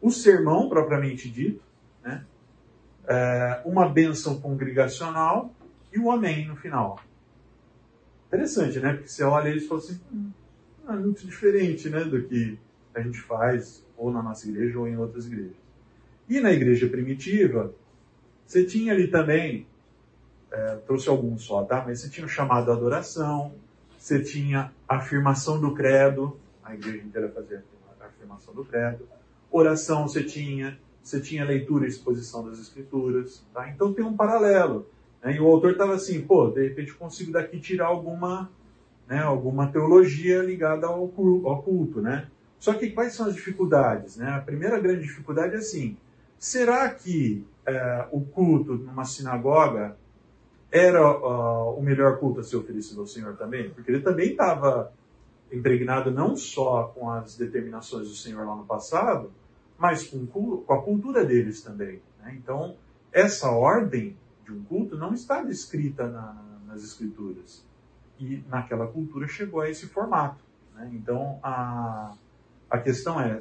o 0.00 0.10
sermão 0.10 0.68
propriamente 0.68 1.28
dito, 1.28 1.62
né? 2.02 2.24
É, 3.08 3.60
uma 3.64 3.88
bênção 3.88 4.40
congregacional 4.40 5.52
e 5.92 5.98
o 5.98 6.12
amém 6.12 6.46
no 6.46 6.54
final. 6.54 7.00
Interessante, 8.28 8.78
né? 8.78 8.92
Porque 8.92 9.08
você 9.08 9.24
olha 9.24 9.48
eles 9.48 9.64
e 9.64 9.68
fala 9.68 9.80
assim, 9.80 10.00
hum, 10.12 10.30
é 10.88 10.92
muito 10.92 11.26
diferente 11.26 11.90
né, 11.90 12.04
do 12.04 12.22
que 12.22 12.56
a 12.94 13.00
gente 13.00 13.20
faz 13.20 13.84
ou 13.96 14.12
na 14.12 14.22
nossa 14.22 14.48
igreja 14.48 14.78
ou 14.78 14.86
em 14.86 14.96
outras 14.96 15.26
igrejas. 15.26 15.56
E 16.28 16.38
na 16.38 16.52
igreja 16.52 16.88
primitiva, 16.88 17.74
você 18.46 18.64
tinha 18.64 18.92
ali 18.92 19.08
também, 19.08 19.66
é, 20.52 20.76
trouxe 20.86 21.08
alguns 21.08 21.42
só, 21.42 21.64
tá? 21.64 21.82
Mas 21.84 22.00
você 22.00 22.08
tinha 22.08 22.24
o 22.24 22.28
chamado 22.28 22.70
adoração, 22.70 23.52
você 24.00 24.18
tinha 24.22 24.72
a 24.88 24.96
afirmação 24.96 25.60
do 25.60 25.74
credo, 25.74 26.40
a 26.64 26.74
igreja 26.74 27.04
inteira 27.04 27.28
fazia 27.28 27.62
a 28.00 28.06
afirmação 28.06 28.54
do 28.54 28.64
credo, 28.64 29.06
oração 29.50 30.08
você 30.08 30.24
tinha, 30.24 30.78
você 31.02 31.20
tinha 31.20 31.44
leitura 31.44 31.84
e 31.84 31.88
exposição 31.88 32.48
das 32.48 32.58
escrituras, 32.58 33.44
tá? 33.52 33.68
Então 33.68 33.92
tem 33.92 34.02
um 34.02 34.16
paralelo. 34.16 34.88
Né? 35.22 35.36
E 35.36 35.40
o 35.40 35.46
autor 35.46 35.72
estava 35.72 35.94
assim, 35.94 36.22
pô, 36.22 36.48
de 36.48 36.66
repente 36.66 36.94
consigo 36.94 37.30
daqui 37.30 37.60
tirar 37.60 37.88
alguma, 37.88 38.50
né, 39.06 39.18
alguma 39.18 39.70
teologia 39.70 40.42
ligada 40.42 40.86
ao 40.86 41.06
culto, 41.08 41.46
ao 41.46 41.62
culto, 41.62 42.00
né? 42.00 42.26
Só 42.58 42.72
que 42.72 42.90
quais 42.90 43.12
são 43.12 43.26
as 43.26 43.34
dificuldades? 43.34 44.16
Né? 44.16 44.30
A 44.30 44.40
primeira 44.40 44.80
grande 44.80 45.02
dificuldade 45.02 45.54
é 45.54 45.58
assim, 45.58 45.96
será 46.38 46.88
que 46.88 47.44
é, 47.66 48.08
o 48.10 48.22
culto 48.22 48.76
numa 48.76 49.04
sinagoga 49.04 49.94
era 50.70 51.02
uh, 51.02 51.78
o 51.78 51.82
melhor 51.82 52.18
culto 52.18 52.40
a 52.40 52.44
ser 52.44 52.56
oferecido 52.56 53.00
ao 53.00 53.06
Senhor 53.06 53.36
também? 53.36 53.70
Porque 53.70 53.90
ele 53.90 54.00
também 54.00 54.30
estava 54.30 54.92
impregnado 55.52 56.10
não 56.10 56.36
só 56.36 56.84
com 56.94 57.10
as 57.10 57.36
determinações 57.36 58.08
do 58.08 58.14
Senhor 58.14 58.46
lá 58.46 58.54
no 58.54 58.64
passado, 58.64 59.32
mas 59.76 60.06
com, 60.06 60.26
com 60.26 60.72
a 60.72 60.82
cultura 60.82 61.24
deles 61.24 61.62
também. 61.62 62.00
Né? 62.20 62.36
Então, 62.36 62.76
essa 63.12 63.50
ordem 63.50 64.16
de 64.44 64.52
um 64.52 64.62
culto 64.64 64.96
não 64.96 65.12
está 65.12 65.42
descrita 65.42 66.06
na, 66.06 66.36
nas 66.66 66.84
escrituras. 66.84 67.64
E 68.18 68.44
naquela 68.48 68.86
cultura 68.86 69.26
chegou 69.26 69.60
a 69.60 69.68
esse 69.68 69.86
formato. 69.86 70.42
Né? 70.74 70.90
Então 70.94 71.38
a, 71.42 72.14
a 72.70 72.78
questão 72.78 73.20
é, 73.20 73.40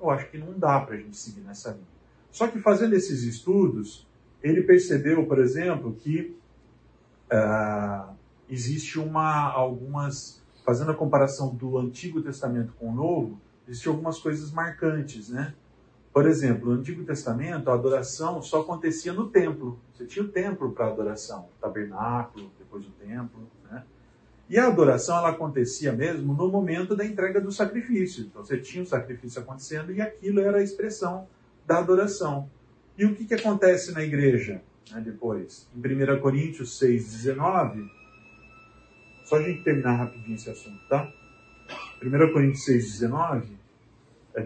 eu 0.00 0.10
acho 0.10 0.30
que 0.30 0.38
não 0.38 0.58
dá 0.58 0.80
para 0.80 0.94
a 0.94 0.98
gente 0.98 1.16
seguir 1.16 1.40
nessa 1.40 1.70
linha. 1.70 1.94
Só 2.30 2.48
que 2.48 2.58
fazendo 2.58 2.94
esses 2.94 3.22
estudos, 3.22 4.06
ele 4.44 4.62
percebeu, 4.62 5.26
por 5.26 5.38
exemplo, 5.38 5.94
que 5.94 6.36
uh, 7.32 8.14
existe 8.48 9.00
uma 9.00 9.50
algumas 9.50 10.44
fazendo 10.64 10.90
a 10.90 10.94
comparação 10.94 11.54
do 11.54 11.78
Antigo 11.78 12.22
Testamento 12.22 12.72
com 12.78 12.90
o 12.90 12.94
Novo, 12.94 13.40
existem 13.66 13.90
algumas 13.90 14.18
coisas 14.18 14.50
marcantes, 14.50 15.28
né? 15.30 15.54
Por 16.12 16.26
exemplo, 16.26 16.72
no 16.72 16.80
Antigo 16.80 17.04
Testamento, 17.04 17.68
a 17.70 17.74
adoração 17.74 18.40
só 18.40 18.60
acontecia 18.60 19.12
no 19.12 19.28
templo. 19.28 19.80
Você 19.92 20.06
tinha 20.06 20.24
o 20.24 20.28
templo 20.28 20.70
para 20.72 20.86
adoração, 20.86 21.48
o 21.56 21.60
tabernáculo, 21.60 22.50
depois 22.58 22.86
o 22.86 22.90
templo. 22.90 23.48
Né? 23.68 23.82
E 24.48 24.56
a 24.56 24.68
adoração 24.68 25.18
ela 25.18 25.30
acontecia 25.30 25.92
mesmo 25.92 26.32
no 26.32 26.48
momento 26.48 26.94
da 26.94 27.04
entrega 27.04 27.40
do 27.40 27.50
sacrifício. 27.50 28.26
Então 28.26 28.44
você 28.44 28.58
tinha 28.58 28.84
o 28.84 28.86
sacrifício 28.86 29.40
acontecendo 29.40 29.90
e 29.90 30.00
aquilo 30.00 30.40
era 30.40 30.58
a 30.58 30.62
expressão 30.62 31.26
da 31.66 31.78
adoração. 31.78 32.48
E 32.96 33.04
o 33.04 33.14
que, 33.14 33.24
que 33.24 33.34
acontece 33.34 33.92
na 33.92 34.02
igreja 34.02 34.62
né, 34.92 35.00
depois? 35.00 35.68
Em 35.74 35.78
1 35.78 36.20
Coríntios 36.20 36.78
6, 36.78 37.12
19, 37.24 37.90
só 39.24 39.36
a 39.36 39.42
gente 39.42 39.62
terminar 39.64 39.96
rapidinho 39.96 40.36
esse 40.36 40.48
assunto, 40.48 40.80
tá? 40.88 41.12
1 42.02 42.32
Coríntios 42.32 42.64
6, 42.64 43.00
19, 43.00 43.56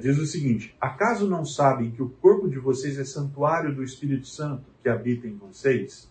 diz 0.00 0.18
o 0.18 0.26
seguinte: 0.26 0.74
Acaso 0.80 1.28
não 1.28 1.44
sabem 1.44 1.90
que 1.90 2.02
o 2.02 2.08
corpo 2.08 2.48
de 2.48 2.58
vocês 2.58 2.98
é 2.98 3.04
santuário 3.04 3.74
do 3.74 3.82
Espírito 3.82 4.26
Santo 4.26 4.64
que 4.82 4.88
habita 4.88 5.26
em 5.26 5.36
vocês? 5.36 6.10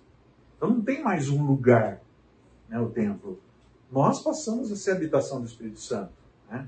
Então 0.56 0.70
não 0.70 0.82
tem 0.82 1.02
mais 1.02 1.30
um 1.30 1.46
lugar, 1.46 2.02
né, 2.68 2.80
o 2.80 2.90
templo. 2.90 3.40
Nós 3.92 4.22
passamos 4.22 4.72
a 4.72 4.76
ser 4.76 4.92
habitação 4.92 5.40
do 5.40 5.48
Espírito 5.48 5.80
Santo. 5.80 6.12
Né? 6.50 6.68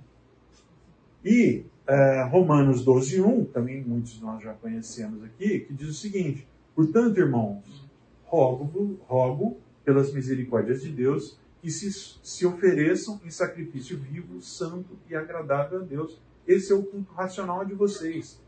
E 1.25 1.65
é, 1.89 2.23
Romanos 2.29 2.83
12, 2.83 3.21
1, 3.21 3.45
também 3.45 3.83
muitos 3.83 4.13
de 4.13 4.21
nós 4.21 4.43
já 4.43 4.53
conhecemos 4.53 5.23
aqui, 5.23 5.61
que 5.61 5.73
diz 5.73 5.89
o 5.89 5.93
seguinte: 5.93 6.47
Portanto, 6.75 7.17
irmãos, 7.17 7.89
rogo, 8.25 8.99
rogo 9.07 9.57
pelas 9.83 10.13
misericórdias 10.13 10.83
de 10.83 10.91
Deus 10.91 11.37
que 11.61 11.69
se, 11.69 11.91
se 12.23 12.45
ofereçam 12.45 13.19
em 13.25 13.29
sacrifício 13.29 13.97
vivo, 13.97 14.41
santo 14.41 14.97
e 15.09 15.15
agradável 15.15 15.79
a 15.79 15.83
Deus 15.83 16.19
esse 16.49 16.71
é 16.71 16.75
o 16.75 16.81
culto 16.81 17.13
racional 17.13 17.63
de 17.63 17.75
vocês. 17.75 18.41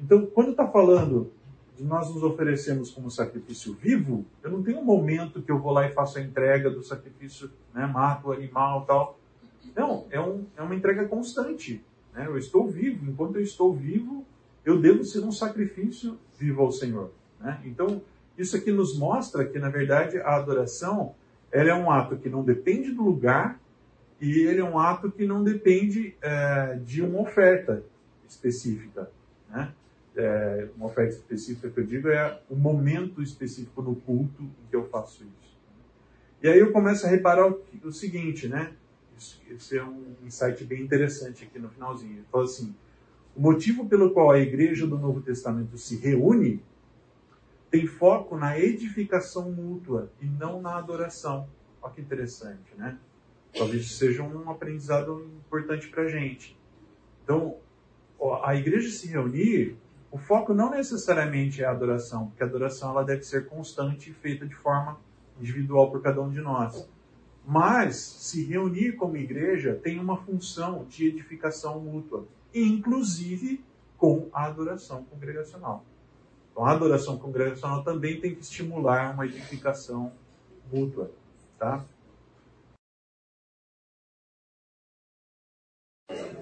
Então, 0.00 0.26
quando 0.26 0.52
está 0.52 0.64
falando 0.68 1.32
de 1.76 1.82
nós 1.82 2.08
nos 2.08 2.22
oferecermos 2.22 2.92
como 2.92 3.10
sacrifício 3.10 3.74
vivo, 3.74 4.24
eu 4.44 4.50
não 4.52 4.62
tenho 4.62 4.78
um 4.78 4.84
momento 4.84 5.42
que 5.42 5.50
eu 5.50 5.58
vou 5.58 5.72
lá 5.72 5.84
e 5.84 5.92
faço 5.92 6.18
a 6.18 6.22
entrega 6.22 6.70
do 6.70 6.84
sacrifício, 6.84 7.50
né, 7.74 7.84
mato 7.84 8.28
o 8.28 8.32
animal 8.32 8.84
tal. 8.86 9.18
Não, 9.74 10.06
é, 10.08 10.20
um, 10.20 10.46
é 10.56 10.62
uma 10.62 10.72
entrega 10.72 11.08
constante. 11.08 11.84
Né? 12.18 12.26
Eu 12.26 12.36
estou 12.36 12.66
vivo, 12.66 13.08
enquanto 13.08 13.36
eu 13.36 13.42
estou 13.42 13.72
vivo, 13.72 14.26
eu 14.64 14.80
devo 14.80 15.04
ser 15.04 15.20
um 15.20 15.30
sacrifício 15.30 16.18
vivo 16.36 16.62
ao 16.62 16.72
Senhor. 16.72 17.12
Né? 17.40 17.60
Então, 17.64 18.02
isso 18.36 18.56
aqui 18.56 18.72
nos 18.72 18.98
mostra 18.98 19.44
que, 19.44 19.58
na 19.58 19.68
verdade, 19.70 20.18
a 20.18 20.34
adoração 20.34 21.14
ela 21.52 21.70
é 21.70 21.74
um 21.74 21.90
ato 21.90 22.18
que 22.18 22.28
não 22.28 22.42
depende 22.42 22.90
do 22.90 23.02
lugar, 23.02 23.58
e 24.20 24.40
ele 24.40 24.60
é 24.60 24.64
um 24.64 24.78
ato 24.78 25.10
que 25.10 25.24
não 25.24 25.44
depende 25.44 26.16
é, 26.20 26.78
de 26.84 27.00
uma 27.00 27.20
oferta 27.20 27.84
específica. 28.28 29.08
Né? 29.48 29.72
É, 30.16 30.68
uma 30.76 30.86
oferta 30.86 31.14
específica 31.14 31.70
que 31.70 31.78
eu 31.78 31.86
digo 31.86 32.08
é 32.08 32.40
o 32.50 32.56
momento 32.56 33.22
específico 33.22 33.80
no 33.80 33.94
culto 33.94 34.42
em 34.42 34.68
que 34.68 34.74
eu 34.74 34.88
faço 34.88 35.22
isso. 35.22 35.56
E 36.42 36.48
aí 36.48 36.58
eu 36.58 36.72
começo 36.72 37.06
a 37.06 37.08
reparar 37.08 37.48
o, 37.48 37.62
o 37.84 37.92
seguinte, 37.92 38.48
né? 38.48 38.72
Isso, 39.18 39.42
isso, 39.50 39.76
é 39.76 39.84
um 39.84 40.14
insight 40.24 40.64
bem 40.64 40.82
interessante 40.82 41.44
aqui 41.44 41.58
no 41.58 41.68
finalzinho. 41.68 42.12
Ele 42.12 42.26
fala 42.30 42.44
assim: 42.44 42.74
o 43.36 43.40
motivo 43.40 43.86
pelo 43.86 44.12
qual 44.12 44.30
a 44.30 44.38
igreja 44.38 44.86
do 44.86 44.96
Novo 44.96 45.20
Testamento 45.20 45.76
se 45.76 45.96
reúne 45.96 46.62
tem 47.70 47.86
foco 47.86 48.36
na 48.36 48.58
edificação 48.58 49.50
mútua 49.52 50.10
e 50.20 50.26
não 50.26 50.62
na 50.62 50.76
adoração. 50.76 51.48
Olha 51.82 51.92
que 51.92 52.00
interessante, 52.00 52.74
né? 52.76 52.98
Talvez 53.52 53.90
seja 53.90 54.22
um 54.22 54.50
aprendizado 54.50 55.30
importante 55.46 55.88
para 55.88 56.04
a 56.04 56.08
gente. 56.08 56.58
Então, 57.24 57.56
a 58.42 58.54
igreja 58.54 58.88
se 58.88 59.08
reunir 59.08 59.76
o 60.10 60.16
foco 60.16 60.54
não 60.54 60.70
necessariamente 60.70 61.62
é 61.62 61.66
a 61.66 61.70
adoração, 61.70 62.28
porque 62.28 62.42
a 62.42 62.46
adoração 62.46 62.90
ela 62.90 63.04
deve 63.04 63.22
ser 63.24 63.46
constante 63.46 64.10
e 64.10 64.14
feita 64.14 64.46
de 64.46 64.54
forma 64.54 64.98
individual 65.38 65.90
por 65.90 66.00
cada 66.02 66.20
um 66.22 66.30
de 66.30 66.40
nós. 66.40 66.88
Mas 67.50 67.96
se 67.96 68.44
reunir 68.44 68.92
como 68.96 69.16
igreja 69.16 69.74
tem 69.82 69.98
uma 69.98 70.18
função 70.18 70.84
de 70.84 71.06
edificação 71.06 71.80
mútua, 71.80 72.26
inclusive 72.54 73.64
com 73.96 74.28
a 74.34 74.44
adoração 74.44 75.02
congregacional. 75.04 75.82
Então, 76.52 76.66
a 76.66 76.72
adoração 76.72 77.16
congregacional 77.16 77.82
também 77.82 78.20
tem 78.20 78.34
que 78.34 78.42
estimular 78.42 79.14
uma 79.14 79.24
edificação 79.24 80.12
mútua, 80.70 81.10
tá? 81.58 81.82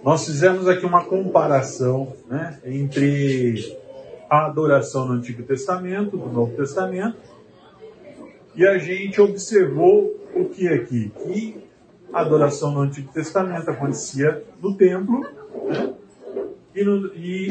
Nós 0.03 0.27
fizemos 0.27 0.67
aqui 0.67 0.85
uma 0.85 1.05
comparação 1.05 2.17
né, 2.27 2.61
entre 2.65 3.79
a 4.29 4.47
adoração 4.47 5.07
no 5.07 5.13
Antigo 5.13 5.45
Testamento, 5.45 6.17
do 6.17 6.27
Novo 6.27 6.57
Testamento, 6.57 7.17
e 8.57 8.67
a 8.67 8.77
gente 8.79 9.21
observou 9.21 10.16
o 10.37 10.49
que 10.49 10.69
aqui? 10.69 11.11
Que 11.11 11.67
a 12.13 12.21
adoração 12.21 12.71
no 12.73 12.81
Antigo 12.81 13.13
Testamento 13.13 13.71
acontecia 13.71 14.45
no 14.61 14.77
templo 14.77 15.21
né, 15.21 15.95
e, 16.75 16.85
no, 16.85 17.15
e 17.15 17.49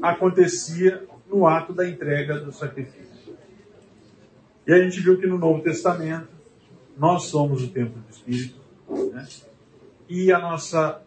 acontecia 0.00 1.04
no 1.28 1.46
ato 1.46 1.72
da 1.72 1.88
entrega 1.88 2.38
do 2.38 2.52
sacrifício. 2.52 3.34
E 4.66 4.72
a 4.72 4.82
gente 4.82 5.00
viu 5.00 5.18
que 5.18 5.26
no 5.26 5.38
Novo 5.38 5.62
Testamento 5.62 6.28
nós 6.96 7.24
somos 7.24 7.62
o 7.62 7.68
templo 7.68 8.00
do 8.00 8.10
Espírito 8.10 8.60
né, 9.12 9.26
e 10.08 10.32
a 10.32 10.38
nossa 10.38 11.02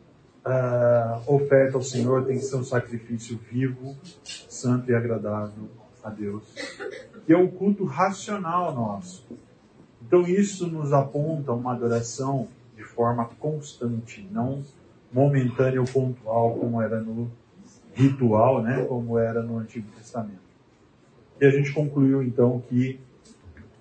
uh, 0.46 1.34
oferta 1.34 1.78
ao 1.78 1.84
Senhor 1.84 2.26
tem 2.26 2.38
que 2.38 2.44
ser 2.44 2.56
um 2.56 2.64
sacrifício 2.64 3.40
vivo, 3.52 3.96
santo 4.24 4.90
e 4.90 4.96
agradável 4.96 5.70
a 6.04 6.10
Deus, 6.10 6.44
que 7.26 7.34
é 7.34 7.38
o 7.38 7.50
culto 7.50 7.86
racional 7.86 8.74
nosso. 8.74 9.26
Então 10.12 10.28
isso 10.28 10.68
nos 10.68 10.92
aponta 10.92 11.54
uma 11.54 11.72
adoração 11.72 12.50
de 12.76 12.84
forma 12.84 13.30
constante, 13.40 14.28
não 14.30 14.62
momentânea 15.10 15.80
ou 15.80 15.88
pontual 15.88 16.56
como 16.56 16.82
era 16.82 17.00
no 17.00 17.32
ritual, 17.94 18.62
né, 18.62 18.84
como 18.84 19.18
era 19.18 19.42
no 19.42 19.58
Antigo 19.58 19.88
Testamento. 19.98 20.42
E 21.40 21.46
a 21.46 21.50
gente 21.50 21.72
concluiu 21.72 22.22
então 22.22 22.62
que 22.68 23.00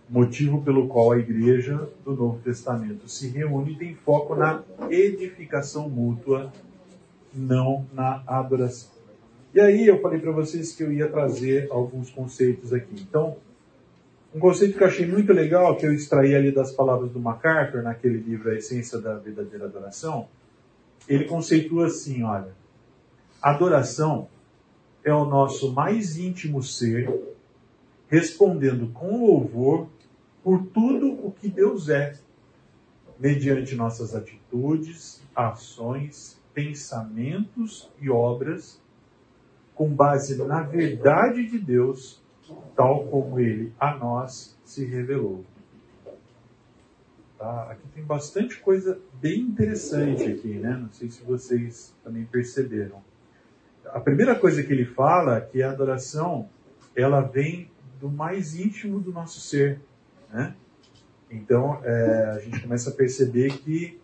motivo 0.08 0.62
pelo 0.62 0.86
qual 0.86 1.10
a 1.10 1.18
igreja 1.18 1.88
do 2.04 2.14
Novo 2.14 2.38
Testamento 2.38 3.08
se 3.08 3.26
reúne 3.26 3.74
tem 3.74 3.96
foco 3.96 4.36
na 4.36 4.62
edificação 4.88 5.90
mútua, 5.90 6.52
não 7.34 7.86
na 7.92 8.22
adoração. 8.24 8.90
E 9.52 9.60
aí 9.60 9.84
eu 9.84 10.00
falei 10.00 10.20
para 10.20 10.30
vocês 10.30 10.72
que 10.76 10.84
eu 10.84 10.92
ia 10.92 11.08
trazer 11.08 11.66
alguns 11.72 12.08
conceitos 12.08 12.72
aqui. 12.72 12.94
Então, 13.02 13.36
um 14.34 14.38
conceito 14.38 14.78
que 14.78 14.84
eu 14.84 14.86
achei 14.86 15.06
muito 15.06 15.32
legal, 15.32 15.76
que 15.76 15.84
eu 15.84 15.92
extraí 15.92 16.34
ali 16.34 16.52
das 16.52 16.72
palavras 16.72 17.10
do 17.10 17.18
MacArthur, 17.18 17.82
naquele 17.82 18.18
livro 18.18 18.50
A 18.50 18.54
Essência 18.54 18.98
da 18.98 19.16
Verdadeira 19.16 19.64
Adoração, 19.64 20.28
ele 21.08 21.24
conceitua 21.24 21.86
assim, 21.86 22.22
olha, 22.22 22.52
adoração 23.42 24.28
é 25.02 25.12
o 25.12 25.24
nosso 25.24 25.72
mais 25.72 26.16
íntimo 26.16 26.62
ser 26.62 27.10
respondendo 28.08 28.92
com 28.92 29.26
louvor 29.26 29.88
por 30.42 30.66
tudo 30.66 31.12
o 31.26 31.32
que 31.32 31.48
Deus 31.48 31.88
é, 31.88 32.14
mediante 33.18 33.74
nossas 33.74 34.14
atitudes, 34.14 35.22
ações, 35.34 36.40
pensamentos 36.54 37.90
e 38.00 38.10
obras, 38.10 38.80
com 39.74 39.88
base 39.88 40.36
na 40.36 40.62
verdade 40.62 41.48
de 41.48 41.58
Deus, 41.58 42.20
tal 42.74 43.04
como 43.06 43.38
ele 43.38 43.72
a 43.78 43.96
nós 43.96 44.58
se 44.64 44.84
revelou. 44.84 45.44
Tá? 47.38 47.70
Aqui 47.70 47.88
tem 47.94 48.04
bastante 48.04 48.58
coisa 48.60 48.98
bem 49.20 49.40
interessante 49.40 50.24
aqui, 50.24 50.58
né? 50.58 50.76
Não 50.76 50.90
sei 50.92 51.10
se 51.10 51.22
vocês 51.22 51.94
também 52.04 52.24
perceberam. 52.24 53.02
A 53.86 54.00
primeira 54.00 54.34
coisa 54.34 54.62
que 54.62 54.72
ele 54.72 54.84
fala 54.84 55.38
é 55.38 55.40
que 55.40 55.62
a 55.62 55.70
adoração 55.70 56.48
ela 56.94 57.20
vem 57.20 57.70
do 57.98 58.10
mais 58.10 58.54
íntimo 58.54 59.00
do 59.00 59.12
nosso 59.12 59.40
ser, 59.40 59.80
né? 60.30 60.54
Então, 61.30 61.80
é, 61.84 62.24
a 62.36 62.38
gente 62.40 62.60
começa 62.60 62.90
a 62.90 62.92
perceber 62.92 63.58
que 63.58 64.00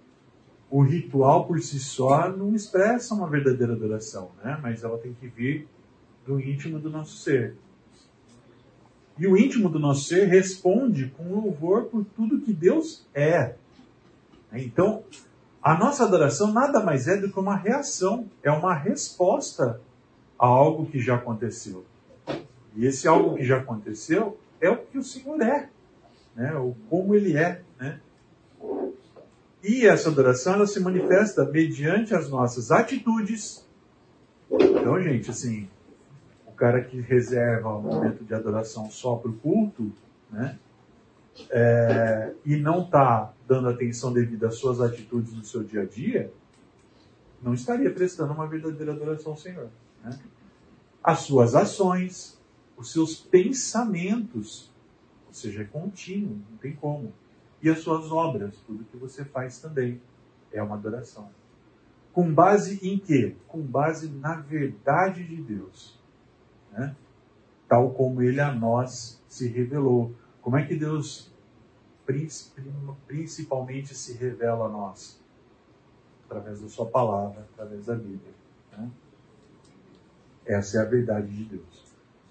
o 0.71 0.83
ritual 0.83 1.47
por 1.47 1.61
si 1.61 1.79
só 1.79 2.29
não 2.29 2.55
expressa 2.55 3.15
uma 3.15 3.29
verdadeira 3.29 3.73
adoração, 3.73 4.31
né? 4.43 4.59
mas 4.63 4.83
ela 4.83 4.99
tem 4.99 5.13
que 5.13 5.27
vir 5.27 5.69
do 6.27 6.41
íntimo 6.41 6.79
do 6.79 6.91
nosso 6.91 7.17
ser. 7.17 7.55
E 9.19 9.27
o 9.27 9.37
íntimo 9.37 9.69
do 9.69 9.79
nosso 9.79 10.05
ser 10.05 10.27
responde 10.27 11.07
com 11.17 11.35
louvor 11.35 11.85
por 11.85 12.05
tudo 12.17 12.41
que 12.41 12.53
Deus 12.53 13.07
é. 13.15 13.55
Então, 14.53 15.03
a 15.63 15.77
nossa 15.79 16.05
adoração 16.05 16.53
nada 16.53 16.81
mais 16.81 17.09
é 17.09 17.17
do 17.17 17.31
que 17.31 17.39
uma 17.39 17.57
reação, 17.57 18.29
é 18.43 18.51
uma 18.51 18.75
resposta 18.75 19.81
a 20.39 20.47
algo 20.47 20.87
que 20.87 21.01
já 21.01 21.17
aconteceu. 21.17 21.85
E 22.75 22.85
esse 22.87 23.09
algo 23.09 23.37
que 23.37 23.45
já 23.45 23.59
aconteceu 23.59 24.39
é 24.61 24.69
o 24.69 24.77
que 24.77 24.99
o 24.99 25.03
Senhor 25.03 25.41
é 25.41 25.69
né? 26.37 26.55
ou 26.55 26.77
como 26.91 27.15
ele 27.15 27.37
é. 27.37 27.63
Né? 27.81 27.99
E 29.65 29.87
essa 29.87 30.11
adoração 30.11 30.53
ela 30.53 30.67
se 30.67 30.79
manifesta 30.79 31.45
mediante 31.47 32.15
as 32.15 32.29
nossas 32.29 32.71
atitudes. 32.71 33.67
Então, 34.51 35.03
gente, 35.03 35.31
assim, 35.31 35.69
cara 36.57 36.83
que 36.83 37.01
reserva 37.01 37.69
o 37.69 37.83
momento 37.83 38.25
de 38.25 38.35
adoração 38.35 38.91
só 38.91 39.17
para 39.17 39.31
o 39.31 39.35
culto, 39.35 39.93
né? 40.31 40.59
É, 41.51 42.33
e 42.47 42.57
não 42.57 42.85
está 42.85 43.33
dando 43.47 43.69
atenção 43.69 44.11
devida 44.13 44.49
às 44.49 44.57
suas 44.57 44.81
atitudes 44.81 45.35
no 45.35 45.45
seu 45.45 45.63
dia 45.63 45.83
a 45.83 45.85
dia, 45.85 46.33
não 47.43 47.53
estaria 47.53 47.93
prestando 47.93 48.33
uma 48.33 48.47
verdadeira 48.47 48.93
adoração 48.93 49.33
ao 49.33 49.39
Senhor. 49.39 49.69
Né? 50.03 50.19
As 51.05 51.21
suas 51.21 51.55
ações, 51.55 52.41
os 52.75 52.91
seus 52.91 53.17
pensamentos, 53.17 54.73
seja, 55.37 55.63
é 55.63 55.65
contínuo, 55.65 56.39
não 56.51 56.59
tem 56.59 56.75
como. 56.75 57.13
E 57.63 57.69
as 57.69 57.81
suas 57.81 58.11
obras, 58.11 58.57
tudo 58.67 58.85
que 58.85 58.97
você 58.97 59.25
faz 59.25 59.59
também 59.59 60.01
é 60.53 60.63
uma 60.63 60.77
adoração. 60.77 61.29
Com 62.13 62.33
base 62.33 62.81
em 62.83 62.99
quê? 62.99 63.37
Com 63.47 63.61
base 63.61 64.09
na 64.09 64.37
verdade 64.37 65.23
de 65.25 65.37
Deus. 65.37 65.96
Né? 66.77 66.95
Tal 67.69 67.91
como 67.91 68.23
ele 68.23 68.41
a 68.41 68.53
nós 68.53 69.23
se 69.29 69.49
revelou. 69.49 70.15
Como 70.43 70.57
é 70.57 70.65
que 70.65 70.77
Deus 70.77 71.33
principalmente 73.07 73.95
se 73.95 74.13
revela 74.13 74.67
a 74.67 74.69
nós? 74.69 75.21
Através 76.27 76.61
da 76.61 76.69
sua 76.69 76.87
palavra, 76.87 77.47
através 77.55 77.87
da 77.87 77.95
Bíblia. 77.95 78.35
Né? 78.77 78.91
Essa 80.45 80.79
é 80.79 80.81
a 80.83 80.85
verdade 80.85 81.29
de 81.29 81.45
Deus. 81.45 81.87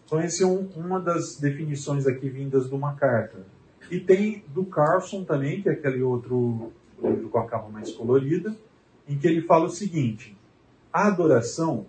Então, 0.06 0.20
essa 0.20 0.44
é 0.44 0.46
um, 0.46 0.70
uma 0.76 1.00
das 1.00 1.38
definições 1.40 2.06
aqui 2.06 2.30
vindas 2.30 2.70
de 2.70 2.76
uma 2.76 2.96
carta. 2.96 3.46
E 3.90 4.00
tem 4.00 4.44
do 4.48 4.66
Carson 4.66 5.24
também, 5.24 5.62
que 5.62 5.70
é 5.70 5.74
aquele 5.74 6.02
outro 6.02 6.72
livro 7.02 7.30
com 7.30 7.40
a 7.40 7.48
capa 7.48 7.70
mais 7.70 7.92
colorida, 7.92 8.56
em 9.08 9.18
que 9.18 9.28
ele 9.28 9.42
fala 9.42 9.66
o 9.66 9.70
seguinte: 9.70 10.38
a 10.94 11.08
adoração 11.08 11.86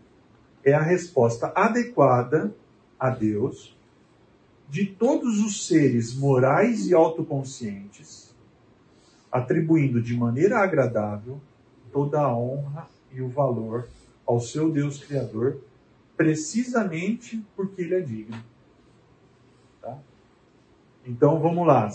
é 0.66 0.74
a 0.74 0.82
resposta 0.82 1.52
adequada 1.54 2.52
a 2.98 3.08
Deus 3.08 3.74
de 4.68 4.84
todos 4.84 5.38
os 5.38 5.68
seres 5.68 6.12
morais 6.16 6.88
e 6.88 6.92
autoconscientes, 6.92 8.34
atribuindo 9.30 10.02
de 10.02 10.16
maneira 10.16 10.58
agradável 10.58 11.40
toda 11.92 12.20
a 12.20 12.36
honra 12.36 12.88
e 13.12 13.22
o 13.22 13.28
valor 13.28 13.86
ao 14.26 14.40
seu 14.40 14.72
Deus 14.72 15.02
Criador 15.02 15.60
precisamente 16.16 17.46
porque 17.54 17.82
ele 17.82 17.94
é 17.94 18.00
digno. 18.00 18.42
Tá? 19.80 19.96
Então 21.06 21.38
vamos 21.38 21.64
lá, 21.64 21.88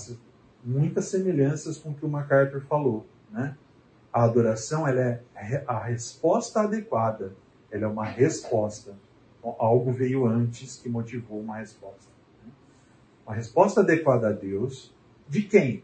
muitas 0.64 1.06
semelhanças 1.06 1.78
com 1.78 1.90
o 1.90 1.94
que 1.94 2.06
o 2.06 2.10
MacArthur 2.10 2.62
falou. 2.62 3.06
Né? 3.30 3.58
A 4.14 4.24
adoração 4.24 4.88
ela 4.88 5.02
é 5.02 5.64
a 5.68 5.78
resposta 5.78 6.62
adequada, 6.62 7.34
ela 7.72 7.86
é 7.86 7.88
uma 7.88 8.06
resposta. 8.06 8.96
Algo 9.44 9.92
veio 9.92 10.26
antes 10.26 10.78
que 10.78 10.90
motivou 10.90 11.40
uma 11.40 11.58
resposta. 11.58 12.10
Né? 12.44 12.52
Uma 13.26 13.36
resposta 13.36 13.82
adequada 13.82 14.30
a 14.30 14.32
Deus, 14.32 14.94
de 15.28 15.44
quem? 15.44 15.84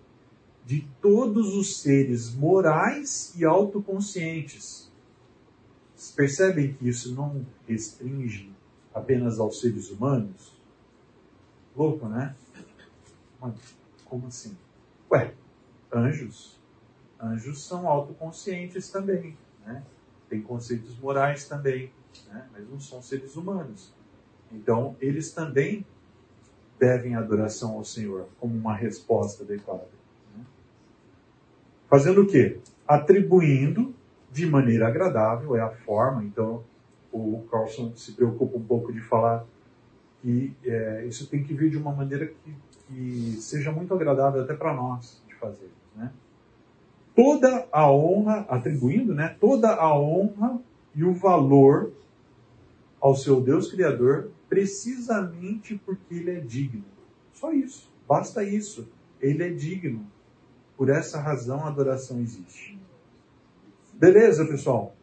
De 0.65 0.87
todos 1.01 1.55
os 1.55 1.81
seres 1.81 2.33
morais 2.33 3.33
e 3.35 3.45
autoconscientes 3.45 4.87
vocês 5.97 6.11
percebem 6.11 6.73
que 6.73 6.87
isso 6.87 7.15
não 7.15 7.43
restringe 7.67 8.51
apenas 8.93 9.39
aos 9.39 9.59
seres 9.59 9.89
humanos? 9.89 10.55
Louco, 11.75 12.07
né? 12.07 12.35
como 14.05 14.27
assim? 14.27 14.55
Ué, 15.11 15.33
anjos. 15.91 16.55
Anjos 17.19 17.65
são 17.65 17.87
autoconscientes 17.87 18.91
também, 18.91 19.35
né? 19.65 19.83
Tem 20.29 20.41
conceitos 20.41 20.97
morais 20.99 21.47
também, 21.47 21.91
né? 22.27 22.47
mas 22.51 22.69
não 22.69 22.79
são 22.79 23.01
seres 23.01 23.35
humanos. 23.35 23.93
Então, 24.51 24.95
eles 24.99 25.31
também 25.31 25.85
devem 26.79 27.15
adoração 27.15 27.73
ao 27.73 27.83
Senhor 27.83 28.27
como 28.39 28.55
uma 28.55 28.75
resposta 28.75 29.43
adequada. 29.43 29.87
Né? 30.35 30.45
Fazendo 31.89 32.21
o 32.21 32.27
quê? 32.27 32.59
Atribuindo 32.87 33.93
de 34.31 34.45
maneira 34.45 34.87
agradável, 34.87 35.55
é 35.55 35.61
a 35.61 35.69
forma. 35.69 36.23
Então, 36.23 36.63
o 37.11 37.45
Carlson 37.49 37.93
se 37.95 38.13
preocupa 38.13 38.57
um 38.57 38.63
pouco 38.63 38.93
de 38.93 39.01
falar 39.01 39.45
que 40.21 40.55
é, 40.65 41.05
isso 41.05 41.27
tem 41.27 41.43
que 41.43 41.53
vir 41.53 41.69
de 41.69 41.77
uma 41.77 41.91
maneira 41.91 42.27
que, 42.27 42.55
que 42.87 43.37
seja 43.41 43.71
muito 43.71 43.93
agradável 43.93 44.41
até 44.41 44.53
para 44.53 44.73
nós 44.73 45.21
de 45.27 45.35
fazer. 45.35 45.71
Né? 45.95 46.11
Toda 47.17 47.67
a 47.71 47.91
honra, 47.91 48.45
atribuindo 48.47 49.11
né, 49.15 49.35
toda 49.39 49.73
a 49.73 49.99
honra 49.99 50.61
e 50.93 51.03
o 51.03 51.15
valor 51.15 51.91
ao 53.01 53.15
seu 53.15 53.41
Deus 53.41 53.71
Criador, 53.71 54.29
precisamente 54.47 55.81
porque 55.83 56.13
Ele 56.13 56.29
é 56.29 56.39
digno. 56.39 56.85
Só 57.33 57.51
isso, 57.51 57.91
basta 58.07 58.43
isso. 58.43 58.87
Ele 59.19 59.43
é 59.43 59.49
digno. 59.49 60.05
Por 60.77 60.89
essa 60.89 61.19
razão 61.19 61.65
a 61.65 61.69
adoração 61.69 62.21
existe. 62.21 62.79
Beleza, 63.93 64.45
pessoal? 64.45 64.95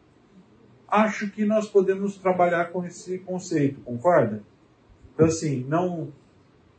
Acho 0.87 1.29
que 1.29 1.43
nós 1.43 1.67
podemos 1.67 2.17
trabalhar 2.17 2.71
com 2.71 2.85
esse 2.85 3.19
conceito, 3.19 3.81
concorda? 3.81 4.41
Então, 5.13 5.25
assim, 5.25 5.65
não 5.67 6.13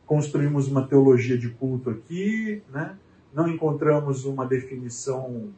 construímos 0.07 0.67
uma 0.67 0.87
teologia 0.87 1.37
de 1.37 1.51
culto 1.51 1.91
aqui, 1.91 2.63
né? 2.71 2.97
Não 3.37 3.47
encontramos 3.47 4.25
uma 4.25 4.47
definição 4.47 5.49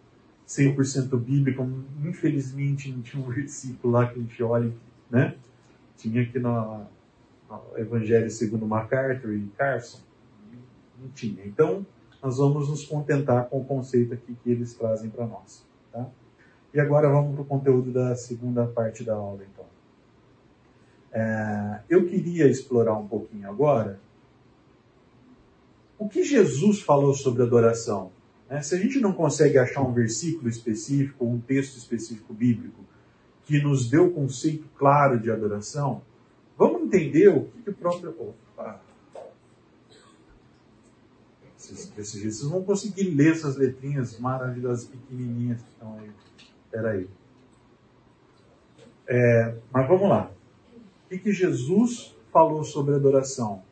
100% 0.46 1.18
bíblica. 1.18 1.66
Infelizmente, 2.04 2.92
não 2.92 3.02
tinha 3.02 3.24
um 3.24 3.28
versículo 3.32 3.94
lá 3.94 4.06
que 4.06 4.20
a 4.20 4.22
gente 4.22 4.44
olha, 4.44 4.74
né? 5.10 5.38
Tinha 5.96 6.22
aqui 6.24 6.38
no, 6.40 6.86
Evangelho 7.78 8.30
segundo 8.30 8.68
MacArthur 8.68 9.34
e 9.34 9.48
Carson. 9.58 10.00
Não 11.02 11.08
tinha. 11.12 11.46
Então, 11.46 11.86
nós 12.22 12.38
vamos 12.38 12.68
nos 12.70 12.86
contentar 12.86 13.46
com 13.46 13.62
o 13.62 13.66
conceito 13.66 14.14
aqui 14.14 14.36
que 14.44 14.52
eles 14.52 14.74
trazem 14.74 15.10
para 15.10 15.26
nós. 15.26 15.66
Tá? 15.94 16.06
E 16.74 16.82
agora 16.82 17.10
vamos 17.10 17.34
para 17.34 17.44
o 17.44 17.46
conteúdo 17.46 17.94
da 17.94 18.14
segunda 18.14 18.68
parte 18.68 19.06
da 19.06 19.16
aula, 19.16 19.42
então. 19.50 19.66
É, 21.14 21.80
eu 21.90 22.06
queria 22.06 22.46
explorar 22.46 22.94
um 22.96 23.08
pouquinho 23.08 23.50
agora 23.50 24.00
o 26.00 26.08
que 26.08 26.24
Jesus 26.24 26.82
falou 26.82 27.14
sobre 27.14 27.43
adoração. 27.43 28.12
Né? 28.50 28.62
Se 28.62 28.74
a 28.74 28.80
gente 28.80 29.00
não 29.00 29.12
consegue 29.12 29.58
achar 29.58 29.82
um 29.82 29.93
versículo 29.93 30.47
específico, 30.47 31.26
um 31.26 31.39
texto 31.39 31.76
específico 31.78 32.34
bíblico 32.34 32.86
que 33.43 33.62
nos 33.62 33.89
dê 33.89 33.97
o 33.97 34.12
conceito 34.12 34.66
claro 34.78 35.20
de 35.20 35.30
adoração, 35.30 36.02
vamos 36.58 36.84
entender 36.84 37.28
o 37.28 37.45
que, 37.45 37.64
que 37.64 37.70
o 37.72 37.74
próprio. 37.74 38.16
Opa. 38.18 38.82
Desse 41.95 42.20
jeito, 42.20 42.36
vocês 42.36 42.50
vão 42.50 42.64
conseguir 42.64 43.04
ler 43.04 43.34
essas 43.34 43.58
letrinhas 43.58 44.18
maravilhosas, 44.18 44.86
pequenininhas 44.86 45.62
que 45.62 45.70
estão 45.70 46.00
aí. 46.00 46.10
Espera 46.66 46.91
aí. 46.91 47.08
É, 49.08 49.56
mas 49.72 49.88
vamos 49.88 50.10
lá. 50.10 50.32
O 51.06 51.10
que, 51.10 51.20
que 51.20 51.32
Jesus 51.34 52.16
falou 52.32 52.64
sobre 52.64 52.95
adoração? 52.95 53.64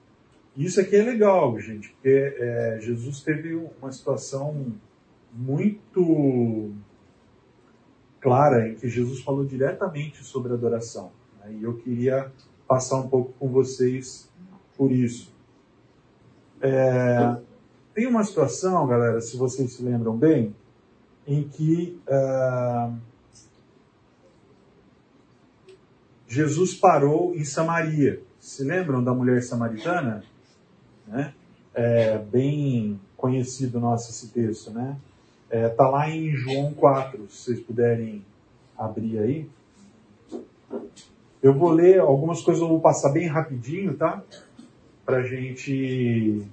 Isso 0.57 0.81
aqui 0.81 0.95
é 0.95 1.03
legal, 1.03 1.59
gente, 1.59 1.89
porque 1.89 2.33
é, 2.35 2.79
Jesus 2.81 3.21
teve 3.21 3.53
uma 3.53 3.91
situação 3.91 4.73
muito 5.31 6.73
clara 8.19 8.67
em 8.67 8.73
que 8.73 8.89
Jesus 8.89 9.21
falou 9.21 9.45
diretamente 9.45 10.23
sobre 10.23 10.51
adoração. 10.51 11.11
Né? 11.39 11.57
E 11.59 11.63
eu 11.63 11.77
queria 11.77 12.31
passar 12.67 12.97
um 12.97 13.07
pouco 13.07 13.33
com 13.33 13.47
vocês 13.49 14.31
por 14.75 14.91
isso. 14.91 15.31
É, 16.59 17.37
tem 17.93 18.07
uma 18.07 18.23
situação, 18.23 18.87
galera, 18.87 19.21
se 19.21 19.37
vocês 19.37 19.73
se 19.73 19.83
lembram 19.83 20.17
bem, 20.17 20.55
em 21.27 21.47
que 21.47 22.01
uh, 22.07 22.97
Jesus 26.27 26.73
parou 26.73 27.35
em 27.35 27.43
Samaria. 27.43 28.23
Se 28.39 28.63
lembram 28.63 29.03
da 29.03 29.13
mulher 29.13 29.43
samaritana? 29.43 30.23
Né? 31.07 31.33
É 31.73 32.17
bem 32.17 32.99
conhecido 33.15 33.79
nosso 33.79 34.11
esse 34.11 34.27
texto, 34.29 34.71
né? 34.71 34.97
É, 35.49 35.69
tá 35.69 35.89
lá 35.89 36.09
em 36.09 36.31
João 36.31 36.73
4, 36.73 37.25
se 37.29 37.37
vocês 37.37 37.59
puderem 37.59 38.23
abrir 38.77 39.17
aí. 39.19 39.49
Eu 41.41 41.53
vou 41.53 41.71
ler 41.71 41.99
algumas 41.99 42.41
coisas, 42.41 42.61
eu 42.61 42.67
vou 42.67 42.81
passar 42.81 43.09
bem 43.09 43.27
rapidinho, 43.27 43.95
tá? 43.95 44.21
Para 45.05 45.17
a 45.17 45.23
gente 45.23 46.45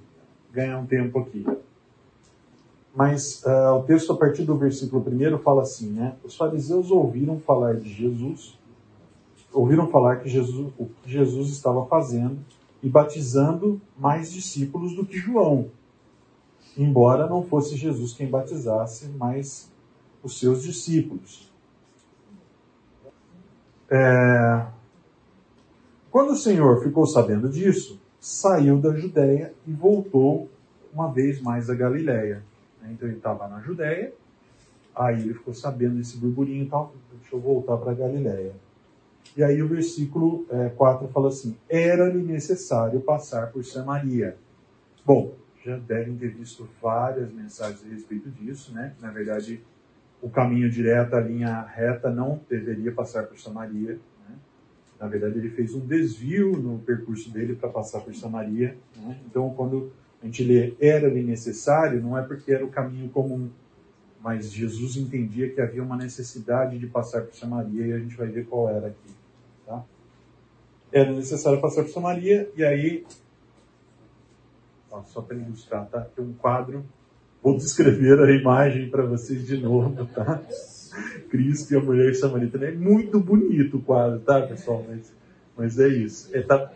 ganhar 0.51 0.79
um 0.79 0.85
tempo 0.85 1.19
aqui. 1.19 1.45
Mas 2.95 3.43
uh, 3.43 3.73
o 3.77 3.83
texto, 3.83 4.13
a 4.13 4.17
partir 4.17 4.43
do 4.43 4.57
versículo 4.57 5.03
1, 5.05 5.37
fala 5.39 5.63
assim, 5.63 5.89
né? 5.89 6.15
Os 6.23 6.37
fariseus 6.37 6.89
ouviram 6.89 7.39
falar 7.41 7.75
de 7.75 7.91
Jesus, 7.91 8.57
ouviram 9.51 9.87
falar 9.89 10.17
que 10.17 10.29
Jesus, 10.29 10.71
o 10.77 10.85
que 10.85 11.11
Jesus 11.11 11.49
estava 11.49 11.85
fazendo 11.87 12.39
e 12.85 12.89
batizando 12.89 13.81
mais 13.97 14.31
discípulos 14.31 14.95
do 14.95 15.03
que 15.03 15.17
João, 15.17 15.71
embora 16.77 17.27
não 17.27 17.41
fosse 17.41 17.75
Jesus 17.75 18.13
quem 18.13 18.29
batizasse, 18.29 19.09
mas 19.17 19.71
os 20.21 20.39
seus 20.39 20.61
discípulos. 20.61 21.51
É... 23.89 24.67
Quando 26.11 26.33
o 26.33 26.35
Senhor 26.35 26.83
ficou 26.83 27.07
sabendo 27.07 27.49
disso, 27.49 27.99
saiu 28.19 28.77
da 28.79 28.95
Judéia 28.95 29.51
e 29.65 29.73
voltou 29.73 30.47
uma 30.93 31.11
vez 31.11 31.41
mais 31.41 31.71
a 31.71 31.73
Galiléia. 31.73 32.43
Então 32.91 33.07
ele 33.07 33.17
estava 33.17 33.47
na 33.47 33.61
Judéia, 33.61 34.13
aí 34.95 35.21
ele 35.21 35.33
ficou 35.33 35.55
sabendo 35.55 35.95
desse 35.95 36.17
burburinho 36.17 36.65
e 36.65 36.69
tal, 36.69 36.93
deixa 37.19 37.35
eu 37.35 37.39
voltar 37.39 37.77
para 37.77 37.95
Galiléia. 37.95 38.53
E 39.35 39.43
aí 39.43 39.61
o 39.61 39.67
versículo 39.67 40.45
é, 40.49 40.69
4 40.69 41.07
fala 41.09 41.29
assim: 41.29 41.57
Era-lhe 41.69 42.21
necessário 42.21 43.01
passar 43.01 43.51
por 43.51 43.63
Samaria. 43.63 44.37
Bom, 45.05 45.35
já 45.63 45.77
devem 45.77 46.15
ter 46.15 46.29
visto 46.29 46.67
várias 46.81 47.31
mensagens 47.31 47.83
a 47.83 47.93
respeito 47.93 48.29
disso, 48.29 48.73
né? 48.73 48.93
Na 49.01 49.11
verdade, 49.11 49.61
o 50.21 50.29
caminho 50.29 50.69
direto, 50.69 51.15
a 51.15 51.19
linha 51.19 51.61
reta, 51.61 52.09
não 52.09 52.39
deveria 52.49 52.91
passar 52.91 53.23
por 53.23 53.37
Samaria. 53.39 53.99
Né? 54.27 54.35
Na 54.99 55.07
verdade, 55.07 55.37
ele 55.37 55.49
fez 55.49 55.73
um 55.73 55.85
desvio 55.85 56.51
no 56.57 56.79
percurso 56.79 57.31
dele 57.31 57.55
para 57.55 57.69
passar 57.69 58.01
por 58.01 58.13
Samaria. 58.15 58.77
Né? 58.95 59.19
Então, 59.25 59.53
quando 59.55 59.91
a 60.21 60.25
gente 60.25 60.43
lê 60.43 60.75
era-lhe 60.79 61.21
necessário, 61.21 62.01
não 62.01 62.17
é 62.17 62.21
porque 62.21 62.51
era 62.51 62.65
o 62.65 62.69
caminho 62.69 63.09
comum, 63.09 63.49
mas 64.25 64.51
Jesus 64.51 64.97
entendia 64.97 65.51
que 65.51 65.61
havia 65.61 65.83
uma 65.83 65.95
necessidade 65.95 66.79
de 66.79 66.87
passar 66.87 67.21
por 67.21 67.35
Samaria 67.35 67.85
e 67.85 67.93
a 67.93 67.99
gente 67.99 68.17
vai 68.17 68.27
ver 68.27 68.47
qual 68.47 68.67
era 68.67 68.87
aqui. 68.87 69.13
Tá? 69.67 69.85
Era 70.91 71.11
necessário 71.11 71.61
passar 71.61 71.83
por 71.83 71.91
Samaria 71.91 72.49
e 72.57 72.63
aí 72.63 73.05
só 75.05 75.21
para 75.21 75.37
ilustrar, 75.37 75.85
tá? 75.89 76.01
Tem 76.01 76.25
um 76.25 76.33
quadro, 76.33 76.83
vou 77.43 77.55
descrever 77.55 78.19
a 78.19 78.31
imagem 78.31 78.89
para 78.89 79.05
vocês 79.05 79.45
de 79.45 79.57
novo, 79.57 80.07
tá? 80.07 80.41
Cristo 81.29 81.75
e 81.75 81.77
a 81.77 81.81
mulher 81.81 82.15
samaritana. 82.15 82.65
É 82.65 82.71
muito 82.71 83.19
bonito 83.19 83.77
o 83.77 83.81
quadro, 83.83 84.21
tá, 84.21 84.41
pessoal? 84.41 84.83
Mas, 84.89 85.13
mas 85.55 85.79
é 85.79 85.87
isso. 85.87 86.35
É, 86.35 86.41
tá, 86.41 86.73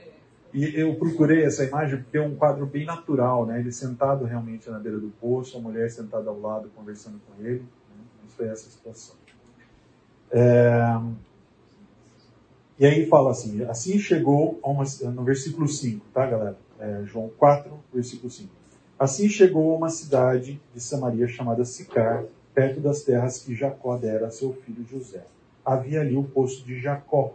e 0.53 0.79
eu 0.79 0.95
procurei 0.95 1.43
essa 1.43 1.63
imagem 1.63 2.01
porque 2.01 2.17
é 2.17 2.21
um 2.21 2.35
quadro 2.35 2.65
bem 2.65 2.85
natural, 2.85 3.45
né? 3.45 3.59
Ele 3.59 3.71
sentado 3.71 4.25
realmente 4.25 4.69
na 4.69 4.79
beira 4.79 4.99
do 4.99 5.09
poço, 5.21 5.57
a 5.57 5.61
mulher 5.61 5.89
sentada 5.91 6.29
ao 6.29 6.39
lado 6.39 6.71
conversando 6.75 7.19
com 7.27 7.43
ele. 7.43 7.59
Né? 7.59 8.03
Mas 8.23 8.33
foi 8.33 8.47
essa 8.47 8.69
situação. 8.69 9.15
É... 10.31 10.99
E 12.79 12.85
aí 12.85 13.05
fala 13.07 13.31
assim, 13.31 13.63
assim 13.65 13.99
chegou 13.99 14.59
uma, 14.63 14.85
no 15.11 15.23
versículo 15.23 15.67
5, 15.67 16.05
tá 16.13 16.25
galera? 16.25 16.57
é, 16.79 17.03
João 17.03 17.29
4, 17.37 17.71
versículo 17.93 18.31
5. 18.31 18.49
Assim 18.97 19.29
chegou 19.29 19.73
a 19.73 19.77
uma 19.77 19.89
cidade 19.89 20.59
de 20.73 20.81
Samaria 20.81 21.27
chamada 21.27 21.65
Sicar, 21.65 22.23
perto 22.53 22.79
das 22.79 23.03
terras 23.03 23.39
que 23.39 23.53
Jacó 23.53 23.97
dera 23.97 24.27
a 24.27 24.31
seu 24.31 24.53
filho 24.53 24.85
José. 24.89 25.23
Havia 25.63 26.01
ali 26.01 26.15
o 26.15 26.23
poço 26.23 26.65
de 26.65 26.79
Jacó. 26.79 27.33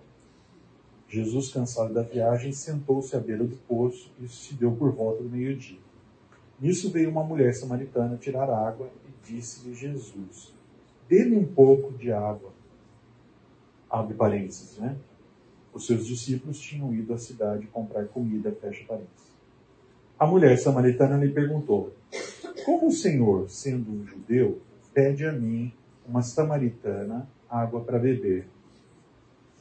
Jesus, 1.14 1.52
cansado 1.52 1.94
da 1.94 2.02
viagem, 2.02 2.50
sentou-se 2.50 3.14
à 3.14 3.20
beira 3.20 3.44
do 3.44 3.54
poço 3.68 4.10
e 4.20 4.26
se 4.26 4.52
deu 4.54 4.72
por 4.72 4.90
volta 4.90 5.22
do 5.22 5.30
meio-dia. 5.30 5.78
Nisso 6.60 6.90
veio 6.90 7.08
uma 7.08 7.22
mulher 7.22 7.54
samaritana 7.54 8.16
tirar 8.16 8.50
água 8.50 8.90
e 9.06 9.32
disse-lhe 9.32 9.76
Jesus: 9.76 10.52
Dê-me 11.08 11.36
um 11.36 11.46
pouco 11.46 11.92
de 11.96 12.10
água. 12.10 12.52
Abre 13.88 14.14
parênteses, 14.14 14.76
né? 14.76 14.96
Os 15.72 15.86
seus 15.86 16.04
discípulos 16.04 16.58
tinham 16.58 16.92
ido 16.92 17.14
à 17.14 17.18
cidade 17.18 17.68
comprar 17.68 18.06
comida, 18.06 18.50
fecha 18.50 18.84
parênteses. 18.84 19.32
A 20.18 20.26
mulher 20.26 20.58
samaritana 20.58 21.16
lhe 21.24 21.32
perguntou: 21.32 21.94
Como 22.64 22.88
o 22.88 22.92
Senhor, 22.92 23.48
sendo 23.48 23.88
um 23.92 24.04
judeu, 24.04 24.60
pede 24.92 25.24
a 25.24 25.32
mim, 25.32 25.72
uma 26.04 26.22
samaritana, 26.22 27.28
água 27.48 27.84
para 27.84 28.00
beber? 28.00 28.48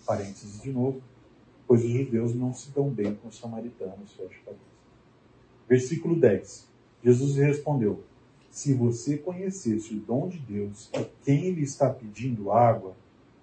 Parênteses 0.03 0.59
de 0.59 0.71
novo. 0.71 1.12
Pois 1.73 1.83
os 1.83 1.89
judeus 1.89 2.35
não 2.35 2.53
se 2.53 2.69
dão 2.69 2.87
bem 2.87 3.15
com 3.15 3.29
os 3.29 3.39
samaritanos. 3.39 4.11
Fecha 4.11 4.39
a 4.41 4.45
cabeça. 4.45 4.61
Versículo 5.67 6.19
10. 6.19 6.69
Jesus 7.03 7.35
respondeu: 7.35 8.03
Se 8.51 8.75
você 8.75 9.17
conhecesse 9.17 9.95
o 9.95 9.99
dom 9.99 10.27
de 10.27 10.37
Deus 10.37 10.91
e 10.93 11.03
quem 11.23 11.49
lhe 11.49 11.63
está 11.63 11.89
pedindo 11.89 12.51
água, 12.51 12.95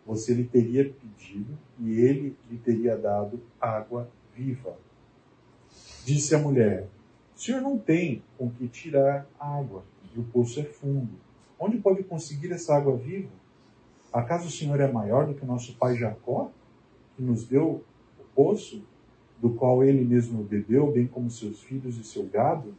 você 0.07 0.33
lhe 0.33 0.45
teria 0.45 0.85
pedido 0.85 1.59
e 1.81 1.91
ele 1.91 2.37
lhe 2.49 2.57
teria 2.59 2.97
dado 2.97 3.41
água 3.61 4.09
viva. 4.33 4.79
Disse 6.05 6.33
a 6.33 6.39
mulher: 6.39 6.87
O 7.35 7.41
senhor 7.41 7.61
não 7.61 7.77
tem 7.77 8.23
com 8.39 8.49
que 8.49 8.69
tirar 8.69 9.27
água 9.41 9.83
e 10.15 10.21
o 10.21 10.23
poço 10.23 10.61
é 10.61 10.65
fundo. 10.65 11.19
Onde 11.59 11.79
pode 11.79 12.05
conseguir 12.05 12.53
essa 12.53 12.77
água 12.77 12.97
viva? 12.97 13.29
Acaso 14.13 14.47
o 14.47 14.53
senhor 14.53 14.79
é 14.79 14.91
maior 14.91 15.27
do 15.27 15.35
que 15.35 15.45
nosso 15.45 15.75
pai 15.75 15.97
Jacó, 15.97 16.53
que 17.17 17.23
nos 17.25 17.45
deu 17.45 17.85
poço, 18.35 18.83
do 19.41 19.51
qual 19.51 19.83
ele 19.83 20.05
mesmo 20.05 20.43
bebeu, 20.43 20.91
bem 20.91 21.07
como 21.07 21.31
seus 21.31 21.63
filhos 21.63 21.99
e 21.99 22.05
seu 22.05 22.27
gado? 22.27 22.75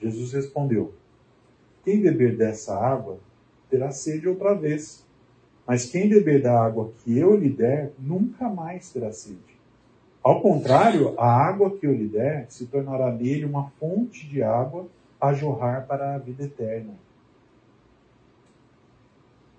Jesus 0.00 0.32
respondeu: 0.32 0.94
Quem 1.84 2.00
beber 2.00 2.36
dessa 2.36 2.78
água 2.78 3.18
terá 3.68 3.90
sede 3.90 4.28
outra 4.28 4.54
vez. 4.54 5.04
Mas 5.66 5.86
quem 5.86 6.08
beber 6.08 6.40
da 6.40 6.64
água 6.64 6.92
que 7.02 7.18
eu 7.18 7.36
lhe 7.36 7.50
der, 7.50 7.92
nunca 7.98 8.48
mais 8.48 8.92
terá 8.92 9.10
sede. 9.10 9.56
Ao 10.22 10.40
contrário, 10.40 11.18
a 11.18 11.26
água 11.26 11.76
que 11.76 11.86
eu 11.86 11.92
lhe 11.92 12.06
der 12.06 12.46
se 12.48 12.66
tornará 12.66 13.10
nele 13.12 13.44
uma 13.44 13.70
fonte 13.70 14.28
de 14.28 14.42
água 14.42 14.86
a 15.20 15.32
jorrar 15.32 15.86
para 15.86 16.14
a 16.14 16.18
vida 16.18 16.44
eterna. 16.44 16.94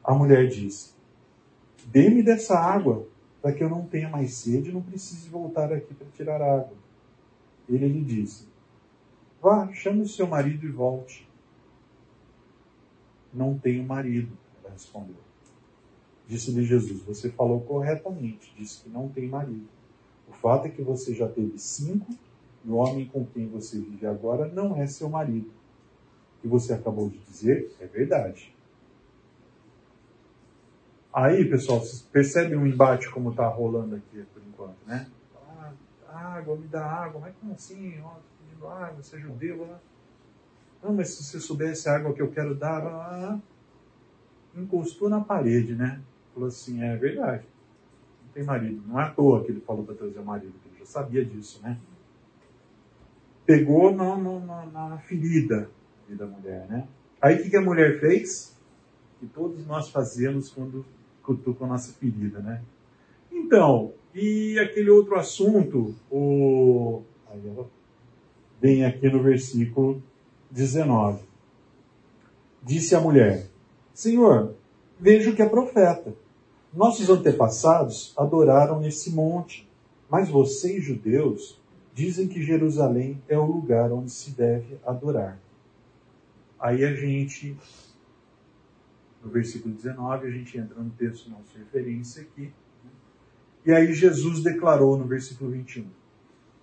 A 0.03 0.13
mulher 0.13 0.47
disse: 0.47 0.93
Dê-me 1.85 2.23
dessa 2.23 2.57
água, 2.57 3.05
para 3.47 3.55
que 3.55 3.63
eu 3.63 3.69
não 3.69 3.85
tenha 3.85 4.09
mais 4.09 4.33
sede 4.33 4.69
e 4.69 4.73
não 4.73 4.81
precise 4.81 5.29
voltar 5.29 5.71
aqui 5.71 5.93
para 5.93 6.07
tirar 6.07 6.41
água. 6.41 6.75
Ele 7.69 7.87
lhe 7.87 8.03
disse: 8.03 8.45
Vá, 9.41 9.71
chame 9.71 10.01
o 10.01 10.07
seu 10.07 10.27
marido 10.27 10.65
e 10.65 10.69
volte. 10.69 11.25
Não 13.33 13.57
tenho 13.57 13.85
marido, 13.85 14.37
ela 14.61 14.73
respondeu. 14.73 15.15
Disse-lhe 16.27 16.65
Jesus: 16.65 17.03
Você 17.03 17.29
falou 17.29 17.61
corretamente, 17.61 18.53
disse 18.57 18.83
que 18.83 18.89
não 18.89 19.07
tem 19.07 19.29
marido. 19.29 19.69
O 20.27 20.33
fato 20.33 20.65
é 20.65 20.69
que 20.69 20.81
você 20.81 21.13
já 21.15 21.29
teve 21.29 21.57
cinco 21.57 22.13
e 22.65 22.69
o 22.69 22.75
homem 22.75 23.05
com 23.05 23.25
quem 23.27 23.47
você 23.47 23.79
vive 23.79 24.05
agora 24.05 24.51
não 24.51 24.75
é 24.75 24.85
seu 24.87 25.07
marido. 25.07 25.49
O 26.37 26.41
que 26.41 26.47
você 26.49 26.73
acabou 26.73 27.09
de 27.09 27.19
dizer 27.19 27.73
é 27.79 27.85
verdade. 27.85 28.53
Aí, 31.19 31.49
pessoal, 31.49 31.79
vocês 31.79 32.03
percebem 32.03 32.55
um 32.55 32.67
embate 32.67 33.09
como 33.09 33.31
está 33.31 33.47
rolando 33.47 33.95
aqui 33.95 34.23
por 34.31 34.43
enquanto, 34.47 34.77
né? 34.85 35.07
Ah, 36.07 36.35
água, 36.35 36.55
me 36.55 36.67
dá 36.67 36.85
água. 36.85 37.21
Mas 37.21 37.33
como 37.37 37.53
assim? 37.53 37.99
Ó, 38.01 38.17
pedindo 38.39 38.67
água, 38.67 39.01
você 39.01 39.15
é 39.15 39.19
judeu? 39.19 39.65
Né? 39.65 39.79
Não, 40.83 40.93
mas 40.93 41.09
se 41.09 41.23
você 41.23 41.39
soubesse 41.39 41.89
a 41.89 41.95
água 41.95 42.13
que 42.13 42.21
eu 42.21 42.29
quero 42.29 42.53
dar, 42.53 42.85
ah, 42.85 43.39
encostou 44.55 45.09
na 45.09 45.19
parede, 45.19 45.73
né? 45.73 45.99
falou 46.35 46.49
assim: 46.49 46.83
é 46.83 46.95
verdade, 46.95 47.47
não 48.23 48.31
tem 48.31 48.43
marido. 48.43 48.83
Não 48.85 49.01
é 49.01 49.05
à 49.05 49.09
toa 49.09 49.43
que 49.43 49.49
ele 49.49 49.61
falou 49.61 49.83
para 49.83 49.95
trazer 49.95 50.19
o 50.19 50.23
marido, 50.23 50.53
que 50.61 50.69
ele 50.69 50.77
já 50.77 50.85
sabia 50.85 51.25
disso, 51.25 51.59
né? 51.63 51.79
Pegou 53.43 53.91
na, 53.91 54.15
na, 54.15 54.65
na 54.89 54.97
ferida 54.99 55.67
da 56.07 56.27
mulher, 56.27 56.67
né? 56.67 56.87
Aí 57.19 57.39
o 57.39 57.41
que, 57.41 57.49
que 57.49 57.57
a 57.57 57.61
mulher 57.61 57.99
fez? 57.99 58.55
Que 59.19 59.25
todos 59.25 59.65
nós 59.65 59.89
fazemos 59.89 60.51
quando 60.51 60.85
cutuca 61.27 61.65
a 61.65 61.67
nossa 61.67 61.91
ferida, 61.91 62.39
né? 62.39 62.61
Então, 63.29 63.91
e 64.15 64.57
aquele 64.57 64.89
outro 64.89 65.19
assunto, 65.19 65.93
o. 66.09 67.03
Bem 68.59 68.85
aqui 68.85 69.07
no 69.09 69.21
versículo 69.21 70.01
19. 70.49 71.19
Disse 72.63 72.95
a 72.95 73.01
mulher: 73.01 73.45
Senhor, 73.93 74.55
vejo 74.99 75.35
que 75.35 75.41
é 75.41 75.49
profeta. 75.49 76.15
Nossos 76.73 77.09
antepassados 77.09 78.13
adoraram 78.17 78.79
nesse 78.79 79.11
monte, 79.11 79.67
mas 80.09 80.29
vocês, 80.29 80.83
judeus, 80.83 81.59
dizem 81.93 82.27
que 82.27 82.41
Jerusalém 82.41 83.21
é 83.27 83.37
o 83.37 83.45
lugar 83.45 83.91
onde 83.91 84.11
se 84.11 84.31
deve 84.31 84.77
adorar. 84.85 85.39
Aí 86.59 86.83
a 86.83 86.93
gente, 86.93 87.55
no 89.23 89.29
versículo 89.29 89.73
19, 89.73 90.27
a 90.27 90.31
gente 90.31 90.57
entra 90.57 90.81
no 90.81 90.89
texto 90.91 91.29
nossa 91.29 91.57
referência 91.57 92.21
aqui. 92.21 92.51
E 93.65 93.71
aí 93.71 93.93
Jesus 93.93 94.41
declarou 94.41 94.97
no 94.97 95.05
versículo 95.05 95.51
21: 95.51 95.87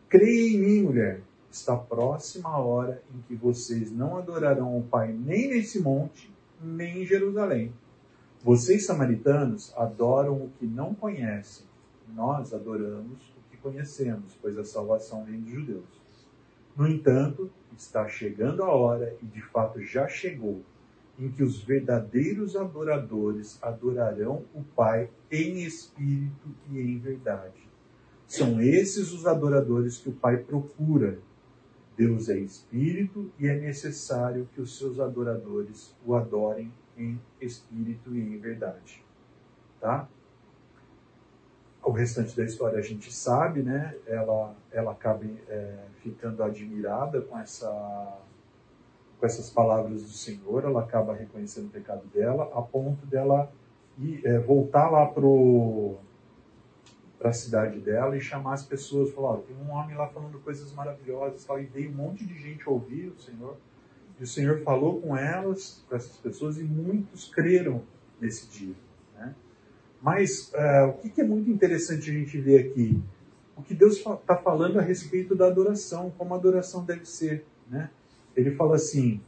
Creia 0.08 0.54
em 0.54 0.58
mim, 0.58 0.82
mulher, 0.82 1.20
está 1.50 1.76
próxima 1.76 2.48
a 2.48 2.58
hora 2.58 3.02
em 3.14 3.20
que 3.22 3.34
vocês 3.34 3.90
não 3.90 4.16
adorarão 4.16 4.78
o 4.78 4.82
Pai 4.82 5.12
nem 5.12 5.48
nesse 5.48 5.80
monte, 5.80 6.32
nem 6.60 7.02
em 7.02 7.06
Jerusalém. 7.06 7.72
Vocês, 8.42 8.86
samaritanos, 8.86 9.72
adoram 9.76 10.34
o 10.34 10.50
que 10.58 10.66
não 10.66 10.94
conhecem. 10.94 11.66
Nós 12.14 12.52
adoramos 12.52 13.18
o 13.36 13.50
que 13.50 13.56
conhecemos, 13.56 14.36
pois 14.40 14.58
a 14.58 14.64
salvação 14.64 15.24
vem 15.24 15.40
dos 15.40 15.50
judeus. 15.50 16.04
No 16.76 16.86
entanto, 16.86 17.50
está 17.76 18.06
chegando 18.08 18.62
a 18.62 18.74
hora, 18.74 19.16
e 19.22 19.26
de 19.26 19.40
fato 19.40 19.80
já 19.82 20.06
chegou, 20.08 20.62
em 21.18 21.30
que 21.30 21.42
os 21.42 21.62
verdadeiros 21.62 22.56
adoradores 22.56 23.58
adorarão 23.62 24.44
o 24.52 24.62
Pai 24.62 25.10
em 25.30 25.62
espírito 25.62 26.48
e 26.70 26.80
em 26.80 26.98
verdade. 26.98 27.68
São 28.26 28.60
esses 28.60 29.12
os 29.12 29.26
adoradores 29.26 29.98
que 29.98 30.08
o 30.08 30.12
Pai 30.12 30.38
procura. 30.38 31.18
Deus 31.96 32.28
é 32.28 32.36
espírito 32.38 33.30
e 33.38 33.46
é 33.46 33.54
necessário 33.54 34.48
que 34.52 34.60
os 34.60 34.76
seus 34.76 34.98
adoradores 34.98 35.94
o 36.04 36.14
adorem 36.16 36.72
em 36.96 37.20
espírito 37.40 38.14
e 38.14 38.20
em 38.20 38.38
verdade. 38.38 39.04
Tá? 39.80 40.08
O 41.84 41.92
restante 41.92 42.34
da 42.36 42.44
história 42.44 42.78
a 42.78 42.82
gente 42.82 43.12
sabe, 43.12 43.62
né? 43.62 43.94
Ela, 44.06 44.56
ela 44.72 44.92
acaba 44.92 45.24
é, 45.48 45.84
ficando 46.02 46.42
admirada 46.42 47.20
com, 47.20 47.38
essa, 47.38 48.18
com 49.24 49.26
essas 49.26 49.48
palavras 49.48 50.02
do 50.02 50.10
Senhor, 50.10 50.64
ela 50.64 50.82
acaba 50.82 51.14
reconhecendo 51.14 51.68
o 51.68 51.70
pecado 51.70 52.06
dela, 52.12 52.52
a 52.54 52.60
ponto 52.60 53.06
dela 53.06 53.50
ir, 53.98 54.20
é, 54.22 54.38
voltar 54.38 54.90
lá 54.90 55.06
para 55.06 55.24
a 57.30 57.32
cidade 57.32 57.80
dela 57.80 58.18
e 58.18 58.20
chamar 58.20 58.52
as 58.52 58.66
pessoas, 58.66 59.12
falar, 59.12 59.38
tem 59.38 59.56
um 59.56 59.70
homem 59.70 59.96
lá 59.96 60.08
falando 60.08 60.38
coisas 60.40 60.70
maravilhosas, 60.74 61.42
tal, 61.42 61.58
e 61.58 61.64
veio 61.64 61.90
um 61.90 61.94
monte 61.94 62.26
de 62.26 62.38
gente 62.38 62.68
ouvir 62.68 63.08
o 63.08 63.18
Senhor. 63.18 63.56
E 64.20 64.24
o 64.24 64.26
Senhor 64.26 64.60
falou 64.60 65.00
com 65.00 65.16
elas, 65.16 65.82
com 65.88 65.96
essas 65.96 66.18
pessoas, 66.18 66.58
e 66.58 66.62
muitos 66.62 67.32
creram 67.32 67.80
nesse 68.20 68.46
dia. 68.50 68.74
Né? 69.16 69.34
Mas 70.02 70.52
uh, 70.52 70.90
o 70.90 70.98
que, 70.98 71.08
que 71.08 71.22
é 71.22 71.24
muito 71.24 71.50
interessante 71.50 72.10
a 72.10 72.12
gente 72.12 72.38
ver 72.38 72.66
aqui? 72.66 73.02
O 73.56 73.62
que 73.62 73.72
Deus 73.72 73.96
está 73.96 74.36
falando 74.36 74.78
a 74.78 74.82
respeito 74.82 75.34
da 75.34 75.46
adoração, 75.46 76.12
como 76.18 76.34
a 76.34 76.36
adoração 76.36 76.84
deve 76.84 77.06
ser. 77.06 77.46
Né? 77.70 77.88
Ele 78.36 78.54
fala 78.56 78.76
assim: 78.76 79.20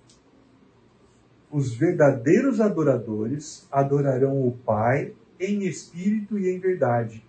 os 1.50 1.74
verdadeiros 1.74 2.60
adoradores 2.60 3.66
adorarão 3.70 4.46
o 4.46 4.52
Pai 4.52 5.14
em 5.38 5.64
espírito 5.64 6.38
e 6.38 6.48
em 6.48 6.58
verdade. 6.58 7.24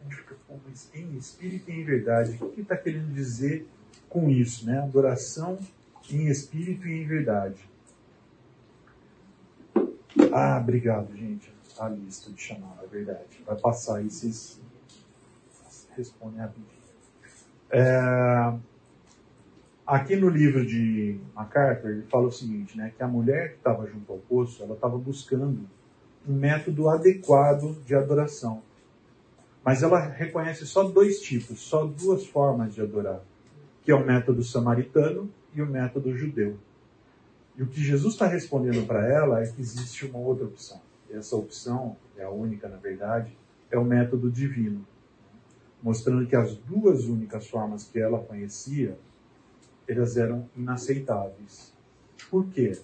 A 0.00 0.04
gente 0.04 0.16
fica, 0.16 0.36
mas 0.66 0.90
em 0.94 1.16
espírito 1.16 1.70
e 1.70 1.80
em 1.80 1.84
verdade. 1.84 2.38
O 2.40 2.50
que 2.50 2.60
está 2.60 2.76
que 2.76 2.84
querendo 2.84 3.12
dizer 3.12 3.66
com 4.08 4.28
isso? 4.28 4.66
Né? 4.66 4.78
Adoração 4.78 5.58
em 6.10 6.26
espírito 6.28 6.86
e 6.86 7.02
em 7.02 7.06
verdade. 7.06 7.68
Ah, 10.32 10.58
obrigado, 10.60 11.14
gente. 11.16 11.52
A 11.78 11.88
lista 11.88 12.30
de 12.30 12.40
chamada, 12.40 12.84
é 12.84 12.86
verdade. 12.86 13.42
Vai 13.46 13.56
passar 13.56 13.96
aí, 13.96 14.10
vocês 14.10 14.60
respondem 15.96 16.40
rapidinho. 16.40 16.68
É, 17.70 18.54
aqui 19.86 20.16
no 20.16 20.28
livro 20.28 20.64
de 20.66 21.18
MacArthur, 21.34 21.90
ele 21.90 22.02
fala 22.02 22.28
o 22.28 22.32
seguinte, 22.32 22.76
né, 22.76 22.92
que 22.96 23.02
a 23.02 23.08
mulher 23.08 23.50
que 23.50 23.56
estava 23.56 23.86
junto 23.86 24.12
ao 24.12 24.18
poço, 24.18 24.62
ela 24.62 24.74
estava 24.74 24.96
buscando 24.96 25.68
um 26.26 26.34
método 26.34 26.88
adequado 26.88 27.82
de 27.84 27.94
adoração. 27.94 28.62
Mas 29.64 29.82
ela 29.82 30.00
reconhece 30.00 30.66
só 30.66 30.84
dois 30.84 31.20
tipos, 31.20 31.60
só 31.60 31.84
duas 31.84 32.26
formas 32.26 32.74
de 32.74 32.80
adorar, 32.80 33.20
que 33.82 33.90
é 33.90 33.94
o 33.94 34.04
método 34.04 34.42
samaritano 34.42 35.30
e 35.54 35.62
o 35.62 35.66
método 35.66 36.16
judeu. 36.16 36.58
E 37.56 37.62
o 37.62 37.66
que 37.66 37.80
Jesus 37.80 38.14
está 38.14 38.26
respondendo 38.26 38.86
para 38.86 39.06
ela 39.06 39.42
é 39.42 39.46
que 39.46 39.60
existe 39.60 40.06
uma 40.06 40.18
outra 40.18 40.44
opção. 40.44 40.80
E 41.08 41.14
essa 41.14 41.36
opção, 41.36 41.96
é 42.16 42.24
a 42.24 42.30
única 42.30 42.68
na 42.68 42.76
verdade, 42.76 43.36
é 43.70 43.78
o 43.78 43.84
método 43.84 44.30
divino. 44.30 44.84
Mostrando 45.82 46.26
que 46.26 46.34
as 46.34 46.56
duas 46.56 47.04
únicas 47.04 47.48
formas 47.48 47.84
que 47.84 47.98
ela 47.98 48.18
conhecia, 48.18 48.98
elas 49.86 50.16
eram 50.16 50.48
inaceitáveis. 50.56 51.72
Por 52.30 52.46
quê? 52.46 52.78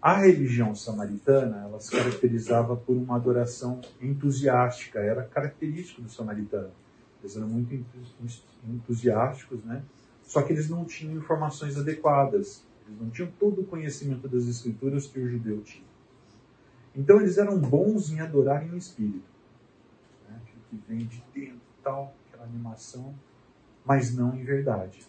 A 0.00 0.18
religião 0.18 0.74
samaritana, 0.74 1.62
ela 1.62 1.80
se 1.80 1.90
caracterizava 1.90 2.76
por 2.76 2.96
uma 2.96 3.16
adoração 3.16 3.80
entusiástica, 4.00 5.00
era 5.00 5.24
característico 5.24 6.02
do 6.02 6.08
samaritano. 6.08 6.70
Eles 7.20 7.36
eram 7.36 7.48
muito 7.48 7.74
entusiásticos, 8.68 9.64
né? 9.64 9.82
Só 10.22 10.42
que 10.42 10.52
eles 10.52 10.68
não 10.68 10.84
tinham 10.84 11.16
informações 11.16 11.76
adequadas. 11.76 12.64
Eles 12.86 13.00
não 13.00 13.10
tinham 13.10 13.30
todo 13.38 13.62
o 13.62 13.64
conhecimento 13.64 14.28
das 14.28 14.44
escrituras 14.44 15.06
que 15.06 15.18
o 15.18 15.28
judeu 15.28 15.60
tinha. 15.62 15.86
Então 16.94 17.20
eles 17.20 17.36
eram 17.36 17.58
bons 17.58 18.10
em 18.10 18.20
adorar 18.20 18.64
em 18.64 18.76
espírito. 18.76 19.24
Né? 20.28 20.40
Que 20.70 20.76
vem 20.88 21.06
de 21.06 21.22
dentro, 21.34 21.60
tal, 21.82 22.14
aquela 22.28 22.44
animação, 22.44 23.14
mas 23.84 24.14
não 24.14 24.36
em 24.36 24.44
verdade. 24.44 25.00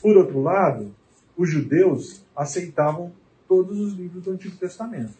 Por 0.00 0.16
outro 0.16 0.40
lado, 0.40 0.94
os 1.36 1.50
judeus 1.50 2.24
aceitavam 2.34 3.12
todos 3.46 3.78
os 3.78 3.94
livros 3.94 4.24
do 4.24 4.30
Antigo 4.30 4.56
Testamento. 4.56 5.14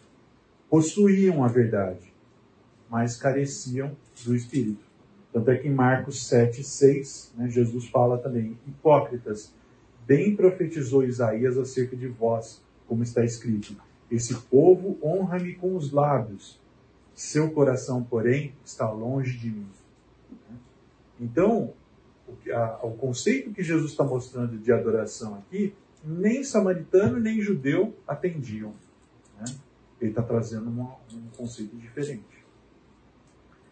Possuíam 0.68 1.44
a 1.44 1.48
verdade, 1.48 2.12
mas 2.88 3.16
careciam 3.16 3.96
do 4.24 4.34
Espírito. 4.34 4.84
Tanto 5.32 5.50
é 5.50 5.56
que 5.56 5.68
em 5.68 5.74
Marcos 5.74 6.26
7, 6.26 6.62
6, 6.62 7.34
né, 7.36 7.48
Jesus 7.48 7.88
fala 7.88 8.18
também: 8.18 8.58
Hipócritas, 8.66 9.52
bem 10.06 10.34
profetizou 10.34 11.04
Isaías 11.04 11.56
acerca 11.58 11.96
de 11.96 12.08
vós, 12.08 12.62
como 12.86 13.02
está 13.02 13.24
escrito: 13.24 13.76
Esse 14.10 14.34
povo 14.34 14.98
honra-me 15.02 15.54
com 15.54 15.76
os 15.76 15.92
lábios, 15.92 16.60
seu 17.14 17.50
coração, 17.50 18.02
porém, 18.02 18.54
está 18.64 18.90
longe 18.90 19.36
de 19.38 19.50
mim. 19.50 19.68
Então, 21.20 21.74
o, 22.30 22.54
a, 22.54 22.86
o 22.86 22.92
conceito 22.92 23.50
que 23.52 23.62
Jesus 23.62 23.90
está 23.90 24.04
mostrando 24.04 24.58
de 24.58 24.72
adoração 24.72 25.34
aqui, 25.36 25.74
nem 26.04 26.42
samaritano 26.42 27.18
nem 27.18 27.40
judeu 27.40 27.96
atendiam. 28.06 28.72
Né? 29.38 29.44
Ele 30.00 30.10
está 30.10 30.22
trazendo 30.22 30.68
uma, 30.70 30.96
um 31.12 31.28
conceito 31.36 31.76
diferente. 31.76 32.40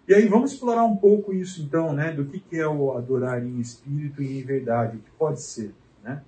E 0.06 0.14
aí 0.14 0.26
vamos 0.26 0.52
explorar 0.52 0.84
um 0.84 0.96
pouco 0.96 1.34
isso 1.34 1.60
então, 1.62 1.92
né, 1.92 2.12
do 2.12 2.24
que, 2.24 2.40
que 2.40 2.58
é 2.58 2.66
o 2.66 2.96
adorar 2.96 3.44
em 3.44 3.60
espírito 3.60 4.22
e 4.22 4.40
em 4.40 4.42
verdade, 4.42 4.96
o 4.96 5.00
que 5.00 5.10
pode 5.18 5.42
ser, 5.42 5.74
né? 6.02 6.22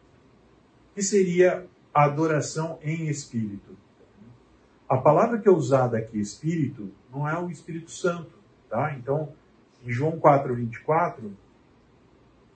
Que 0.94 1.02
seria 1.02 1.66
a 1.94 2.04
adoração 2.04 2.78
em 2.82 3.08
espírito? 3.08 3.74
A 4.86 4.98
palavra 4.98 5.38
que 5.38 5.48
é 5.48 5.50
usada 5.50 5.96
aqui, 5.96 6.20
espírito, 6.20 6.90
não 7.10 7.26
é 7.26 7.38
o 7.38 7.50
Espírito 7.50 7.90
Santo, 7.90 8.32
tá? 8.68 8.94
Então, 8.98 9.32
em 9.84 9.90
João 9.90 10.18
4, 10.18 10.54
24, 10.54 11.32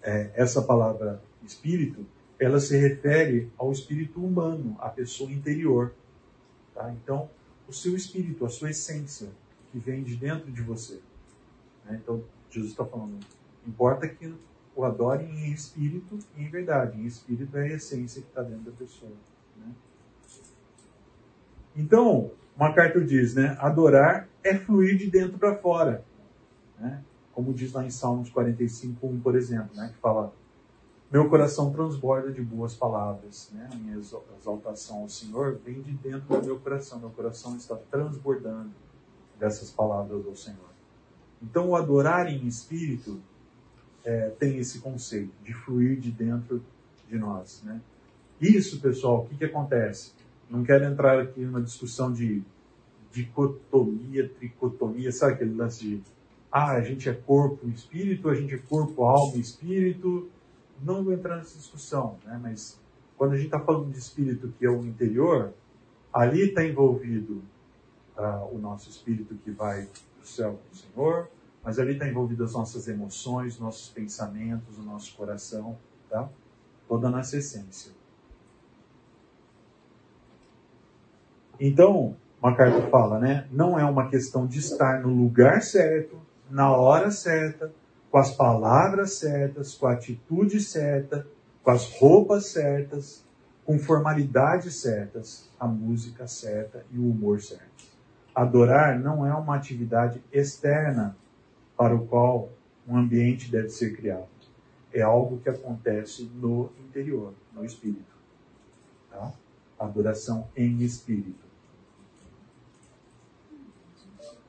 é, 0.05 0.31
essa 0.35 0.61
palavra 0.63 1.21
espírito, 1.43 2.07
ela 2.39 2.61
se 2.61 2.77
refere 2.77 3.51
ao 3.57 3.73
espírito 3.73 4.25
humano, 4.25 4.77
à 4.79 4.89
pessoa 4.89 5.33
interior. 5.33 5.95
Tá? 6.75 6.93
Então, 6.93 7.31
o 7.67 7.73
seu 7.73 7.97
espírito, 7.97 8.45
a 8.45 8.49
sua 8.49 8.71
essência, 8.71 9.29
que 9.73 9.79
vem 9.79 10.03
de 10.03 10.15
dentro 10.15 10.53
de 10.53 10.63
você. 10.63 11.01
Né? 11.85 11.99
Então, 12.03 12.23
Jesus 12.51 12.73
está 12.73 12.85
falando, 12.85 13.19
importa 13.67 14.07
que 14.07 14.33
o 14.77 14.85
adore 14.85 15.25
em 15.25 15.53
espírito 15.53 16.19
e 16.37 16.43
em 16.43 16.51
verdade. 16.51 17.01
Em 17.01 17.07
espírito 17.07 17.57
é 17.57 17.63
a 17.63 17.75
essência 17.75 18.21
que 18.21 18.29
está 18.29 18.43
dentro 18.43 18.71
da 18.71 18.73
pessoa. 18.73 19.13
Né? 19.57 19.73
Então, 21.77 22.31
MacArthur 22.57 23.05
diz, 23.05 23.35
né, 23.35 23.57
adorar 23.59 24.29
é 24.43 24.55
fluir 24.57 24.97
de 24.97 25.11
dentro 25.11 25.39
para 25.39 25.57
fora. 25.57 26.05
Né? 26.79 27.03
Como 27.35 27.53
diz 27.53 27.73
lá 27.73 27.85
em 27.85 27.91
Salmos 27.91 28.31
45, 28.31 29.07
1, 29.07 29.21
por 29.21 29.35
exemplo, 29.35 29.75
né, 29.75 29.91
que 29.93 30.01
fala 30.01 30.33
meu 31.15 31.29
coração 31.29 31.71
transborda 31.71 32.33
de 32.33 32.43
boas 32.43 32.75
palavras. 32.75 33.49
Né? 33.53 33.69
A 33.73 33.77
minha 33.77 33.97
exaltação 33.97 35.03
ao 35.03 35.09
Senhor 35.09 35.61
vem 35.65 35.81
de 35.81 35.93
dentro 35.93 36.41
do 36.41 36.45
meu 36.45 36.59
coração. 36.59 36.99
Meu 36.99 37.11
coração 37.11 37.57
está 37.57 37.77
transbordando 37.77 38.73
dessas 39.39 39.71
palavras 39.71 40.27
ao 40.27 40.35
Senhor. 40.35 40.75
Então, 41.41 41.69
o 41.69 41.77
adorar 41.77 42.27
em 42.27 42.47
espírito 42.47 43.21
é, 44.05 44.31
tem 44.31 44.59
esse 44.59 44.81
conceito 44.81 45.33
de 45.45 45.53
fluir 45.53 46.01
de 46.01 46.11
dentro 46.11 46.61
de 47.09 47.17
nós. 47.17 47.63
Né? 47.63 47.81
Isso, 48.41 48.81
pessoal, 48.81 49.21
o 49.21 49.29
que, 49.29 49.37
que 49.37 49.45
acontece? 49.45 50.13
Não 50.51 50.65
quero 50.65 50.85
entrar 50.85 51.21
aqui 51.21 51.41
numa 51.41 51.63
discussão 51.63 52.13
de 52.13 52.43
dicotomia, 53.13 54.29
tricotomia, 54.29 55.13
sabe 55.13 55.35
aquele 55.35 55.55
lance 55.55 55.85
de 55.85 56.03
ah, 56.57 56.71
a 56.75 56.81
gente 56.83 57.09
é 57.09 57.13
corpo 57.13 57.67
e 57.67 57.73
espírito, 57.73 58.29
a 58.29 58.35
gente 58.37 58.55
é 58.55 58.59
corpo, 58.59 59.03
alma 59.03 59.37
e 59.37 59.41
espírito. 59.41 60.31
Não 60.81 61.03
vou 61.03 61.13
entrar 61.13 61.37
nessa 61.37 61.59
discussão, 61.59 62.17
né? 62.25 62.39
mas 62.41 62.81
quando 63.19 63.33
a 63.33 63.37
gente 63.37 63.47
está 63.47 63.59
falando 63.59 63.91
de 63.91 63.99
espírito 63.99 64.55
que 64.57 64.65
é 64.65 64.71
o 64.71 64.85
interior, 64.87 65.53
ali 66.13 66.51
está 66.51 66.65
envolvido 66.65 67.43
uh, 68.17 68.55
o 68.55 68.59
nosso 68.59 68.89
espírito 68.89 69.35
que 69.35 69.51
vai 69.51 69.87
para 69.87 70.23
o 70.23 70.25
céu 70.25 70.53
com 70.53 70.73
o 70.73 70.77
Senhor, 70.77 71.29
mas 71.61 71.81
ali 71.81 71.95
está 71.95 72.07
envolvido 72.07 72.45
as 72.45 72.53
nossas 72.53 72.87
emoções, 72.87 73.59
nossos 73.59 73.89
pensamentos, 73.89 74.79
o 74.79 74.83
nosso 74.83 75.13
coração, 75.17 75.77
tá? 76.09 76.29
Toda 76.87 77.09
a 77.09 77.11
nossa 77.11 77.37
essência. 77.37 77.91
Então, 81.59 82.17
MacArthur 82.41 82.89
fala, 82.91 83.19
né? 83.19 83.49
Não 83.51 83.77
é 83.77 83.85
uma 83.85 84.09
questão 84.09 84.47
de 84.47 84.61
estar 84.61 85.01
no 85.01 85.09
lugar 85.09 85.61
certo, 85.61 86.24
na 86.51 86.71
hora 86.71 87.11
certa, 87.11 87.73
com 88.11 88.19
as 88.19 88.35
palavras 88.35 89.15
certas, 89.15 89.75
com 89.75 89.87
a 89.87 89.93
atitude 89.93 90.61
certa, 90.61 91.27
com 91.63 91.71
as 91.71 91.99
roupas 91.99 92.47
certas, 92.47 93.25
com 93.65 93.79
formalidades 93.79 94.81
certas, 94.81 95.51
a 95.59 95.67
música 95.67 96.27
certa 96.27 96.85
e 96.93 96.99
o 96.99 97.11
humor 97.11 97.41
certo. 97.41 97.85
Adorar 98.35 98.99
não 98.99 99.27
é 99.27 99.33
uma 99.35 99.57
atividade 99.57 100.23
externa 100.33 101.17
para 101.77 101.95
o 101.95 102.07
qual 102.07 102.51
um 102.87 102.97
ambiente 102.97 103.51
deve 103.51 103.71
ser 103.71 103.97
criado. 103.97 104.29
É 104.93 105.03
algo 105.03 105.39
que 105.39 105.49
acontece 105.49 106.31
no 106.35 106.71
interior, 106.79 107.33
no 107.53 107.65
espírito. 107.65 108.15
Tá? 109.11 109.33
Adoração 109.79 110.49
em 110.57 110.83
espírito. 110.83 111.45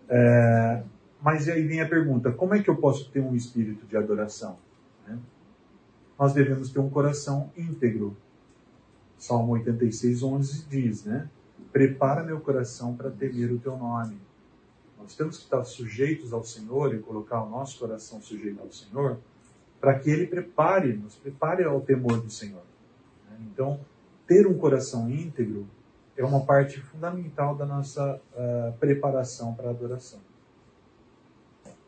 É, 0.08 0.84
mas 1.26 1.50
aí 1.50 1.64
vem 1.64 1.82
a 1.82 1.90
pergunta: 1.90 2.32
como 2.32 2.54
é 2.54 2.62
que 2.62 2.70
eu 2.70 2.76
posso 2.76 3.10
ter 3.10 3.20
um 3.20 3.36
espírito 3.36 3.88
de 3.88 3.98
adoração? 3.98 4.60
Né? 5.08 5.18
Nós 6.20 6.34
devemos 6.34 6.70
ter 6.70 6.78
um 6.78 6.88
coração 6.88 7.52
íntegro. 7.58 8.16
Salmo 9.18 9.54
86, 9.54 10.22
11 10.22 10.66
diz, 10.70 11.04
né? 11.04 11.28
Prepara 11.74 12.24
meu 12.24 12.40
coração 12.40 12.96
para 12.96 13.10
temer 13.10 13.52
o 13.52 13.58
teu 13.58 13.76
nome. 13.76 14.20
Nós 15.00 15.16
temos 15.16 15.38
que 15.38 15.46
estar 15.46 15.64
sujeitos 15.64 16.32
ao 16.32 16.44
Senhor 16.44 16.94
e 16.94 17.00
colocar 17.00 17.42
o 17.42 17.50
nosso 17.50 17.80
coração 17.80 18.22
sujeito 18.22 18.62
ao 18.62 18.72
Senhor 18.72 19.18
para 19.82 19.98
que 19.98 20.12
Ele 20.12 20.28
prepare, 20.28 20.94
nos 20.94 21.16
prepare 21.16 21.64
ao 21.64 21.82
temor 21.82 22.22
do 22.22 22.30
Senhor. 22.30 22.62
Né? 23.32 23.38
Então, 23.52 23.80
ter 24.28 24.46
um 24.46 24.60
coração 24.60 25.10
íntegro 25.10 25.66
é 26.16 26.24
uma 26.24 26.46
parte 26.46 26.80
fundamental 26.80 27.56
da 27.56 27.66
nossa 27.66 28.22
uh, 28.34 28.78
preparação 28.78 29.56
para 29.56 29.70
a 29.70 29.72
adoração. 29.72 30.20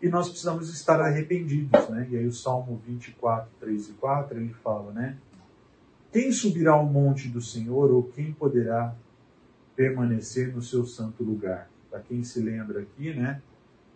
E 0.01 0.09
nós 0.09 0.29
precisamos 0.29 0.69
estar 0.69 1.01
arrependidos, 1.01 1.89
né? 1.89 2.07
E 2.09 2.17
aí 2.17 2.27
o 2.27 2.31
Salmo 2.31 2.79
24, 2.85 3.49
3 3.59 3.89
e 3.89 3.93
4, 3.93 4.39
ele 4.39 4.53
fala, 4.53 4.91
né? 4.91 5.17
Quem 6.11 6.31
subirá 6.31 6.73
ao 6.73 6.85
monte 6.85 7.27
do 7.27 7.41
Senhor 7.41 7.91
ou 7.91 8.03
quem 8.03 8.31
poderá 8.31 8.95
permanecer 9.75 10.53
no 10.53 10.61
seu 10.61 10.85
santo 10.85 11.23
lugar? 11.23 11.69
Para 11.89 11.99
quem 11.99 12.23
se 12.23 12.39
lembra 12.39 12.81
aqui, 12.81 13.13
né? 13.13 13.41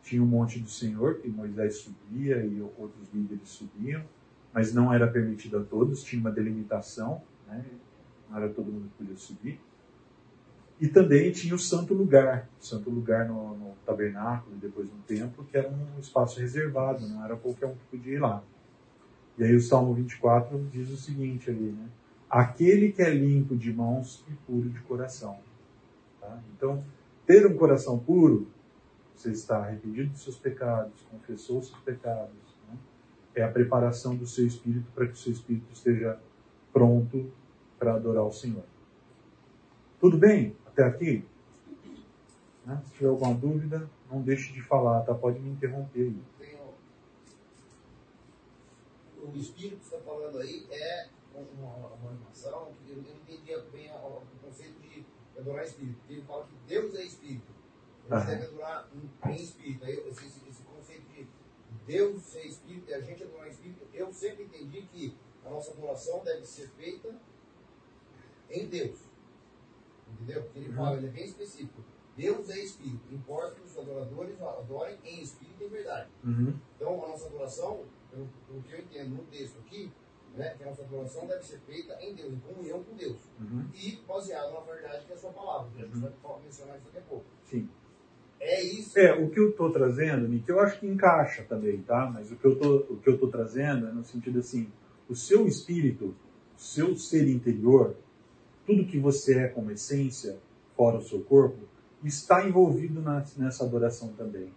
Tinha 0.01 0.23
o 0.23 0.25
monte 0.25 0.59
do 0.59 0.69
Senhor, 0.69 1.19
que 1.19 1.29
Moisés 1.29 1.77
subia 1.77 2.43
e 2.43 2.59
outros 2.61 3.07
líderes 3.13 3.49
subiam, 3.49 4.03
mas 4.51 4.73
não 4.73 4.91
era 4.91 5.07
permitido 5.07 5.59
a 5.59 5.63
todos, 5.63 6.03
tinha 6.03 6.19
uma 6.19 6.31
delimitação, 6.31 7.21
né? 7.47 7.63
Não 8.29 8.37
era 8.37 8.49
todo 8.49 8.71
mundo 8.71 8.89
que 8.89 9.03
podia 9.03 9.17
subir. 9.17 9.59
E 10.81 10.87
também 10.87 11.31
tinha 11.31 11.53
o 11.53 11.59
santo 11.59 11.93
lugar, 11.93 12.49
o 12.59 12.65
santo 12.65 12.89
lugar 12.89 13.27
no, 13.27 13.55
no 13.55 13.75
tabernáculo 13.85 14.55
e 14.55 14.59
depois 14.59 14.89
no 14.89 14.97
templo, 15.03 15.45
que 15.45 15.55
era 15.55 15.69
um 15.69 15.99
espaço 15.99 16.39
reservado, 16.39 17.07
não 17.07 17.23
era 17.23 17.37
qualquer 17.37 17.67
um 17.67 17.75
que 17.75 17.85
podia 17.91 18.15
ir 18.15 18.19
lá. 18.19 18.43
E 19.37 19.43
aí 19.43 19.55
o 19.55 19.61
Salmo 19.61 19.93
24 19.93 20.57
diz 20.71 20.89
o 20.89 20.97
seguinte 20.97 21.51
ali, 21.51 21.71
né? 21.71 21.87
Aquele 22.27 22.91
que 22.91 23.03
é 23.03 23.13
limpo 23.13 23.55
de 23.55 23.71
mãos 23.71 24.25
e 24.27 24.33
puro 24.47 24.69
de 24.69 24.79
coração. 24.81 25.37
Tá? 26.19 26.41
Então, 26.57 26.83
ter 27.27 27.45
um 27.45 27.55
coração 27.55 27.99
puro, 27.99 28.47
você 29.15 29.29
está 29.29 29.57
arrependido 29.57 30.09
dos 30.09 30.23
seus 30.23 30.37
pecados, 30.39 31.05
confessou 31.11 31.59
os 31.59 31.67
seus 31.67 31.79
pecados, 31.81 32.57
né? 32.67 32.75
é 33.35 33.43
a 33.43 33.51
preparação 33.51 34.15
do 34.15 34.25
seu 34.25 34.47
espírito 34.47 34.87
para 34.95 35.05
que 35.05 35.13
o 35.13 35.17
seu 35.17 35.31
espírito 35.31 35.71
esteja 35.71 36.17
pronto 36.73 37.31
para 37.77 37.93
adorar 37.93 38.23
o 38.23 38.31
Senhor. 38.31 38.63
Tudo 39.99 40.17
bem? 40.17 40.55
Até 40.71 40.85
aqui? 40.85 41.25
Né? 42.65 42.81
Se 42.85 42.93
tiver 42.93 43.09
alguma 43.09 43.33
dúvida, 43.33 43.89
não 44.09 44.21
deixe 44.21 44.53
de 44.53 44.61
falar, 44.61 45.01
tá? 45.01 45.13
Pode 45.13 45.39
me 45.39 45.51
interromper 45.51 46.01
aí. 46.01 46.23
O 49.21 49.37
espírito 49.37 49.77
que 49.77 49.83
está 49.83 49.99
falando 49.99 50.39
aí 50.39 50.65
é 50.71 51.07
uma, 51.35 52.09
animação, 52.09 52.71
eu 52.87 52.97
não 52.97 53.11
entendi 53.11 53.55
bem 53.71 53.91
o 53.91 54.21
conceito 54.41 54.79
de 54.79 55.05
adorar 55.37 55.65
espírito. 55.65 55.99
Ele 56.09 56.21
fala 56.23 56.45
que 56.45 56.55
Deus 56.67 56.95
é 56.95 57.03
espírito. 57.03 57.51
Ele 58.09 58.25
deve 58.25 58.45
adorar 58.45 58.89
em, 59.25 59.35
espírito. 59.35 59.85
Aí, 59.85 59.93
esse, 60.07 60.25
esse 60.25 60.63
conceito 60.63 61.07
de 61.09 61.27
Deus 61.85 62.21
ser 62.23 62.45
espírito 62.45 62.89
e 62.89 62.93
a 62.93 63.01
gente 63.01 63.23
adorar 63.23 63.47
em 63.47 63.51
espírito, 63.51 63.87
eu 63.93 64.11
sempre 64.11 64.43
entendi 64.43 64.81
que 64.83 65.15
a 65.45 65.49
nossa 65.49 65.71
adoração 65.71 66.23
deve 66.23 66.45
ser 66.45 66.69
feita 66.69 67.13
em 68.49 68.67
Deus. 68.67 69.10
Entendeu? 70.21 70.43
Porque 70.43 70.59
ele 70.59 70.69
uhum. 70.69 70.75
fala, 70.75 70.97
ele 70.97 71.07
é 71.07 71.09
bem 71.09 71.25
específico. 71.25 71.81
Deus 72.15 72.49
é 72.49 72.59
espírito. 72.59 73.01
Importa 73.11 73.55
que 73.55 73.65
os 73.65 73.77
adoradores 73.77 74.39
adorem 74.41 74.97
em 75.03 75.21
espírito 75.21 75.63
e 75.63 75.65
em 75.65 75.69
verdade. 75.69 76.09
Uhum. 76.23 76.53
Então, 76.75 77.03
a 77.03 77.07
nossa 77.07 77.27
adoração, 77.27 77.83
pelo, 78.11 78.27
pelo, 78.47 78.61
que 78.61 78.73
eu 78.73 78.79
entendo 78.79 79.15
no 79.15 79.23
texto 79.23 79.57
aqui, 79.59 79.91
né, 80.35 80.53
que 80.57 80.63
a 80.63 80.67
nossa 80.67 80.83
adoração 80.83 81.27
deve 81.27 81.43
ser 81.43 81.59
feita 81.59 81.97
em 82.01 82.13
Deus, 82.13 82.33
em 82.33 82.39
comunhão 82.39 82.83
com 82.83 82.95
Deus. 82.95 83.17
Uhum. 83.39 83.65
E 83.73 83.97
baseada 84.07 84.51
na 84.51 84.59
verdade 84.59 85.05
que 85.05 85.11
é 85.11 85.15
a 85.15 85.17
sua 85.17 85.31
palavra. 85.31 85.69
A 85.75 85.81
gente 85.81 85.95
uhum. 85.95 86.01
vai 86.01 86.41
mencionar 86.43 86.77
isso 86.77 86.85
daqui 86.85 86.97
a 86.97 87.01
pouco. 87.01 87.25
Sim. 87.45 87.69
É 88.39 88.63
isso. 88.63 88.97
É, 88.97 89.13
o 89.13 89.29
que 89.29 89.39
eu 89.39 89.51
estou 89.51 89.71
trazendo, 89.71 90.27
Nick, 90.27 90.49
eu 90.49 90.59
acho 90.59 90.79
que 90.79 90.87
encaixa 90.87 91.43
também, 91.43 91.81
tá? 91.81 92.09
Mas 92.11 92.31
o 92.31 92.35
que 92.35 92.45
eu 92.45 92.57
tô, 92.57 92.77
o 92.93 92.97
que 92.97 93.07
eu 93.07 93.13
estou 93.13 93.29
trazendo 93.29 93.87
é 93.87 93.91
no 93.91 94.03
sentido 94.03 94.39
assim, 94.39 94.71
o 95.07 95.15
seu 95.15 95.47
espírito, 95.47 96.15
o 96.57 96.59
seu 96.59 96.95
ser 96.95 97.27
interior, 97.27 97.95
tudo 98.65 98.85
que 98.85 98.99
você 98.99 99.39
é 99.39 99.47
como 99.47 99.71
essência, 99.71 100.39
fora 100.75 100.97
o 100.97 101.01
seu 101.01 101.21
corpo, 101.21 101.59
está 102.03 102.47
envolvido 102.47 103.01
na, 103.01 103.23
nessa 103.37 103.63
adoração 103.63 104.09
também. 104.13 104.51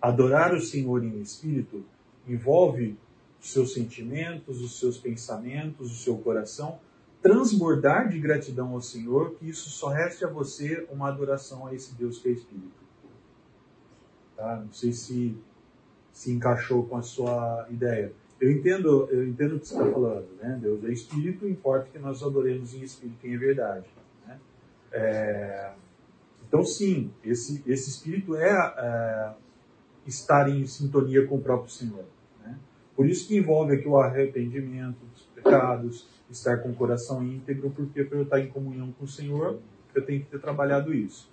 Adorar 0.00 0.54
o 0.54 0.60
Senhor 0.60 1.02
em 1.04 1.20
espírito 1.20 1.84
envolve 2.26 2.96
os 3.40 3.52
seus 3.52 3.74
sentimentos, 3.74 4.60
os 4.60 4.78
seus 4.78 4.98
pensamentos, 4.98 5.90
o 5.90 5.94
seu 5.94 6.18
coração, 6.18 6.78
transbordar 7.20 8.08
de 8.08 8.18
gratidão 8.18 8.72
ao 8.72 8.80
Senhor, 8.80 9.34
que 9.34 9.48
isso 9.48 9.70
só 9.70 9.88
reste 9.88 10.24
a 10.24 10.28
você 10.28 10.86
uma 10.90 11.08
adoração 11.08 11.66
a 11.66 11.74
esse 11.74 11.94
Deus 11.94 12.18
que 12.18 12.28
é 12.28 12.32
espírito. 12.32 12.88
Tá? 14.36 14.56
Não 14.64 14.72
sei 14.72 14.92
se 14.92 15.36
se 16.18 16.32
encaixou 16.32 16.84
com 16.84 16.96
a 16.96 17.02
sua 17.02 17.68
ideia. 17.70 18.12
Eu 18.40 18.52
entendo, 18.52 19.08
eu 19.10 19.26
entendo 19.26 19.56
o 19.56 19.60
que 19.60 19.66
você 19.66 19.74
está 19.74 19.90
falando, 19.90 20.28
né? 20.40 20.58
Deus 20.62 20.84
é 20.84 20.92
espírito, 20.92 21.48
importa 21.48 21.88
que 21.90 21.98
nós 21.98 22.22
adoremos 22.22 22.72
em 22.72 22.82
espírito 22.82 23.26
e 23.26 23.34
em 23.34 23.36
verdade. 23.36 23.86
Né? 24.26 24.38
É, 24.92 25.72
então, 26.46 26.62
sim, 26.62 27.10
esse, 27.24 27.62
esse 27.66 27.90
espírito 27.90 28.36
é, 28.36 28.50
é, 28.50 29.32
estar 30.06 30.48
em 30.48 30.64
sintonia 30.66 31.26
com 31.26 31.36
o 31.36 31.40
próprio 31.40 31.70
Senhor. 31.70 32.04
Né? 32.44 32.56
Por 32.94 33.08
isso 33.08 33.26
que 33.26 33.36
envolve 33.36 33.74
aqui 33.74 33.88
o 33.88 33.98
arrependimento 33.98 35.04
dos 35.12 35.22
pecados, 35.34 36.06
estar 36.30 36.58
com 36.58 36.70
o 36.70 36.74
coração 36.74 37.24
íntegro, 37.24 37.70
porque 37.70 38.04
para 38.04 38.18
eu 38.18 38.22
estar 38.22 38.40
em 38.40 38.48
comunhão 38.48 38.92
com 38.92 39.04
o 39.04 39.08
Senhor, 39.08 39.58
eu 39.94 40.04
tenho 40.04 40.20
que 40.20 40.30
ter 40.30 40.40
trabalhado 40.40 40.94
isso. 40.94 41.28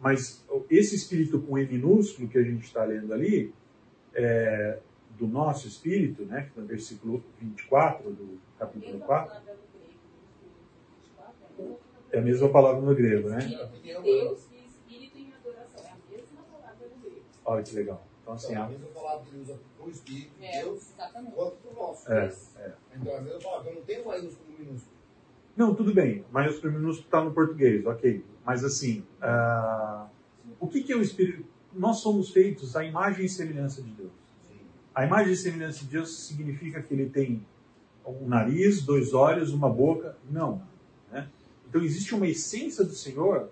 Mas 0.00 0.44
esse 0.70 0.96
espírito 0.96 1.40
com 1.40 1.58
E 1.58 1.66
minúsculo 1.66 2.28
que 2.28 2.38
a 2.38 2.42
gente 2.42 2.64
está 2.64 2.84
lendo 2.84 3.12
ali, 3.12 3.52
é, 4.14 4.78
do 5.18 5.26
nosso 5.26 5.66
espírito, 5.66 6.24
né, 6.24 6.42
que 6.42 6.48
está 6.48 6.60
no 6.60 6.66
versículo 6.66 7.24
24 7.40 8.10
do 8.10 8.38
capítulo 8.58 8.98
4. 9.00 9.42
É 12.12 12.18
a 12.18 12.22
mesma 12.22 12.48
palavra 12.48 12.80
no 12.82 12.94
grego, 12.94 13.28
né? 13.28 13.38
Deus 14.02 14.46
Olha 17.46 17.62
que 17.62 17.76
legal. 17.76 18.04
Então, 18.22 18.34
assim, 18.34 18.52
então, 18.52 18.64
a 18.64 18.68
mesma 18.68 18.86
palavra 18.88 19.24
que 19.24 19.30
ele 19.30 19.42
usa 19.42 19.60
para 19.76 19.86
o 19.86 19.90
Espírito 19.90 20.36
de 20.36 20.44
é, 20.44 20.62
Deus, 20.62 20.90
exatamente. 20.90 21.32
quanto 21.32 21.56
para 21.56 21.70
o 21.70 21.74
nosso. 21.74 22.12
É, 22.12 22.34
é. 22.56 22.72
Então, 22.96 23.12
é 23.12 23.18
a 23.18 23.20
mesma 23.22 23.38
palavra. 23.40 23.70
Eu 23.70 23.74
não 23.76 23.82
tenho 23.82 24.04
maiúsculo 24.04 24.58
minúsculo. 24.58 24.96
Não, 25.56 25.74
tudo 25.74 25.94
bem. 25.94 26.24
Maiúsculo 26.32 26.72
minúsculo 26.72 27.06
está 27.06 27.24
no 27.24 27.32
português, 27.32 27.86
ok. 27.86 28.24
Mas, 28.44 28.64
assim, 28.64 29.06
uh, 29.22 30.08
o 30.58 30.66
que, 30.66 30.82
que 30.82 30.92
é 30.92 30.96
o 30.96 31.02
Espírito? 31.02 31.46
Nós 31.72 31.98
somos 31.98 32.30
feitos 32.30 32.74
à 32.74 32.84
imagem 32.84 33.26
e 33.26 33.28
semelhança 33.28 33.80
de 33.80 33.90
Deus. 33.92 34.25
A 34.96 35.04
imagem 35.04 35.34
e 35.34 35.36
semelhança 35.36 35.80
de 35.80 35.90
Deus 35.90 36.26
significa 36.26 36.82
que 36.82 36.94
ele 36.94 37.10
tem 37.10 37.44
um 38.06 38.26
nariz, 38.26 38.80
dois 38.80 39.12
olhos, 39.12 39.52
uma 39.52 39.68
boca. 39.68 40.16
Não. 40.30 40.62
Né? 41.12 41.28
Então, 41.68 41.82
existe 41.82 42.14
uma 42.14 42.26
essência 42.26 42.82
do 42.82 42.94
Senhor 42.94 43.50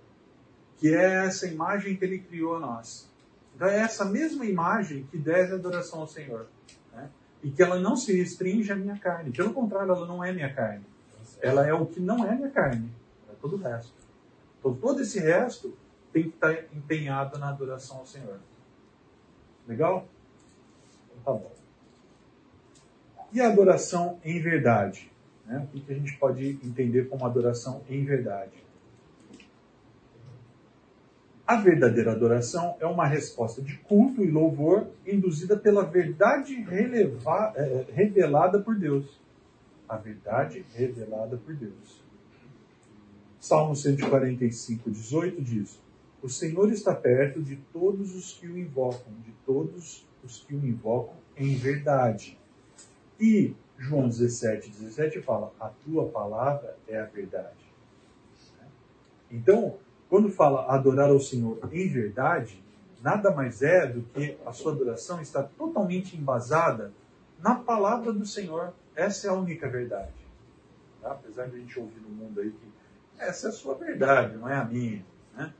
que 0.79 0.89
é 0.89 1.27
essa 1.27 1.47
imagem 1.47 1.97
que 1.97 2.05
ele 2.05 2.19
criou 2.19 2.57
a 2.57 2.61
nós. 2.61 3.13
Então 3.55 3.69
é 3.69 3.79
essa 3.81 4.07
mesma 4.07 4.45
imagem 4.45 5.07
que 5.11 5.19
deve 5.19 5.55
adoração 5.55 6.01
ao 6.01 6.07
Senhor. 6.07 6.47
Né? 6.93 7.11
E 7.43 7.51
que 7.51 7.63
ela 7.63 7.79
não 7.79 7.95
se 7.95 8.17
restringe 8.17 8.73
à 8.73 8.77
minha 8.77 8.99
carne. 8.99 9.31
Pelo 9.31 9.53
contrário, 9.53 9.93
ela 9.93 10.07
não 10.07 10.25
é 10.25 10.33
minha 10.33 10.53
carne. 10.53 10.85
Ela 11.41 11.67
é 11.67 11.75
o 11.75 11.85
que 11.87 12.01
não 12.01 12.25
é 12.25 12.35
minha 12.35 12.51
carne. 12.51 12.91
É 13.31 13.35
todo 13.41 13.57
o 13.57 13.59
resto. 13.59 13.93
Então 14.59 14.75
todo 14.75 15.03
esse 15.03 15.21
resto 15.21 15.77
tem 16.11 16.25
que 16.25 16.31
estar 16.31 16.53
empenhado 16.75 17.39
na 17.39 17.51
adoração 17.51 17.99
ao 17.99 18.07
Senhor. 18.07 18.41
Legal? 19.69 20.09
Tá 21.25 21.33
bom. 21.33 21.53
E 23.33 23.41
a 23.41 23.49
adoração 23.49 24.19
em 24.25 24.41
verdade? 24.41 25.11
Né? 25.47 25.67
O 25.75 25.81
que 25.81 25.93
a 25.93 25.95
gente 25.95 26.17
pode 26.19 26.59
entender 26.63 27.09
como 27.09 27.25
adoração 27.25 27.83
em 27.89 28.05
verdade? 28.05 28.65
A 31.47 31.57
verdadeira 31.57 32.13
adoração 32.13 32.77
é 32.81 32.87
uma 32.87 33.07
resposta 33.07 33.61
de 33.61 33.77
culto 33.79 34.23
e 34.23 34.31
louvor 34.31 34.87
induzida 35.07 35.59
pela 35.59 35.85
verdade 35.85 36.65
é, 36.71 37.87
revelada 37.93 38.61
por 38.61 38.75
Deus. 38.77 39.21
A 39.87 39.97
verdade 39.97 40.65
revelada 40.75 41.37
por 41.37 41.55
Deus. 41.55 42.03
Salmo 43.39 43.77
145, 43.77 44.91
18 44.91 45.43
diz: 45.43 45.79
O 46.23 46.31
Senhor 46.31 46.73
está 46.73 46.95
perto 46.95 47.43
de 47.43 47.57
todos 47.75 48.15
os 48.15 48.33
que 48.33 48.47
o 48.47 48.57
invocam, 48.57 49.13
de 49.23 49.33
todos 49.45 50.07
os 50.25 50.41
que 50.41 50.55
o 50.55 50.67
invocam 50.67 51.15
em 51.37 51.55
verdade. 51.57 52.39
E 53.21 53.55
João 53.79 54.09
17, 54.09 54.71
17 54.71 55.21
fala: 55.23 55.53
A 55.61 55.69
tua 55.69 56.09
palavra 56.09 56.77
é 56.89 56.99
a 56.99 57.05
verdade. 57.05 57.65
Então, 59.31 59.77
quando 60.09 60.31
fala 60.31 60.67
adorar 60.73 61.11
ao 61.11 61.21
Senhor 61.21 61.59
em 61.73 61.89
verdade, 61.89 62.63
nada 63.03 63.31
mais 63.31 63.63
é 63.63 63.87
do 63.87 64.03
que 64.03 64.37
a 64.47 64.53
sua 64.53 64.73
adoração 64.73 65.21
está 65.21 65.43
totalmente 65.43 66.17
embasada 66.17 66.93
na 67.41 67.55
palavra 67.55 68.13
do 68.13 68.25
Senhor. 68.25 68.73
Essa 68.95 69.27
é 69.27 69.31
a 69.31 69.35
única 69.35 69.69
verdade. 69.69 70.13
Tá? 71.03 71.13
Apesar 71.13 71.49
de 71.49 71.57
a 71.57 71.59
gente 71.59 71.79
ouvir 71.79 72.01
no 72.01 72.09
mundo 72.09 72.41
aí 72.41 72.51
que 72.51 72.75
essa 73.19 73.49
é 73.49 73.51
a 73.51 73.53
sua 73.53 73.75
verdade, 73.75 74.37
não 74.37 74.49
é 74.49 74.57
a 74.57 74.65
minha. 74.65 75.05
Né? 75.37 75.53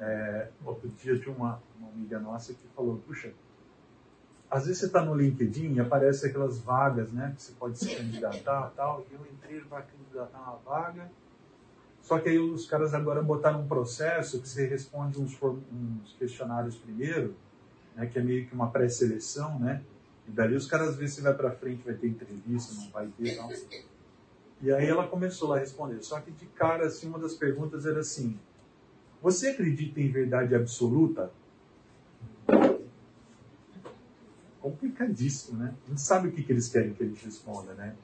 É, 0.00 0.48
outro 0.64 0.88
dia 0.88 1.18
tinha 1.18 1.34
uma, 1.34 1.62
uma 1.78 1.88
amiga 1.90 2.18
nossa 2.18 2.52
que 2.52 2.66
falou, 2.74 3.00
puxa, 3.06 3.32
às 4.52 4.66
vezes 4.66 4.80
você 4.80 4.86
está 4.86 5.02
no 5.02 5.14
LinkedIn 5.14 5.72
e 5.72 5.80
aparece 5.80 6.26
aquelas 6.26 6.60
vagas, 6.60 7.10
né, 7.10 7.32
que 7.34 7.42
você 7.42 7.52
pode 7.52 7.78
se 7.78 7.96
candidatar 7.96 8.70
tal, 8.76 9.02
e 9.10 9.14
eu 9.14 9.20
entrei 9.32 9.60
para 9.62 9.80
candidatar 9.80 10.38
uma 10.38 10.56
vaga, 10.58 11.10
só 12.02 12.18
que 12.18 12.28
aí 12.28 12.38
os 12.38 12.66
caras 12.66 12.92
agora 12.92 13.22
botaram 13.22 13.62
um 13.62 13.66
processo 13.66 14.42
que 14.42 14.46
você 14.46 14.66
responde 14.66 15.18
uns, 15.18 15.38
uns 15.42 16.12
questionários 16.18 16.76
primeiro, 16.76 17.34
né, 17.96 18.04
que 18.04 18.18
é 18.18 18.22
meio 18.22 18.46
que 18.46 18.54
uma 18.54 18.70
pré-seleção, 18.70 19.58
né? 19.58 19.82
E 20.28 20.30
dali 20.30 20.54
os 20.54 20.66
caras 20.66 20.96
vê 20.96 21.08
se 21.08 21.22
vai 21.22 21.32
para 21.32 21.50
frente, 21.52 21.82
vai 21.82 21.94
ter 21.94 22.08
entrevista, 22.08 22.74
não 22.74 22.90
vai 22.90 23.08
ter, 23.18 23.36
não. 23.36 23.50
E 24.60 24.70
aí 24.70 24.86
ela 24.86 25.08
começou 25.08 25.48
lá 25.48 25.56
a 25.56 25.60
responder. 25.60 26.02
Só 26.02 26.20
que 26.20 26.30
de 26.30 26.46
cara, 26.46 26.86
assim, 26.86 27.08
uma 27.08 27.18
das 27.18 27.34
perguntas 27.34 27.86
era 27.86 28.00
assim: 28.00 28.38
Você 29.20 29.48
acredita 29.48 30.00
em 30.00 30.10
verdade 30.10 30.54
absoluta? 30.54 31.30
Complicadíssimo, 34.62 35.58
né? 35.58 35.74
Não 35.88 35.98
sabe 35.98 36.28
o 36.28 36.32
que, 36.32 36.42
que 36.42 36.52
eles 36.52 36.68
querem 36.68 36.94
que 36.94 37.02
a 37.02 37.06
gente 37.06 37.24
responda, 37.24 37.74
né? 37.74 37.94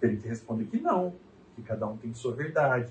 Querem 0.00 0.16
que 0.16 0.28
responda 0.28 0.64
que 0.64 0.80
não, 0.80 1.12
que 1.54 1.62
cada 1.62 1.86
um 1.86 1.96
tem 1.96 2.14
sua 2.14 2.32
verdade. 2.32 2.90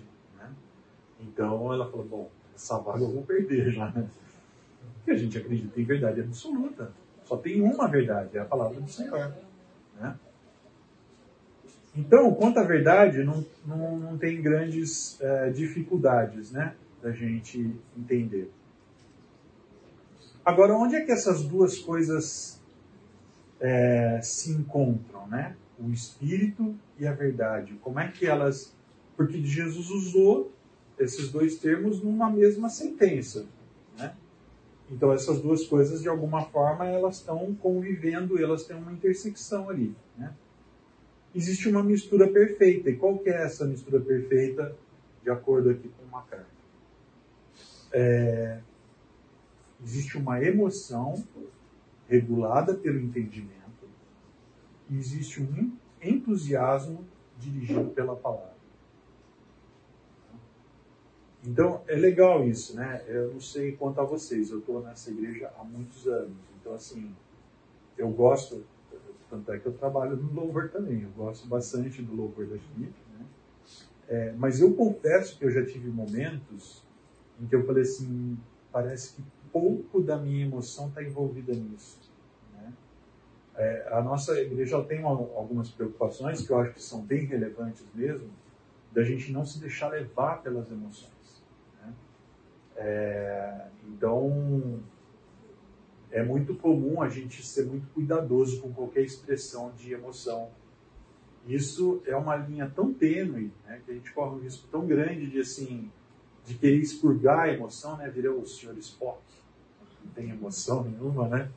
Então 1.20 1.74
ela 1.74 1.90
falou, 1.90 2.06
bom, 2.06 2.32
essa 2.56 2.78
vaga 2.78 3.04
eu 3.04 3.12
vou 3.12 3.24
perder 3.24 3.72
já, 3.72 3.92
né? 3.92 4.10
Porque 4.96 5.12
a 5.12 5.18
gente 5.18 5.38
acredita 5.38 5.80
em 5.80 5.84
verdade 5.84 6.22
absoluta. 6.22 6.92
Só 7.26 7.38
tem 7.38 7.62
uma 7.62 7.88
verdade, 7.88 8.38
é 8.38 8.42
a 8.42 8.46
palavra 8.46 8.80
do 8.80 8.90
Senhor. 8.90 9.34
Né? 10.00 10.18
Então, 11.96 12.34
quanto 12.34 12.60
à 12.60 12.64
verdade, 12.64 13.24
não, 13.24 13.46
não, 13.66 14.00
não 14.00 14.18
tem 14.18 14.42
grandes 14.42 15.20
é, 15.22 15.50
dificuldades 15.50 16.52
né, 16.52 16.76
da 17.02 17.12
gente 17.12 17.76
entender. 17.98 18.52
Agora, 20.44 20.74
onde 20.76 20.96
é 20.96 21.02
que 21.02 21.12
essas 21.12 21.44
duas 21.44 21.78
coisas 21.78 22.59
é, 23.60 24.20
se 24.22 24.52
encontram, 24.52 25.28
né? 25.28 25.56
O 25.80 25.90
Espírito 25.92 26.76
e 26.98 27.08
a 27.08 27.14
verdade. 27.14 27.74
Como 27.82 28.00
é 28.00 28.08
que 28.08 28.26
elas... 28.26 28.76
Porque 29.16 29.42
Jesus 29.44 29.90
usou 29.90 30.52
esses 30.98 31.32
dois 31.32 31.58
termos 31.58 32.02
numa 32.02 32.30
mesma 32.30 32.70
sentença. 32.70 33.46
Né? 33.98 34.14
Então 34.90 35.12
essas 35.14 35.42
duas 35.42 35.66
coisas, 35.66 36.02
de 36.02 36.10
alguma 36.10 36.44
forma, 36.46 36.86
elas 36.86 37.18
estão 37.18 37.54
convivendo, 37.56 38.42
elas 38.42 38.66
têm 38.66 38.78
uma 38.78 38.92
intersecção 38.92 39.70
ali. 39.70 39.96
Né? 40.18 40.34
Existe 41.34 41.70
uma 41.70 41.84
mistura 41.84 42.28
perfeita. 42.28 42.90
E 42.90 42.96
qual 42.96 43.18
que 43.20 43.30
é 43.30 43.44
essa 43.44 43.66
mistura 43.66 44.00
perfeita 44.00 44.76
de 45.24 45.30
acordo 45.30 45.70
aqui 45.70 45.90
com 45.90 46.04
uma 46.06 46.24
carta. 46.24 46.48
É, 47.92 48.60
existe 49.84 50.18
uma 50.18 50.44
emoção 50.44 51.24
regulada 52.10 52.74
pelo 52.74 53.00
entendimento 53.00 53.60
e 54.90 54.98
existe 54.98 55.42
um 55.42 55.72
entusiasmo 56.02 57.06
dirigido 57.38 57.92
pela 57.92 58.16
palavra. 58.16 58.58
Então, 61.46 61.82
é 61.88 61.96
legal 61.96 62.46
isso, 62.46 62.76
né? 62.76 63.02
Eu 63.08 63.34
não 63.34 63.40
sei 63.40 63.72
quanto 63.74 64.02
a 64.02 64.04
vocês, 64.04 64.50
eu 64.50 64.60
estou 64.60 64.82
nessa 64.82 65.10
igreja 65.12 65.52
há 65.58 65.64
muitos 65.64 66.06
anos. 66.08 66.36
Então, 66.60 66.74
assim, 66.74 67.16
eu 67.98 68.10
gosto, 68.10 68.66
tanto 69.30 69.52
é 69.52 69.60
que 69.60 69.68
eu 69.68 69.74
trabalho 69.74 70.18
no 70.18 70.34
louvor 70.34 70.70
também, 70.70 71.04
eu 71.04 71.12
gosto 71.12 71.48
bastante 71.48 72.02
do 72.02 72.14
louvor 72.14 72.46
da 72.48 72.58
Felipe, 72.58 73.00
né? 73.18 73.26
É, 74.10 74.34
mas 74.34 74.60
eu 74.60 74.74
confesso 74.74 75.38
que 75.38 75.46
eu 75.46 75.52
já 75.52 75.64
tive 75.64 75.90
momentos 75.90 76.84
em 77.40 77.48
que 77.48 77.56
eu 77.56 77.66
falei 77.66 77.84
assim, 77.84 78.38
parece 78.72 79.16
que 79.16 79.24
pouco 79.52 80.02
da 80.02 80.18
minha 80.18 80.46
emoção 80.46 80.90
está 80.90 81.04
envolvida 81.04 81.54
nisso. 81.54 82.00
Né? 82.54 82.74
É, 83.56 83.90
a 83.92 84.02
nossa 84.02 84.40
igreja 84.40 84.82
tem 84.84 85.00
uma, 85.00 85.12
algumas 85.12 85.70
preocupações 85.70 86.46
que 86.46 86.52
eu 86.52 86.60
acho 86.60 86.74
que 86.74 86.82
são 86.82 87.02
bem 87.02 87.26
relevantes 87.26 87.86
mesmo, 87.94 88.30
da 88.92 89.04
gente 89.04 89.32
não 89.32 89.46
se 89.46 89.60
deixar 89.60 89.90
levar 89.90 90.42
pelas 90.42 90.72
emoções. 90.72 91.20
É, 92.82 93.68
então, 93.90 94.80
é 96.10 96.24
muito 96.24 96.56
comum 96.56 97.02
a 97.02 97.10
gente 97.10 97.46
ser 97.46 97.66
muito 97.66 97.88
cuidadoso 97.94 98.62
com 98.62 98.74
qualquer 98.74 99.02
expressão 99.02 99.72
de 99.72 99.92
emoção. 99.92 100.50
Isso 101.46 102.02
é 102.06 102.16
uma 102.16 102.38
linha 102.38 102.72
tão 102.74 102.94
tênue, 102.94 103.52
né, 103.66 103.82
que 103.86 103.92
a 103.92 103.94
gente 103.94 104.14
corre 104.14 104.38
um 104.38 104.40
risco 104.40 104.66
tão 104.72 104.88
grande 104.88 105.30
de 105.30 105.40
assim, 105.40 105.92
de 106.46 106.56
querer 106.56 106.78
expurgar 106.78 107.40
a 107.40 107.54
emoção, 107.54 107.98
né, 107.98 108.10
virou 108.10 108.40
o 108.40 108.48
senhor 108.48 108.78
Spock, 108.78 109.22
não 110.10 110.14
tem 110.14 110.30
emoção 110.30 110.84
nenhuma, 110.84 111.28
né, 111.28 111.50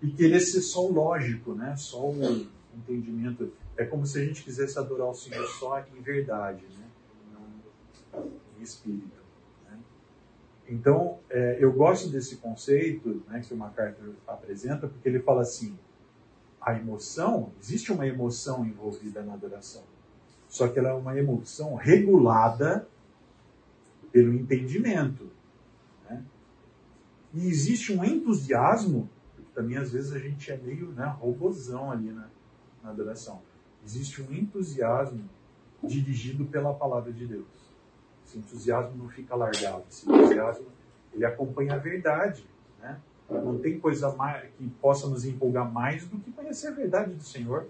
e 0.00 0.10
querer 0.10 0.40
ser 0.40 0.62
só 0.62 0.84
o 0.84 0.92
lógico, 0.92 1.54
né, 1.54 1.76
só 1.76 2.10
o 2.10 2.46
entendimento. 2.74 3.52
É 3.76 3.84
como 3.84 4.06
se 4.06 4.18
a 4.18 4.24
gente 4.24 4.42
quisesse 4.42 4.78
adorar 4.78 5.08
o 5.08 5.14
Senhor 5.14 5.46
só 5.46 5.78
em 5.80 6.00
verdade, 6.00 6.64
né, 6.76 8.22
em 8.58 8.62
espírito. 8.62 9.22
Então, 10.68 11.18
é, 11.28 11.58
eu 11.60 11.70
gosto 11.70 12.08
desse 12.08 12.36
conceito 12.36 13.22
né, 13.28 13.42
que 13.46 13.52
o 13.52 13.56
MacArthur 13.56 14.14
apresenta, 14.26 14.88
porque 14.88 15.06
ele 15.06 15.20
fala 15.20 15.42
assim: 15.42 15.78
a 16.58 16.74
emoção, 16.74 17.52
existe 17.60 17.92
uma 17.92 18.06
emoção 18.06 18.64
envolvida 18.64 19.22
na 19.22 19.34
adoração, 19.34 19.82
só 20.48 20.68
que 20.68 20.78
ela 20.78 20.90
é 20.90 20.94
uma 20.94 21.18
emoção 21.18 21.74
regulada 21.74 22.88
pelo 24.10 24.32
entendimento. 24.32 25.30
E 27.34 27.48
existe 27.48 27.92
um 27.92 28.04
entusiasmo, 28.04 29.08
porque 29.34 29.50
também 29.54 29.76
às 29.76 29.92
vezes 29.92 30.12
a 30.12 30.18
gente 30.18 30.50
é 30.50 30.56
meio 30.56 30.88
né, 30.92 31.06
robozão 31.18 31.90
ali 31.90 32.10
na, 32.10 32.28
na 32.82 32.90
adoração. 32.90 33.40
Existe 33.84 34.22
um 34.22 34.32
entusiasmo 34.32 35.28
dirigido 35.82 36.44
pela 36.44 36.72
palavra 36.74 37.12
de 37.12 37.26
Deus. 37.26 37.46
Esse 38.26 38.38
entusiasmo 38.38 38.96
não 38.96 39.08
fica 39.08 39.34
largado. 39.34 39.84
Esse 39.90 40.08
entusiasmo 40.08 40.66
ele 41.12 41.24
acompanha 41.24 41.74
a 41.74 41.78
verdade. 41.78 42.46
Né? 42.80 43.00
Não 43.28 43.58
tem 43.58 43.78
coisa 43.80 44.14
mais, 44.14 44.48
que 44.56 44.68
possa 44.80 45.08
nos 45.08 45.24
empolgar 45.24 45.70
mais 45.70 46.06
do 46.06 46.18
que 46.18 46.30
conhecer 46.30 46.68
a 46.68 46.72
verdade 46.72 47.14
do 47.14 47.22
Senhor. 47.22 47.66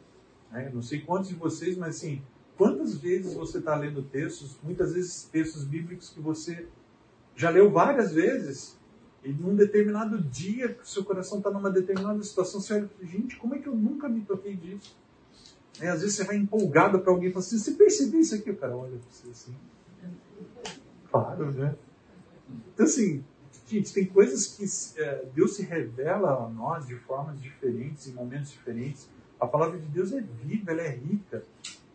Né? 0.51 0.71
Não 0.73 0.83
sei 0.83 1.01
quantos 1.01 1.29
de 1.29 1.35
vocês, 1.35 1.77
mas 1.77 1.97
assim, 1.97 2.23
quantas 2.57 2.97
vezes 2.97 3.35
você 3.35 3.59
está 3.59 3.75
lendo 3.75 4.03
textos, 4.03 4.59
muitas 4.63 4.93
vezes 4.93 5.25
textos 5.25 5.65
bíblicos 5.65 6.11
que 6.11 6.21
você 6.21 6.67
já 7.35 7.49
leu 7.49 7.71
várias 7.71 8.13
vezes, 8.13 8.79
e 9.25 9.33
num 9.33 9.55
determinado 9.55 10.20
dia 10.20 10.68
que 10.75 10.83
o 10.83 10.87
seu 10.87 11.05
coração 11.05 11.39
está 11.39 11.51
numa 11.51 11.70
determinada 11.70 12.23
situação, 12.23 12.61
você 12.61 12.75
olha, 12.75 12.91
gente, 13.03 13.37
como 13.37 13.55
é 13.55 13.59
que 13.59 13.68
eu 13.68 13.75
nunca 13.75 14.09
me 14.09 14.23
toquei 14.23 14.57
disso? 14.57 14.97
É, 15.81 15.89
às 15.89 16.01
vezes 16.01 16.16
você 16.16 16.25
vai 16.25 16.37
empolgado 16.37 16.99
para 17.01 17.12
alguém 17.12 17.31
e 17.31 17.33
fala 17.33 17.45
assim, 17.45 17.59
você 17.59 17.73
percebeu 17.73 18.20
isso 18.20 18.35
aqui? 18.35 18.51
O 18.51 18.57
cara 18.57 18.77
olha 18.77 18.99
para 18.99 19.11
você 19.11 19.31
assim, 19.31 19.55
Claro, 21.12 21.53
né? 21.53 21.75
Então, 22.73 22.87
assim, 22.87 23.23
gente, 23.66 23.93
tem 23.93 24.07
coisas 24.07 24.47
que 24.47 24.64
é, 25.01 25.27
Deus 25.35 25.57
se 25.57 25.62
revela 25.62 26.45
a 26.45 26.49
nós 26.49 26.87
de 26.87 26.97
formas 26.97 27.41
diferentes, 27.41 28.09
em 28.09 28.12
momentos 28.12 28.51
diferentes. 28.51 29.09
A 29.39 29.47
palavra 29.47 29.79
de 29.79 29.87
Deus 29.89 30.12
é 30.12 30.20
viva, 30.20 30.73
ela 30.73 30.81
é 30.81 30.89
rica. 30.89 31.45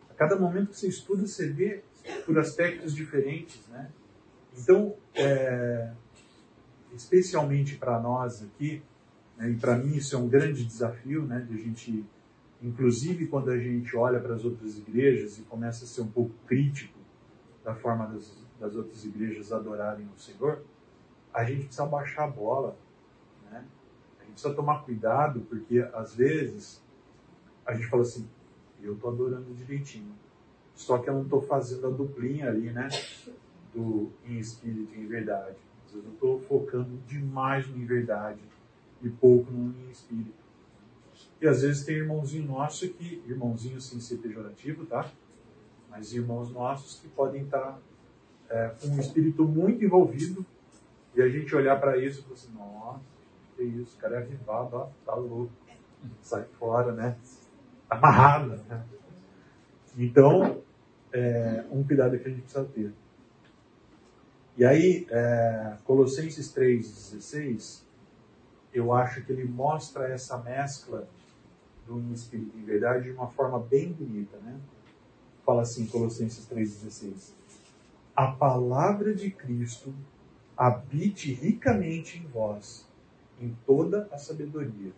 A 0.08 0.14
cada 0.14 0.36
momento 0.36 0.70
que 0.70 0.78
você 0.78 0.88
estuda, 0.88 1.26
você 1.26 1.48
vê 1.48 1.82
por 2.24 2.38
aspectos 2.38 2.94
diferentes, 2.94 3.60
né? 3.68 3.90
Então, 4.56 4.94
é, 5.14 5.90
especialmente 6.94 7.76
para 7.76 8.00
nós 8.00 8.42
aqui, 8.42 8.82
né, 9.36 9.50
e 9.50 9.56
para 9.56 9.76
mim 9.76 9.96
isso 9.96 10.14
é 10.14 10.18
um 10.18 10.28
grande 10.28 10.64
desafio, 10.64 11.24
né, 11.24 11.40
de 11.48 11.54
a 11.54 11.56
gente, 11.58 12.04
inclusive 12.62 13.26
quando 13.26 13.50
a 13.50 13.58
gente 13.58 13.96
olha 13.96 14.20
para 14.20 14.34
as 14.34 14.44
outras 14.44 14.78
igrejas 14.78 15.38
e 15.38 15.42
começa 15.42 15.84
a 15.84 15.88
ser 15.88 16.02
um 16.02 16.08
pouco 16.08 16.32
crítico 16.46 16.98
da 17.64 17.74
forma 17.74 18.06
das, 18.06 18.36
das 18.58 18.74
outras 18.74 19.04
igrejas 19.04 19.52
adorarem 19.52 20.08
o 20.16 20.18
Senhor, 20.18 20.62
a 21.32 21.44
gente 21.44 21.66
precisa 21.66 21.86
baixar 21.86 22.24
a 22.24 22.28
bola. 22.28 22.76
Né? 23.50 23.64
A 24.18 24.24
gente 24.24 24.32
precisa 24.32 24.54
tomar 24.54 24.82
cuidado, 24.84 25.40
porque 25.42 25.86
às 25.92 26.14
vezes 26.14 26.82
a 27.66 27.74
gente 27.74 27.86
fala 27.88 28.02
assim, 28.02 28.28
eu 28.82 28.94
estou 28.94 29.10
adorando 29.10 29.52
direitinho. 29.54 30.12
Só 30.74 30.98
que 30.98 31.10
eu 31.10 31.14
não 31.14 31.22
estou 31.22 31.42
fazendo 31.42 31.88
a 31.88 31.90
duplinha 31.90 32.48
ali, 32.48 32.70
né? 32.70 32.88
Do 33.74 34.12
em 34.24 34.38
espírito 34.38 34.94
e 34.94 35.00
em 35.00 35.06
verdade. 35.06 35.56
Vezes 35.92 36.06
eu 36.06 36.12
estou 36.12 36.40
focando 36.40 36.96
demais 37.06 37.66
em 37.68 37.84
verdade 37.84 38.40
e 39.02 39.08
pouco 39.08 39.50
no 39.50 39.90
espírito. 39.90 40.38
E 41.40 41.46
às 41.46 41.62
vezes 41.62 41.84
tem 41.84 41.96
irmãozinho 41.96 42.46
nosso 42.46 42.88
que, 42.88 43.22
irmãozinho 43.26 43.80
sem 43.80 44.00
ser 44.00 44.18
pejorativo, 44.18 44.86
tá? 44.86 45.10
Mas 45.90 46.12
irmãos 46.12 46.52
nossos 46.52 47.00
que 47.00 47.08
podem 47.08 47.42
estar 47.42 47.78
é, 48.48 48.68
com 48.80 48.88
um 48.88 49.00
espírito 49.00 49.44
muito 49.44 49.84
envolvido, 49.84 50.44
e 51.14 51.22
a 51.22 51.28
gente 51.28 51.54
olhar 51.54 51.78
para 51.80 51.96
isso 51.96 52.20
e 52.20 52.22
falar 52.22 52.34
assim, 52.34 52.52
nossa, 52.52 53.00
que 53.56 53.62
isso, 53.62 53.96
o 53.96 54.00
cara 54.00 54.16
é 54.16 54.18
avivado, 54.18 54.76
ó, 54.76 54.88
tá 55.04 55.14
louco, 55.14 55.52
sai 56.20 56.44
fora, 56.58 56.92
né? 56.92 57.16
Tá 57.88 57.96
amarrado, 57.96 58.62
né? 58.68 58.84
Então, 59.96 60.62
é, 61.12 61.64
um 61.70 61.82
cuidado 61.82 62.18
que 62.18 62.28
a 62.28 62.30
gente 62.30 62.42
precisa 62.42 62.64
ter. 62.66 62.92
E 64.58 64.64
aí, 64.64 65.06
é, 65.08 65.78
Colossenses 65.84 66.52
3,16, 66.52 67.82
eu 68.74 68.92
acho 68.92 69.24
que 69.24 69.32
ele 69.32 69.44
mostra 69.44 70.08
essa 70.08 70.36
mescla 70.38 71.08
do 71.86 72.12
espírito 72.12 72.58
em 72.58 72.64
verdade 72.64 73.04
de 73.04 73.12
uma 73.12 73.28
forma 73.28 73.58
bem 73.58 73.90
bonita, 73.92 74.36
né? 74.38 74.60
Fala 75.46 75.62
assim, 75.62 75.86
Colossenses 75.86 76.46
3,16 76.46 77.38
a 78.18 78.32
palavra 78.32 79.14
de 79.14 79.30
Cristo 79.30 79.94
habite 80.56 81.32
ricamente 81.32 82.18
em 82.18 82.26
vós, 82.26 82.84
em 83.40 83.56
toda 83.64 84.08
a 84.10 84.18
sabedoria. 84.18 84.90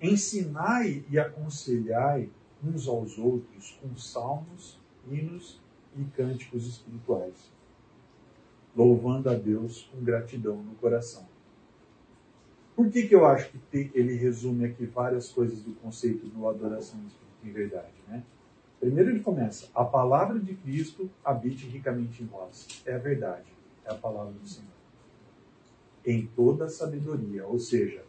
Ensinai 0.00 1.04
e 1.10 1.18
aconselhai 1.18 2.30
uns 2.64 2.88
aos 2.88 3.18
outros 3.18 3.78
com 3.82 3.94
salmos, 3.98 4.80
hinos 5.06 5.60
e 5.94 6.04
cânticos 6.04 6.66
espirituais, 6.66 7.52
louvando 8.76 9.30
a 9.30 9.34
Deus 9.34 9.88
com 9.92 10.02
gratidão 10.02 10.56
no 10.56 10.74
coração. 10.76 11.26
Por 12.74 12.90
que, 12.90 13.06
que 13.06 13.14
eu 13.14 13.24
acho 13.24 13.50
que 13.70 13.90
ele 13.94 14.14
resume 14.14 14.64
aqui 14.64 14.84
várias 14.84 15.30
coisas 15.30 15.62
do 15.62 15.72
conceito 15.74 16.26
do 16.26 16.48
adoração 16.48 16.98
em 17.42 17.52
verdade? 17.52 17.92
Né? 18.08 18.22
Primeiro 18.80 19.10
ele 19.10 19.20
começa: 19.20 19.68
a 19.74 19.84
palavra 19.84 20.38
de 20.40 20.54
Cristo 20.54 21.08
habite 21.24 21.66
ricamente 21.66 22.22
em 22.22 22.26
vós. 22.26 22.82
É 22.84 22.94
a 22.94 22.98
verdade, 22.98 23.46
é 23.84 23.92
a 23.92 23.94
palavra 23.94 24.32
do 24.32 24.46
Senhor. 24.46 24.68
Em 26.04 26.26
toda 26.26 26.68
sabedoria, 26.68 27.46
ou 27.46 27.58
seja, 27.58 28.04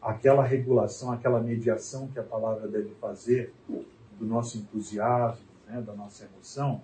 aquela 0.00 0.44
regulação, 0.44 1.10
aquela 1.10 1.40
mediação 1.40 2.06
que 2.08 2.18
a 2.18 2.22
palavra 2.22 2.68
deve 2.68 2.90
fazer 3.00 3.52
do 3.68 4.26
nosso 4.26 4.58
entusiasmo, 4.58 5.44
né, 5.66 5.80
da 5.80 5.94
nossa 5.94 6.24
emoção, 6.24 6.82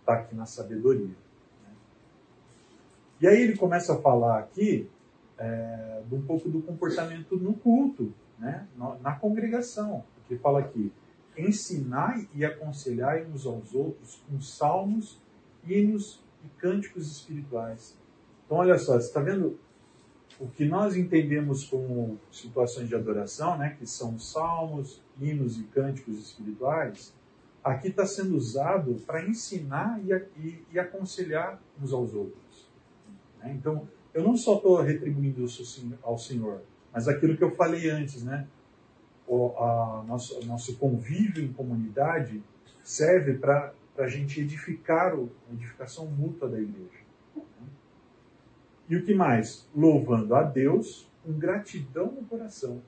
está 0.00 0.14
aqui 0.14 0.34
na 0.34 0.46
sabedoria. 0.46 1.14
E 3.20 3.26
aí 3.26 3.42
ele 3.42 3.56
começa 3.56 3.94
a 3.94 4.00
falar 4.00 4.38
aqui 4.38 4.88
é, 5.38 6.02
um 6.10 6.22
pouco 6.22 6.48
do 6.48 6.62
comportamento 6.62 7.36
no 7.36 7.54
culto, 7.54 8.12
né, 8.38 8.66
na 9.00 9.14
congregação. 9.14 10.04
Ele 10.28 10.38
fala 10.38 10.60
aqui, 10.60 10.92
ensinai 11.36 12.28
e 12.34 12.44
aconselhai 12.44 13.24
uns 13.26 13.46
aos 13.46 13.74
outros 13.74 14.22
com 14.28 14.40
salmos, 14.40 15.20
hinos 15.66 16.22
e 16.44 16.48
cânticos 16.60 17.10
espirituais. 17.10 17.96
Então, 18.44 18.58
olha 18.58 18.78
só, 18.78 18.94
você 18.94 19.08
está 19.08 19.20
vendo 19.20 19.58
o 20.38 20.46
que 20.48 20.64
nós 20.64 20.96
entendemos 20.96 21.64
como 21.64 22.18
situações 22.30 22.88
de 22.88 22.94
adoração, 22.94 23.58
né, 23.58 23.76
que 23.78 23.86
são 23.86 24.18
salmos, 24.18 25.02
hinos 25.20 25.58
e 25.58 25.64
cânticos 25.64 26.18
espirituais. 26.18 27.12
aqui 27.62 27.88
está 27.88 28.06
sendo 28.06 28.36
usado 28.36 28.96
para 29.06 29.26
ensinar 29.28 30.00
e, 30.04 30.12
e, 30.40 30.64
e, 30.72 30.78
aconselhar 30.78 31.60
uns 31.82 31.92
aos 31.92 32.14
outros. 32.14 32.47
Né? 33.40 33.54
Então, 33.58 33.88
eu 34.12 34.22
não 34.22 34.36
só 34.36 34.56
estou 34.56 34.80
retribuindo 34.80 35.44
isso 35.44 35.88
ao 36.02 36.18
Senhor, 36.18 36.62
mas 36.92 37.08
aquilo 37.08 37.36
que 37.36 37.44
eu 37.44 37.54
falei 37.54 37.88
antes, 37.90 38.22
né? 38.24 38.46
O 39.26 39.48
a, 39.58 40.04
nosso, 40.06 40.44
nosso 40.46 40.76
convívio 40.76 41.44
em 41.44 41.52
comunidade 41.52 42.42
serve 42.82 43.34
para 43.34 43.74
a 43.98 44.08
gente 44.08 44.40
edificar 44.40 45.14
o, 45.14 45.30
a 45.50 45.52
edificação 45.52 46.06
mútua 46.06 46.48
da 46.48 46.58
igreja. 46.58 47.06
E 48.88 48.96
o 48.96 49.04
que 49.04 49.14
mais? 49.14 49.68
Louvando 49.76 50.34
a 50.34 50.42
Deus 50.42 51.06
com 51.22 51.32
gratidão 51.34 52.10
no 52.10 52.24
coração. 52.24 52.80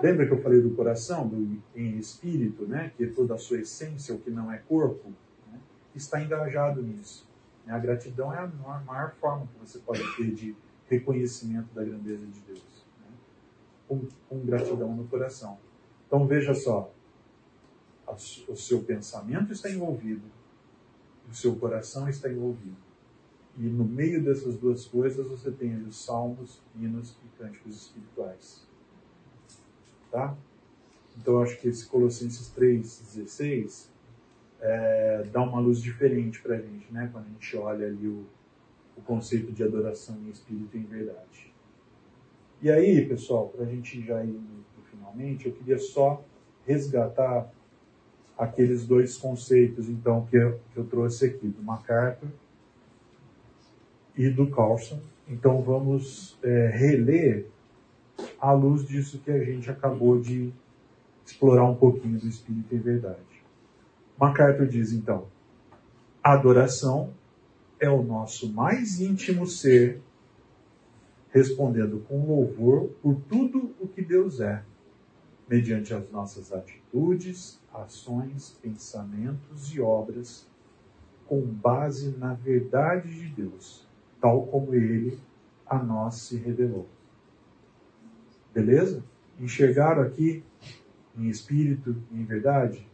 Lembra 0.00 0.26
que 0.26 0.32
eu 0.32 0.40
falei 0.40 0.60
do 0.60 0.70
coração, 0.70 1.26
do, 1.26 1.60
em 1.74 1.98
espírito, 1.98 2.64
né? 2.66 2.92
que 2.96 3.04
é 3.04 3.06
toda 3.08 3.34
a 3.34 3.38
sua 3.38 3.60
essência, 3.60 4.14
o 4.14 4.18
que 4.18 4.30
não 4.30 4.52
é 4.52 4.58
corpo, 4.58 5.12
né? 5.50 5.58
está 5.94 6.22
engajado 6.22 6.80
nisso. 6.80 7.28
A 7.66 7.78
gratidão 7.78 8.32
é 8.32 8.38
a 8.38 8.46
maior 8.46 9.14
forma 9.14 9.46
que 9.46 9.58
você 9.58 9.78
pode 9.78 10.02
ter 10.16 10.34
de 10.34 10.54
reconhecimento 10.88 11.74
da 11.74 11.82
grandeza 11.82 12.26
de 12.26 12.40
Deus. 12.40 12.86
Né? 13.00 13.16
Com, 13.88 14.06
com 14.28 14.40
gratidão 14.40 14.94
no 14.94 15.06
coração. 15.08 15.58
Então 16.06 16.26
veja 16.26 16.54
só, 16.54 16.92
o 18.48 18.56
seu 18.56 18.82
pensamento 18.82 19.52
está 19.52 19.70
envolvido, 19.70 20.22
o 21.30 21.34
seu 21.34 21.56
coração 21.56 22.08
está 22.08 22.30
envolvido. 22.30 22.76
E 23.56 23.62
no 23.62 23.84
meio 23.84 24.22
dessas 24.22 24.56
duas 24.56 24.84
coisas 24.84 25.26
você 25.26 25.50
tem 25.50 25.76
os 25.84 26.04
salmos, 26.04 26.60
hinos 26.76 27.16
e 27.24 27.38
cânticos 27.38 27.76
espirituais. 27.76 28.66
Tá? 30.10 30.36
Então 31.16 31.40
acho 31.40 31.58
que 31.60 31.68
esse 31.68 31.86
Colossenses 31.86 32.52
3,16 32.56 33.88
é, 34.64 35.22
dá 35.30 35.42
uma 35.42 35.60
luz 35.60 35.80
diferente 35.80 36.40
para 36.40 36.56
a 36.56 36.58
gente, 36.58 36.90
né? 36.90 37.10
quando 37.12 37.26
a 37.26 37.28
gente 37.28 37.56
olha 37.56 37.86
ali 37.86 38.08
o, 38.08 38.24
o 38.96 39.02
conceito 39.02 39.52
de 39.52 39.62
adoração 39.62 40.16
em 40.24 40.30
espírito 40.30 40.74
e 40.74 40.80
em 40.80 40.84
verdade. 40.84 41.52
E 42.62 42.70
aí, 42.70 43.06
pessoal, 43.06 43.48
para 43.48 43.66
a 43.66 43.68
gente 43.68 44.00
já 44.02 44.24
ir 44.24 44.40
finalmente, 44.90 45.46
eu 45.46 45.52
queria 45.52 45.78
só 45.78 46.24
resgatar 46.66 47.52
aqueles 48.38 48.86
dois 48.86 49.18
conceitos, 49.18 49.88
então, 49.88 50.26
que 50.26 50.36
eu, 50.36 50.58
que 50.72 50.78
eu 50.78 50.84
trouxe 50.84 51.26
aqui, 51.26 51.46
do 51.46 51.62
MacArthur 51.62 52.30
e 54.16 54.30
do 54.30 54.50
Carlson. 54.50 54.98
Então, 55.28 55.60
vamos 55.60 56.38
é, 56.42 56.68
reler 56.68 57.46
à 58.40 58.52
luz 58.52 58.86
disso 58.86 59.18
que 59.18 59.30
a 59.30 59.44
gente 59.44 59.70
acabou 59.70 60.18
de 60.18 60.50
explorar 61.26 61.64
um 61.64 61.74
pouquinho 61.74 62.18
do 62.18 62.26
Espírito 62.26 62.74
e 62.74 62.78
Verdade. 62.78 63.33
MacArthur 64.18 64.66
diz, 64.66 64.92
então, 64.92 65.26
a 66.22 66.32
adoração 66.32 67.12
é 67.80 67.90
o 67.90 68.02
nosso 68.02 68.52
mais 68.52 69.00
íntimo 69.00 69.46
ser 69.46 70.00
respondendo 71.30 72.04
com 72.08 72.26
louvor 72.26 72.90
por 73.02 73.16
tudo 73.28 73.74
o 73.80 73.88
que 73.88 74.02
Deus 74.02 74.40
é 74.40 74.64
mediante 75.48 75.92
as 75.92 76.10
nossas 76.10 76.52
atitudes, 76.52 77.60
ações, 77.72 78.56
pensamentos 78.62 79.74
e 79.74 79.80
obras, 79.80 80.48
com 81.26 81.42
base 81.42 82.16
na 82.16 82.34
verdade 82.34 83.12
de 83.12 83.28
Deus, 83.28 83.86
tal 84.20 84.46
como 84.46 84.74
ele 84.74 85.18
a 85.66 85.78
nós 85.82 86.16
se 86.16 86.36
revelou. 86.36 86.88
Beleza? 88.52 89.02
Enxergaram 89.38 90.02
aqui 90.02 90.44
em 91.16 91.28
espírito 91.28 91.96
e 92.12 92.20
em 92.20 92.24
verdade? 92.24 92.88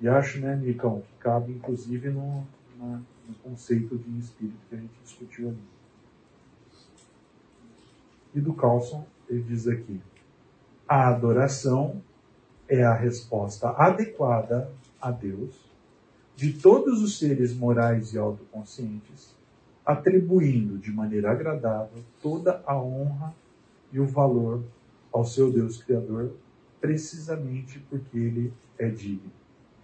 E 0.00 0.08
acho, 0.08 0.40
né, 0.40 0.56
Nicão, 0.56 1.02
que 1.02 1.12
cabe 1.20 1.52
inclusive 1.52 2.08
no, 2.08 2.46
no 2.78 3.34
conceito 3.42 3.98
de 3.98 4.18
espírito 4.18 4.58
que 4.68 4.74
a 4.74 4.78
gente 4.78 4.94
discutiu 5.04 5.48
ali. 5.48 5.62
E 8.34 8.40
do 8.40 8.54
Carlson, 8.54 9.04
ele 9.28 9.42
diz 9.42 9.66
aqui: 9.68 10.00
a 10.88 11.08
adoração 11.08 12.00
é 12.68 12.82
a 12.84 12.94
resposta 12.94 13.70
adequada 13.70 14.70
a 15.00 15.10
Deus 15.10 15.54
de 16.36 16.54
todos 16.54 17.02
os 17.02 17.18
seres 17.18 17.54
morais 17.54 18.14
e 18.14 18.18
autoconscientes, 18.18 19.34
atribuindo 19.84 20.78
de 20.78 20.90
maneira 20.90 21.30
agradável 21.30 22.02
toda 22.22 22.62
a 22.64 22.80
honra 22.80 23.34
e 23.92 24.00
o 24.00 24.06
valor 24.06 24.62
ao 25.12 25.24
seu 25.24 25.52
Deus 25.52 25.82
Criador, 25.82 26.32
precisamente 26.80 27.78
porque 27.90 28.16
ele 28.16 28.52
é 28.78 28.88
digno. 28.88 29.39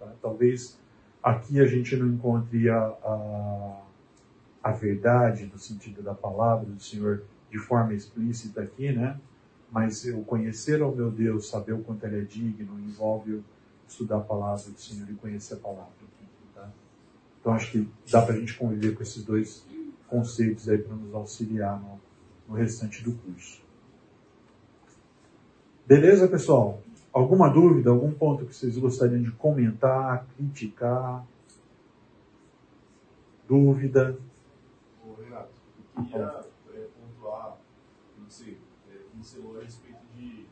Tá? 0.07 0.15
Talvez 0.21 0.79
aqui 1.21 1.59
a 1.59 1.65
gente 1.65 1.95
não 1.95 2.07
encontre 2.07 2.69
a, 2.69 2.79
a, 2.79 3.81
a 4.63 4.71
verdade 4.71 5.49
no 5.51 5.57
sentido 5.57 6.01
da 6.01 6.13
palavra 6.13 6.65
do 6.65 6.81
Senhor 6.81 7.23
de 7.51 7.57
forma 7.57 7.93
explícita 7.93 8.61
aqui, 8.61 8.91
né? 8.91 9.19
Mas 9.71 10.05
o 10.05 10.21
conhecer 10.21 10.81
ao 10.81 10.95
meu 10.95 11.11
Deus, 11.11 11.49
saber 11.49 11.73
o 11.73 11.79
quanto 11.79 12.05
ele 12.05 12.21
é 12.21 12.23
digno, 12.23 12.79
envolve 12.79 13.43
estudar 13.87 14.17
a 14.17 14.21
palavra 14.21 14.69
do 14.71 14.79
Senhor 14.79 15.09
e 15.09 15.13
conhecer 15.15 15.55
a 15.55 15.57
palavra. 15.57 15.91
Tá? 16.55 16.69
Então 17.39 17.53
acho 17.53 17.71
que 17.71 17.89
dá 18.09 18.21
para 18.21 18.35
a 18.35 18.39
gente 18.39 18.53
conviver 18.57 18.95
com 18.95 19.03
esses 19.03 19.23
dois 19.23 19.65
conceitos 20.07 20.69
aí 20.69 20.77
para 20.77 20.95
nos 20.95 21.13
auxiliar 21.13 21.79
no, 21.81 21.99
no 22.47 22.55
restante 22.55 23.03
do 23.03 23.11
curso. 23.13 23.61
Beleza, 25.85 26.27
pessoal? 26.27 26.81
Alguma 27.13 27.49
dúvida, 27.49 27.89
algum 27.89 28.13
ponto 28.13 28.45
que 28.45 28.55
vocês 28.55 28.77
gostariam 28.77 29.21
de 29.21 29.31
comentar, 29.31 30.25
criticar? 30.35 31.25
Dúvida? 33.47 34.17
Ô, 35.05 35.13
Renato, 35.21 35.53
eu 35.97 36.03
queria 36.03 36.47
a 39.57 39.63
respeito 39.63 39.99
de 40.15 40.45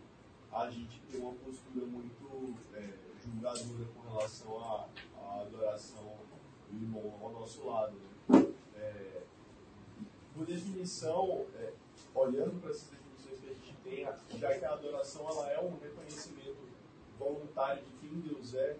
a 0.51 0.69
gente 0.69 1.01
ter 1.09 1.17
uma 1.17 1.33
postura 1.33 1.85
muito 1.85 2.55
é, 2.73 2.93
julgadora 3.23 3.85
com 3.93 4.09
relação 4.09 4.57
à, 4.57 4.87
à, 5.17 5.41
adoração 5.41 6.13
do 6.71 6.81
irmão 6.81 7.13
ao 7.21 7.31
nosso 7.31 7.65
lado. 7.65 7.93
Né? 8.29 8.45
É, 8.77 9.21
por 10.33 10.45
definição, 10.45 11.45
é, 11.55 11.73
olhando 12.13 12.59
para 12.59 12.71
essas 12.71 12.89
definições 12.89 13.39
que 13.39 13.49
a 13.49 13.53
gente 13.53 13.74
tem, 13.85 14.05
já 14.37 14.59
que 14.59 14.65
a 14.65 14.73
adoração 14.73 15.29
ela 15.29 15.51
é 15.51 15.61
um 15.61 15.77
reconhecimento 15.77 16.57
voluntário 17.17 17.83
de 17.83 17.91
quem 17.93 18.19
Deus 18.19 18.53
é, 18.55 18.77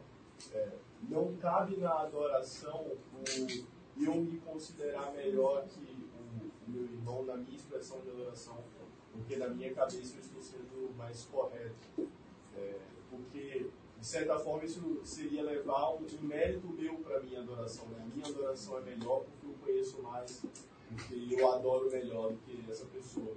é 0.52 0.70
não 1.08 1.36
cabe 1.38 1.78
na 1.78 2.02
adoração 2.02 2.86
o 2.86 3.76
eu 4.04 4.16
me 4.16 4.40
considerar 4.40 5.14
melhor 5.14 5.66
que 5.68 5.80
o, 5.80 6.68
o 6.68 6.70
meu 6.70 6.84
irmão 6.84 7.24
na 7.24 7.38
minha 7.38 7.56
expressão 7.56 8.02
de 8.02 8.10
adoração 8.10 8.62
porque 9.16 9.38
na 9.38 9.48
minha 9.48 9.74
cabeça 9.74 10.18
eu 10.18 10.22
estou 10.22 10.42
sendo 10.42 10.94
mais 10.98 11.24
correto. 11.26 12.10
É, 12.56 12.76
porque, 13.10 13.70
de 13.98 14.06
certa 14.06 14.38
forma, 14.40 14.66
isso 14.66 15.02
seria 15.04 15.44
levar 15.44 15.94
um, 15.94 16.06
um 16.06 16.22
mérito 16.22 16.68
meu 16.68 16.96
para 16.98 17.18
a 17.18 17.20
minha 17.22 17.40
adoração. 17.40 17.88
Né? 17.88 18.02
A 18.02 18.16
minha 18.16 18.28
adoração 18.28 18.78
é 18.80 18.82
melhor 18.82 19.24
porque 19.24 19.48
eu 19.48 19.56
conheço 19.64 20.02
mais, 20.02 20.46
porque 20.90 21.36
eu 21.36 21.52
adoro 21.52 21.90
melhor 21.90 22.32
do 22.32 22.38
que 22.40 22.64
essa 22.70 22.86
pessoa. 22.86 23.36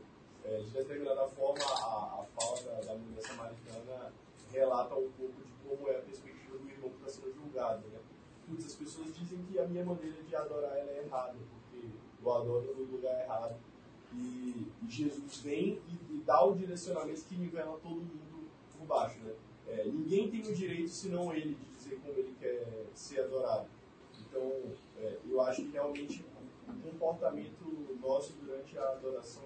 É, 0.49 0.61
de 0.61 0.71
determinada 0.71 1.29
forma, 1.29 1.63
a, 1.63 2.23
a 2.23 2.27
fala 2.35 2.63
da, 2.63 2.81
da 2.87 2.95
mulher 2.95 3.23
samaritana 3.23 4.13
relata 4.51 4.95
um 4.95 5.11
pouco 5.11 5.43
de 5.43 5.53
como 5.63 5.89
é 5.91 5.99
a 5.99 6.01
perspectiva 6.01 6.57
do 6.57 6.71
irmão 6.71 6.89
que 6.89 6.97
está 6.97 7.21
sendo 7.21 7.35
julgado. 7.35 7.87
Né? 7.89 7.99
Putz, 8.47 8.65
as 8.65 8.75
pessoas 8.75 9.15
dizem 9.15 9.43
que 9.43 9.59
a 9.59 9.67
minha 9.67 9.85
maneira 9.85 10.23
de 10.23 10.35
adorar 10.35 10.75
ela 10.75 10.91
é 10.91 11.05
errada, 11.05 11.35
porque 11.35 11.87
eu 12.23 12.33
adoro 12.33 12.75
no 12.75 12.85
lugar 12.85 13.21
errado 13.21 13.57
e, 14.15 14.67
e 14.83 14.91
Jesus 14.91 15.39
vem 15.43 15.83
e, 15.87 16.15
e, 16.15 16.23
dá 16.25 16.43
o 16.43 16.55
direcionamento 16.55 17.25
que 17.25 17.37
nivela 17.37 17.79
todo 17.83 17.97
mundo 17.97 18.49
por 18.73 18.87
baixo. 18.87 19.19
Né? 19.19 19.35
É, 19.67 19.85
ninguém 19.85 20.31
tem 20.31 20.41
o 20.41 20.55
direito, 20.55 20.89
senão 20.89 21.31
ele, 21.35 21.55
de 21.55 21.65
dizer 21.77 22.01
como 22.01 22.19
ele 22.19 22.35
quer 22.41 22.87
ser 22.95 23.21
adorado. 23.21 23.69
Então, 24.19 24.63
é, 24.97 25.19
eu 25.29 25.41
acho 25.43 25.63
que 25.63 25.73
realmente 25.73 26.25
o 26.67 26.91
comportamento 26.91 27.99
nosso 28.01 28.33
durante 28.41 28.79
a 28.79 28.93
adoração, 28.93 29.45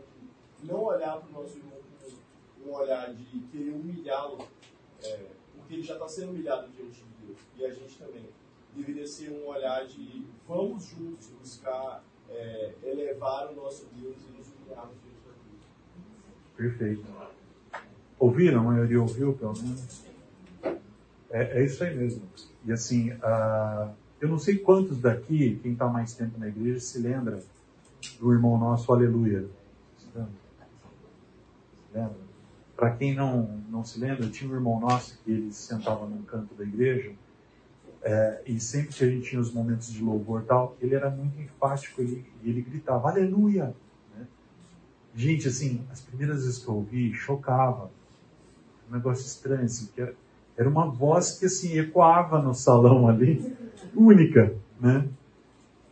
não 0.62 0.84
olhar 0.84 1.18
para 1.18 1.28
o 1.28 1.43
nosso 1.43 1.59
irmão 1.59 1.72
com 2.62 2.70
um 2.70 2.74
olhar 2.74 3.12
de 3.12 3.40
querer 3.51 3.70
humilhá-lo, 3.72 4.39
é, 5.02 5.26
porque 5.56 5.74
ele 5.74 5.82
já 5.82 5.94
está 5.94 6.09
sendo 6.09 6.30
humilhado 6.30 6.68
diante 6.70 7.02
de 7.02 7.26
Deus, 7.26 7.39
e 7.56 7.64
a 7.64 7.70
gente 7.70 7.98
também. 7.98 8.26
Deveria 8.74 9.06
ser 9.06 9.30
um 9.30 9.48
olhar 9.48 9.86
de 9.86 10.26
vamos 10.48 10.84
juntos 10.86 11.28
buscar 11.39 12.02
é, 12.30 12.72
elevar 12.82 13.52
o 13.52 13.55
nosso 13.55 13.86
Deus 13.94 14.16
e 14.28 14.39
nos 14.39 14.52
Perfeito. 16.56 17.05
Ouviram? 18.18 18.60
A 18.60 18.62
maioria 18.62 19.01
ouviu, 19.01 19.34
pelo 19.34 19.52
menos? 19.52 20.05
É, 21.30 21.60
é 21.60 21.64
isso 21.64 21.82
aí 21.82 21.97
mesmo. 21.97 22.22
E 22.64 22.72
assim, 22.72 23.10
uh, 23.10 23.93
eu 24.20 24.28
não 24.28 24.39
sei 24.39 24.59
quantos 24.59 24.98
daqui, 24.98 25.59
quem 25.62 25.72
está 25.72 25.89
mais 25.89 26.14
tempo 26.14 26.39
na 26.39 26.48
igreja, 26.48 26.78
se 26.78 26.98
lembra 26.98 27.40
do 28.20 28.32
irmão 28.32 28.56
nosso, 28.59 28.93
Aleluia. 28.93 29.48
Se 29.98 30.06
lembra? 31.94 32.32
para 32.77 32.90
quem 32.97 33.14
não, 33.14 33.60
não 33.70 33.85
se 33.85 34.01
lembra, 34.01 34.28
tinha 34.28 34.51
um 34.51 34.55
irmão 34.55 34.81
nosso 34.81 35.16
que 35.23 35.31
ele 35.31 35.52
sentava 35.52 36.05
num 36.06 36.23
canto 36.23 36.52
da 36.55 36.64
igreja 36.64 37.12
é, 38.02 38.43
e 38.44 38.59
sempre 38.59 38.89
que 38.89 39.05
a 39.05 39.09
gente 39.09 39.31
tinha 39.31 39.40
os 39.40 39.52
momentos 39.52 39.93
de 39.93 40.02
louvor 40.02 40.43
tal, 40.43 40.77
ele 40.81 40.94
era 40.94 41.09
muito 41.09 41.40
enfático 41.40 42.02
e 42.02 42.05
ele, 42.05 42.27
ele, 42.43 42.60
gritava, 42.60 43.09
aleluia! 43.09 43.73
Né? 44.16 44.27
Gente, 45.14 45.47
assim, 45.47 45.86
as 45.93 46.01
primeiras 46.01 46.44
vezes 46.44 46.59
que 46.59 46.69
eu 46.69 46.74
ouvi, 46.74 47.14
chocava. 47.14 47.89
Um 48.90 48.94
negócio 48.94 49.24
estranho, 49.24 49.64
assim, 49.64 49.86
que 49.94 50.01
era, 50.01 50.14
era 50.56 50.69
uma 50.69 50.90
voz 50.90 51.39
que, 51.39 51.47
assim, 51.47 51.78
ecoava 51.78 52.43
no 52.43 52.52
salão 52.52 53.06
ali, 53.09 53.55
única, 53.94 54.52
né? 54.81 55.09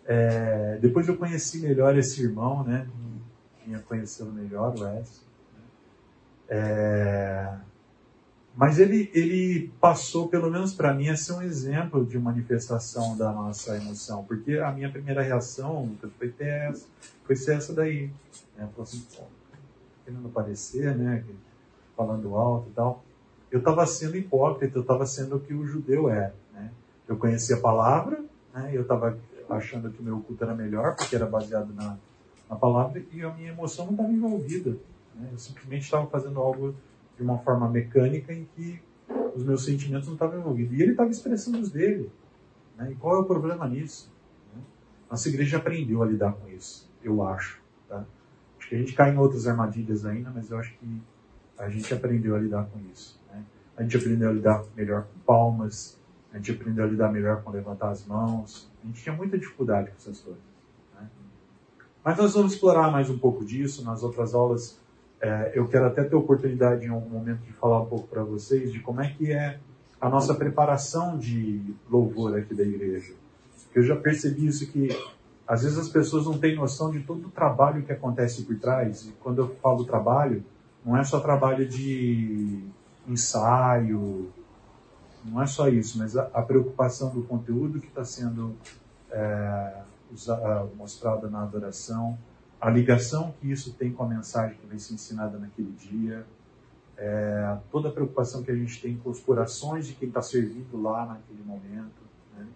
É, 0.04 0.76
depois 0.82 1.06
eu 1.06 1.16
conheci 1.16 1.60
melhor 1.60 1.96
esse 1.96 2.20
irmão, 2.20 2.64
né? 2.64 2.88
Vinha 3.64 3.78
conhecê-lo 3.78 4.32
melhor, 4.32 4.76
o 4.76 4.82
Wes. 4.82 5.29
É, 6.50 7.56
mas 8.56 8.78
ele, 8.78 9.10
ele 9.14 9.72
passou, 9.80 10.28
pelo 10.28 10.50
menos 10.50 10.74
para 10.74 10.92
mim, 10.92 11.08
a 11.08 11.16
ser 11.16 11.32
um 11.32 11.40
exemplo 11.40 12.04
de 12.04 12.18
manifestação 12.18 13.16
da 13.16 13.32
nossa 13.32 13.76
emoção, 13.76 14.24
porque 14.24 14.58
a 14.58 14.72
minha 14.72 14.90
primeira 14.90 15.22
reação 15.22 15.96
foi 16.18 16.28
ter 16.28 16.68
essa, 16.68 16.86
foi 17.24 17.36
ser 17.36 17.56
essa 17.56 17.72
daí. 17.72 18.10
Né? 18.58 18.68
Falei 18.76 18.82
assim, 18.82 19.06
querendo 20.04 20.26
aparecer, 20.26 20.94
né? 20.96 21.24
falando 21.96 22.34
alto 22.34 22.68
e 22.68 22.72
tal. 22.72 23.04
Eu 23.50 23.60
estava 23.60 23.86
sendo 23.86 24.16
hipócrita, 24.16 24.76
eu 24.76 24.82
estava 24.82 25.06
sendo 25.06 25.36
o 25.36 25.40
que 25.40 25.54
o 25.54 25.64
judeu 25.64 26.10
é. 26.10 26.32
Né? 26.52 26.70
Eu 27.08 27.16
conhecia 27.16 27.56
a 27.56 27.60
palavra, 27.60 28.22
né? 28.52 28.70
eu 28.72 28.82
estava 28.82 29.16
achando 29.48 29.90
que 29.90 30.00
o 30.00 30.04
meu 30.04 30.20
culto 30.20 30.42
era 30.44 30.54
melhor, 30.54 30.96
porque 30.96 31.14
era 31.14 31.26
baseado 31.26 31.72
na, 31.72 31.96
na 32.48 32.56
palavra, 32.56 33.02
e 33.12 33.22
a 33.22 33.32
minha 33.32 33.52
emoção 33.52 33.86
não 33.86 33.92
estava 33.92 34.12
envolvida. 34.12 34.76
Né? 35.14 35.28
Eu 35.32 35.38
simplesmente 35.38 35.82
estava 35.82 36.06
fazendo 36.06 36.40
algo 36.40 36.74
de 37.16 37.22
uma 37.22 37.38
forma 37.38 37.68
mecânica 37.68 38.32
em 38.32 38.44
que 38.56 38.80
os 39.34 39.44
meus 39.44 39.64
sentimentos 39.64 40.06
não 40.06 40.14
estavam 40.14 40.38
envolvidos. 40.38 40.78
E 40.78 40.82
ele 40.82 40.92
estava 40.92 41.10
expressando 41.10 41.58
os 41.58 41.70
dele. 41.70 42.10
Né? 42.76 42.92
E 42.92 42.94
qual 42.94 43.16
é 43.16 43.18
o 43.18 43.24
problema 43.24 43.68
nisso? 43.68 44.12
Né? 44.54 44.62
Nossa 45.10 45.28
igreja 45.28 45.58
aprendeu 45.58 46.02
a 46.02 46.06
lidar 46.06 46.32
com 46.32 46.48
isso, 46.48 46.90
eu 47.02 47.22
acho. 47.22 47.60
Tá? 47.88 48.04
Acho 48.58 48.68
que 48.68 48.74
a 48.74 48.78
gente 48.78 48.94
cai 48.94 49.12
em 49.12 49.18
outras 49.18 49.46
armadilhas 49.46 50.04
ainda, 50.04 50.30
mas 50.30 50.50
eu 50.50 50.58
acho 50.58 50.74
que 50.78 51.02
a 51.58 51.68
gente 51.68 51.92
aprendeu 51.92 52.34
a 52.34 52.38
lidar 52.38 52.64
com 52.66 52.78
isso. 52.90 53.20
Né? 53.30 53.44
A 53.76 53.82
gente 53.82 53.96
aprendeu 53.96 54.30
a 54.30 54.32
lidar 54.32 54.64
melhor 54.74 55.04
com 55.04 55.18
palmas, 55.20 56.00
a 56.32 56.36
gente 56.36 56.52
aprendeu 56.52 56.84
a 56.84 56.86
lidar 56.86 57.12
melhor 57.12 57.42
com 57.42 57.50
levantar 57.50 57.90
as 57.90 58.06
mãos. 58.06 58.70
A 58.82 58.86
gente 58.86 59.02
tinha 59.02 59.14
muita 59.14 59.38
dificuldade 59.38 59.90
com 59.90 59.96
essas 59.96 60.20
coisas. 60.20 60.42
Né? 60.94 61.08
Mas 62.04 62.16
nós 62.16 62.34
vamos 62.34 62.54
explorar 62.54 62.90
mais 62.90 63.10
um 63.10 63.18
pouco 63.18 63.44
disso 63.44 63.84
nas 63.84 64.02
outras 64.02 64.34
aulas 64.34 64.80
é, 65.20 65.52
eu 65.54 65.68
quero 65.68 65.86
até 65.86 66.02
ter 66.02 66.16
oportunidade 66.16 66.86
em 66.86 66.88
algum 66.88 67.10
momento 67.10 67.40
de 67.40 67.52
falar 67.52 67.82
um 67.82 67.86
pouco 67.86 68.08
para 68.08 68.24
vocês 68.24 68.72
de 68.72 68.80
como 68.80 69.00
é 69.00 69.10
que 69.10 69.32
é 69.32 69.58
a 70.00 70.08
nossa 70.08 70.34
preparação 70.34 71.18
de 71.18 71.74
louvor 71.90 72.36
aqui 72.36 72.54
da 72.54 72.62
igreja. 72.62 73.12
Eu 73.74 73.82
já 73.82 73.94
percebi 73.94 74.46
isso 74.46 74.70
que 74.72 74.88
às 75.46 75.62
vezes 75.62 75.76
as 75.78 75.88
pessoas 75.88 76.24
não 76.26 76.38
têm 76.38 76.54
noção 76.56 76.90
de 76.90 77.00
todo 77.00 77.26
o 77.26 77.30
trabalho 77.30 77.82
que 77.82 77.92
acontece 77.92 78.44
por 78.44 78.56
trás. 78.58 79.06
E 79.06 79.12
quando 79.20 79.42
eu 79.42 79.56
falo 79.56 79.84
trabalho, 79.84 80.44
não 80.84 80.96
é 80.96 81.04
só 81.04 81.20
trabalho 81.20 81.68
de 81.68 82.64
ensaio, 83.06 84.30
não 85.24 85.42
é 85.42 85.46
só 85.46 85.68
isso, 85.68 85.98
mas 85.98 86.16
a, 86.16 86.30
a 86.32 86.40
preocupação 86.42 87.10
do 87.10 87.22
conteúdo 87.24 87.80
que 87.80 87.88
está 87.88 88.04
sendo 88.04 88.56
é, 89.10 89.82
usado, 90.12 90.70
mostrado 90.76 91.28
na 91.28 91.42
adoração, 91.42 92.16
a 92.60 92.68
ligação 92.68 93.34
que 93.40 93.50
isso 93.50 93.72
tem 93.72 93.90
com 93.92 94.02
a 94.04 94.06
mensagem 94.08 94.56
que 94.58 94.66
vai 94.66 94.78
ser 94.78 94.94
ensinada 94.94 95.38
naquele 95.38 95.72
dia, 95.72 96.26
é, 96.98 97.56
toda 97.70 97.88
a 97.88 97.92
preocupação 97.92 98.42
que 98.42 98.50
a 98.50 98.54
gente 98.54 98.80
tem 98.82 98.96
com 98.98 99.08
os 99.08 99.20
corações 99.20 99.86
de 99.86 99.94
quem 99.94 100.08
está 100.08 100.20
servindo 100.20 100.80
lá 100.80 101.06
naquele 101.06 101.42
momento. 101.42 102.02
Né? 102.36 102.46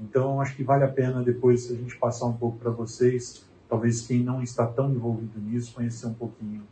Então, 0.00 0.40
acho 0.40 0.54
que 0.54 0.62
vale 0.62 0.84
a 0.84 0.88
pena 0.88 1.22
depois 1.22 1.68
a 1.70 1.74
gente 1.74 1.96
passar 1.96 2.26
um 2.26 2.34
pouco 2.34 2.58
para 2.58 2.70
vocês, 2.70 3.44
talvez 3.68 4.06
quem 4.06 4.22
não 4.22 4.40
está 4.40 4.64
tão 4.66 4.92
envolvido 4.92 5.40
nisso, 5.40 5.74
conhecer 5.74 6.06
um 6.06 6.14
pouquinho. 6.14 6.62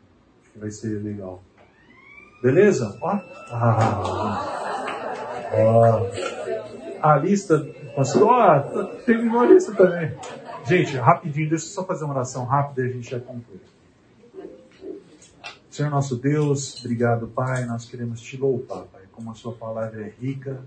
Acho 0.42 0.52
que 0.52 0.58
vai 0.60 0.70
ser 0.70 1.02
legal. 1.02 1.42
Beleza? 2.40 2.96
Ó. 3.00 3.20
Ah, 3.50 4.02
ó. 5.54 6.10
A 7.02 7.16
lista. 7.16 7.66
Ó, 7.96 8.60
terminou 9.04 9.40
a 9.40 9.46
lista 9.46 9.74
também. 9.74 10.16
Gente, 10.64 10.96
rapidinho, 10.96 11.50
deixa 11.50 11.64
eu 11.66 11.70
só 11.70 11.84
fazer 11.84 12.04
uma 12.04 12.14
oração 12.14 12.44
rápida 12.44 12.86
e 12.86 12.90
a 12.90 12.92
gente 12.92 13.10
já 13.10 13.18
conclui. 13.18 13.60
Senhor 15.68 15.90
nosso 15.90 16.16
Deus, 16.16 16.78
obrigado, 16.80 17.26
Pai. 17.26 17.64
Nós 17.66 17.84
queremos 17.84 18.20
te 18.20 18.36
louvar, 18.36 18.84
Pai, 18.84 19.02
como 19.10 19.30
a 19.30 19.34
Sua 19.34 19.52
palavra 19.52 20.06
é 20.06 20.14
rica, 20.20 20.62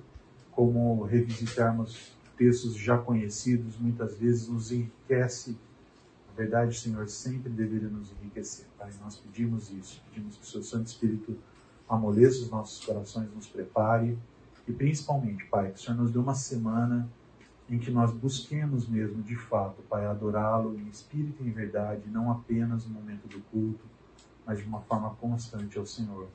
como 0.52 1.04
revisitarmos 1.04 2.12
textos 2.38 2.76
já 2.76 2.98
conhecidos, 2.98 3.78
muitas 3.78 4.18
vezes 4.18 4.50
nos 4.50 4.72
enriquece. 4.72 5.52
Na 6.30 6.36
verdade, 6.36 6.78
Senhor, 6.78 7.08
sempre 7.08 7.50
deveria 7.50 7.88
nos 7.88 8.12
enriquecer, 8.12 8.66
Pai. 8.78 8.92
Nós 9.02 9.16
pedimos 9.16 9.72
isso, 9.72 10.02
pedimos 10.10 10.36
que 10.36 10.44
o 10.44 10.46
Seu 10.48 10.62
Santo 10.62 10.88
Espírito 10.88 11.38
amoleça 11.88 12.42
os 12.42 12.50
nossos 12.50 12.84
corações, 12.84 13.34
nos 13.34 13.48
prepare 13.48 14.18
e 14.68 14.74
principalmente, 14.74 15.46
Pai, 15.46 15.72
que 15.72 15.80
o 15.80 15.82
Senhor 15.82 15.98
nos 15.98 16.12
dê 16.12 16.18
uma 16.18 16.36
semana 16.36 17.08
em 17.70 17.80
que 17.80 17.90
nós 17.90 18.12
busquemos 18.12 18.88
mesmo, 18.88 19.24
de 19.24 19.36
fato, 19.36 19.82
Pai, 19.84 20.06
adorá-lo 20.06 20.78
em 20.80 20.88
espírito 20.88 21.44
e 21.44 21.48
em 21.48 21.52
verdade, 21.52 22.04
não 22.08 22.32
apenas 22.32 22.86
no 22.86 22.94
momento 22.94 23.28
do 23.28 23.40
culto, 23.52 23.86
mas 24.46 24.60
de 24.60 24.66
uma 24.66 24.82
forma 24.82 25.10
constante 25.16 25.78
ao 25.78 25.86
Senhor. 25.86 26.28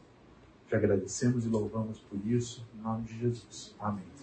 Te 0.67 0.75
agradecemos 0.75 1.45
e 1.45 1.49
louvamos 1.49 1.99
por 2.01 2.19
isso, 2.27 2.67
em 2.75 2.83
nome 2.83 3.05
de 3.05 3.19
Jesus. 3.19 3.75
Amém. 3.79 4.20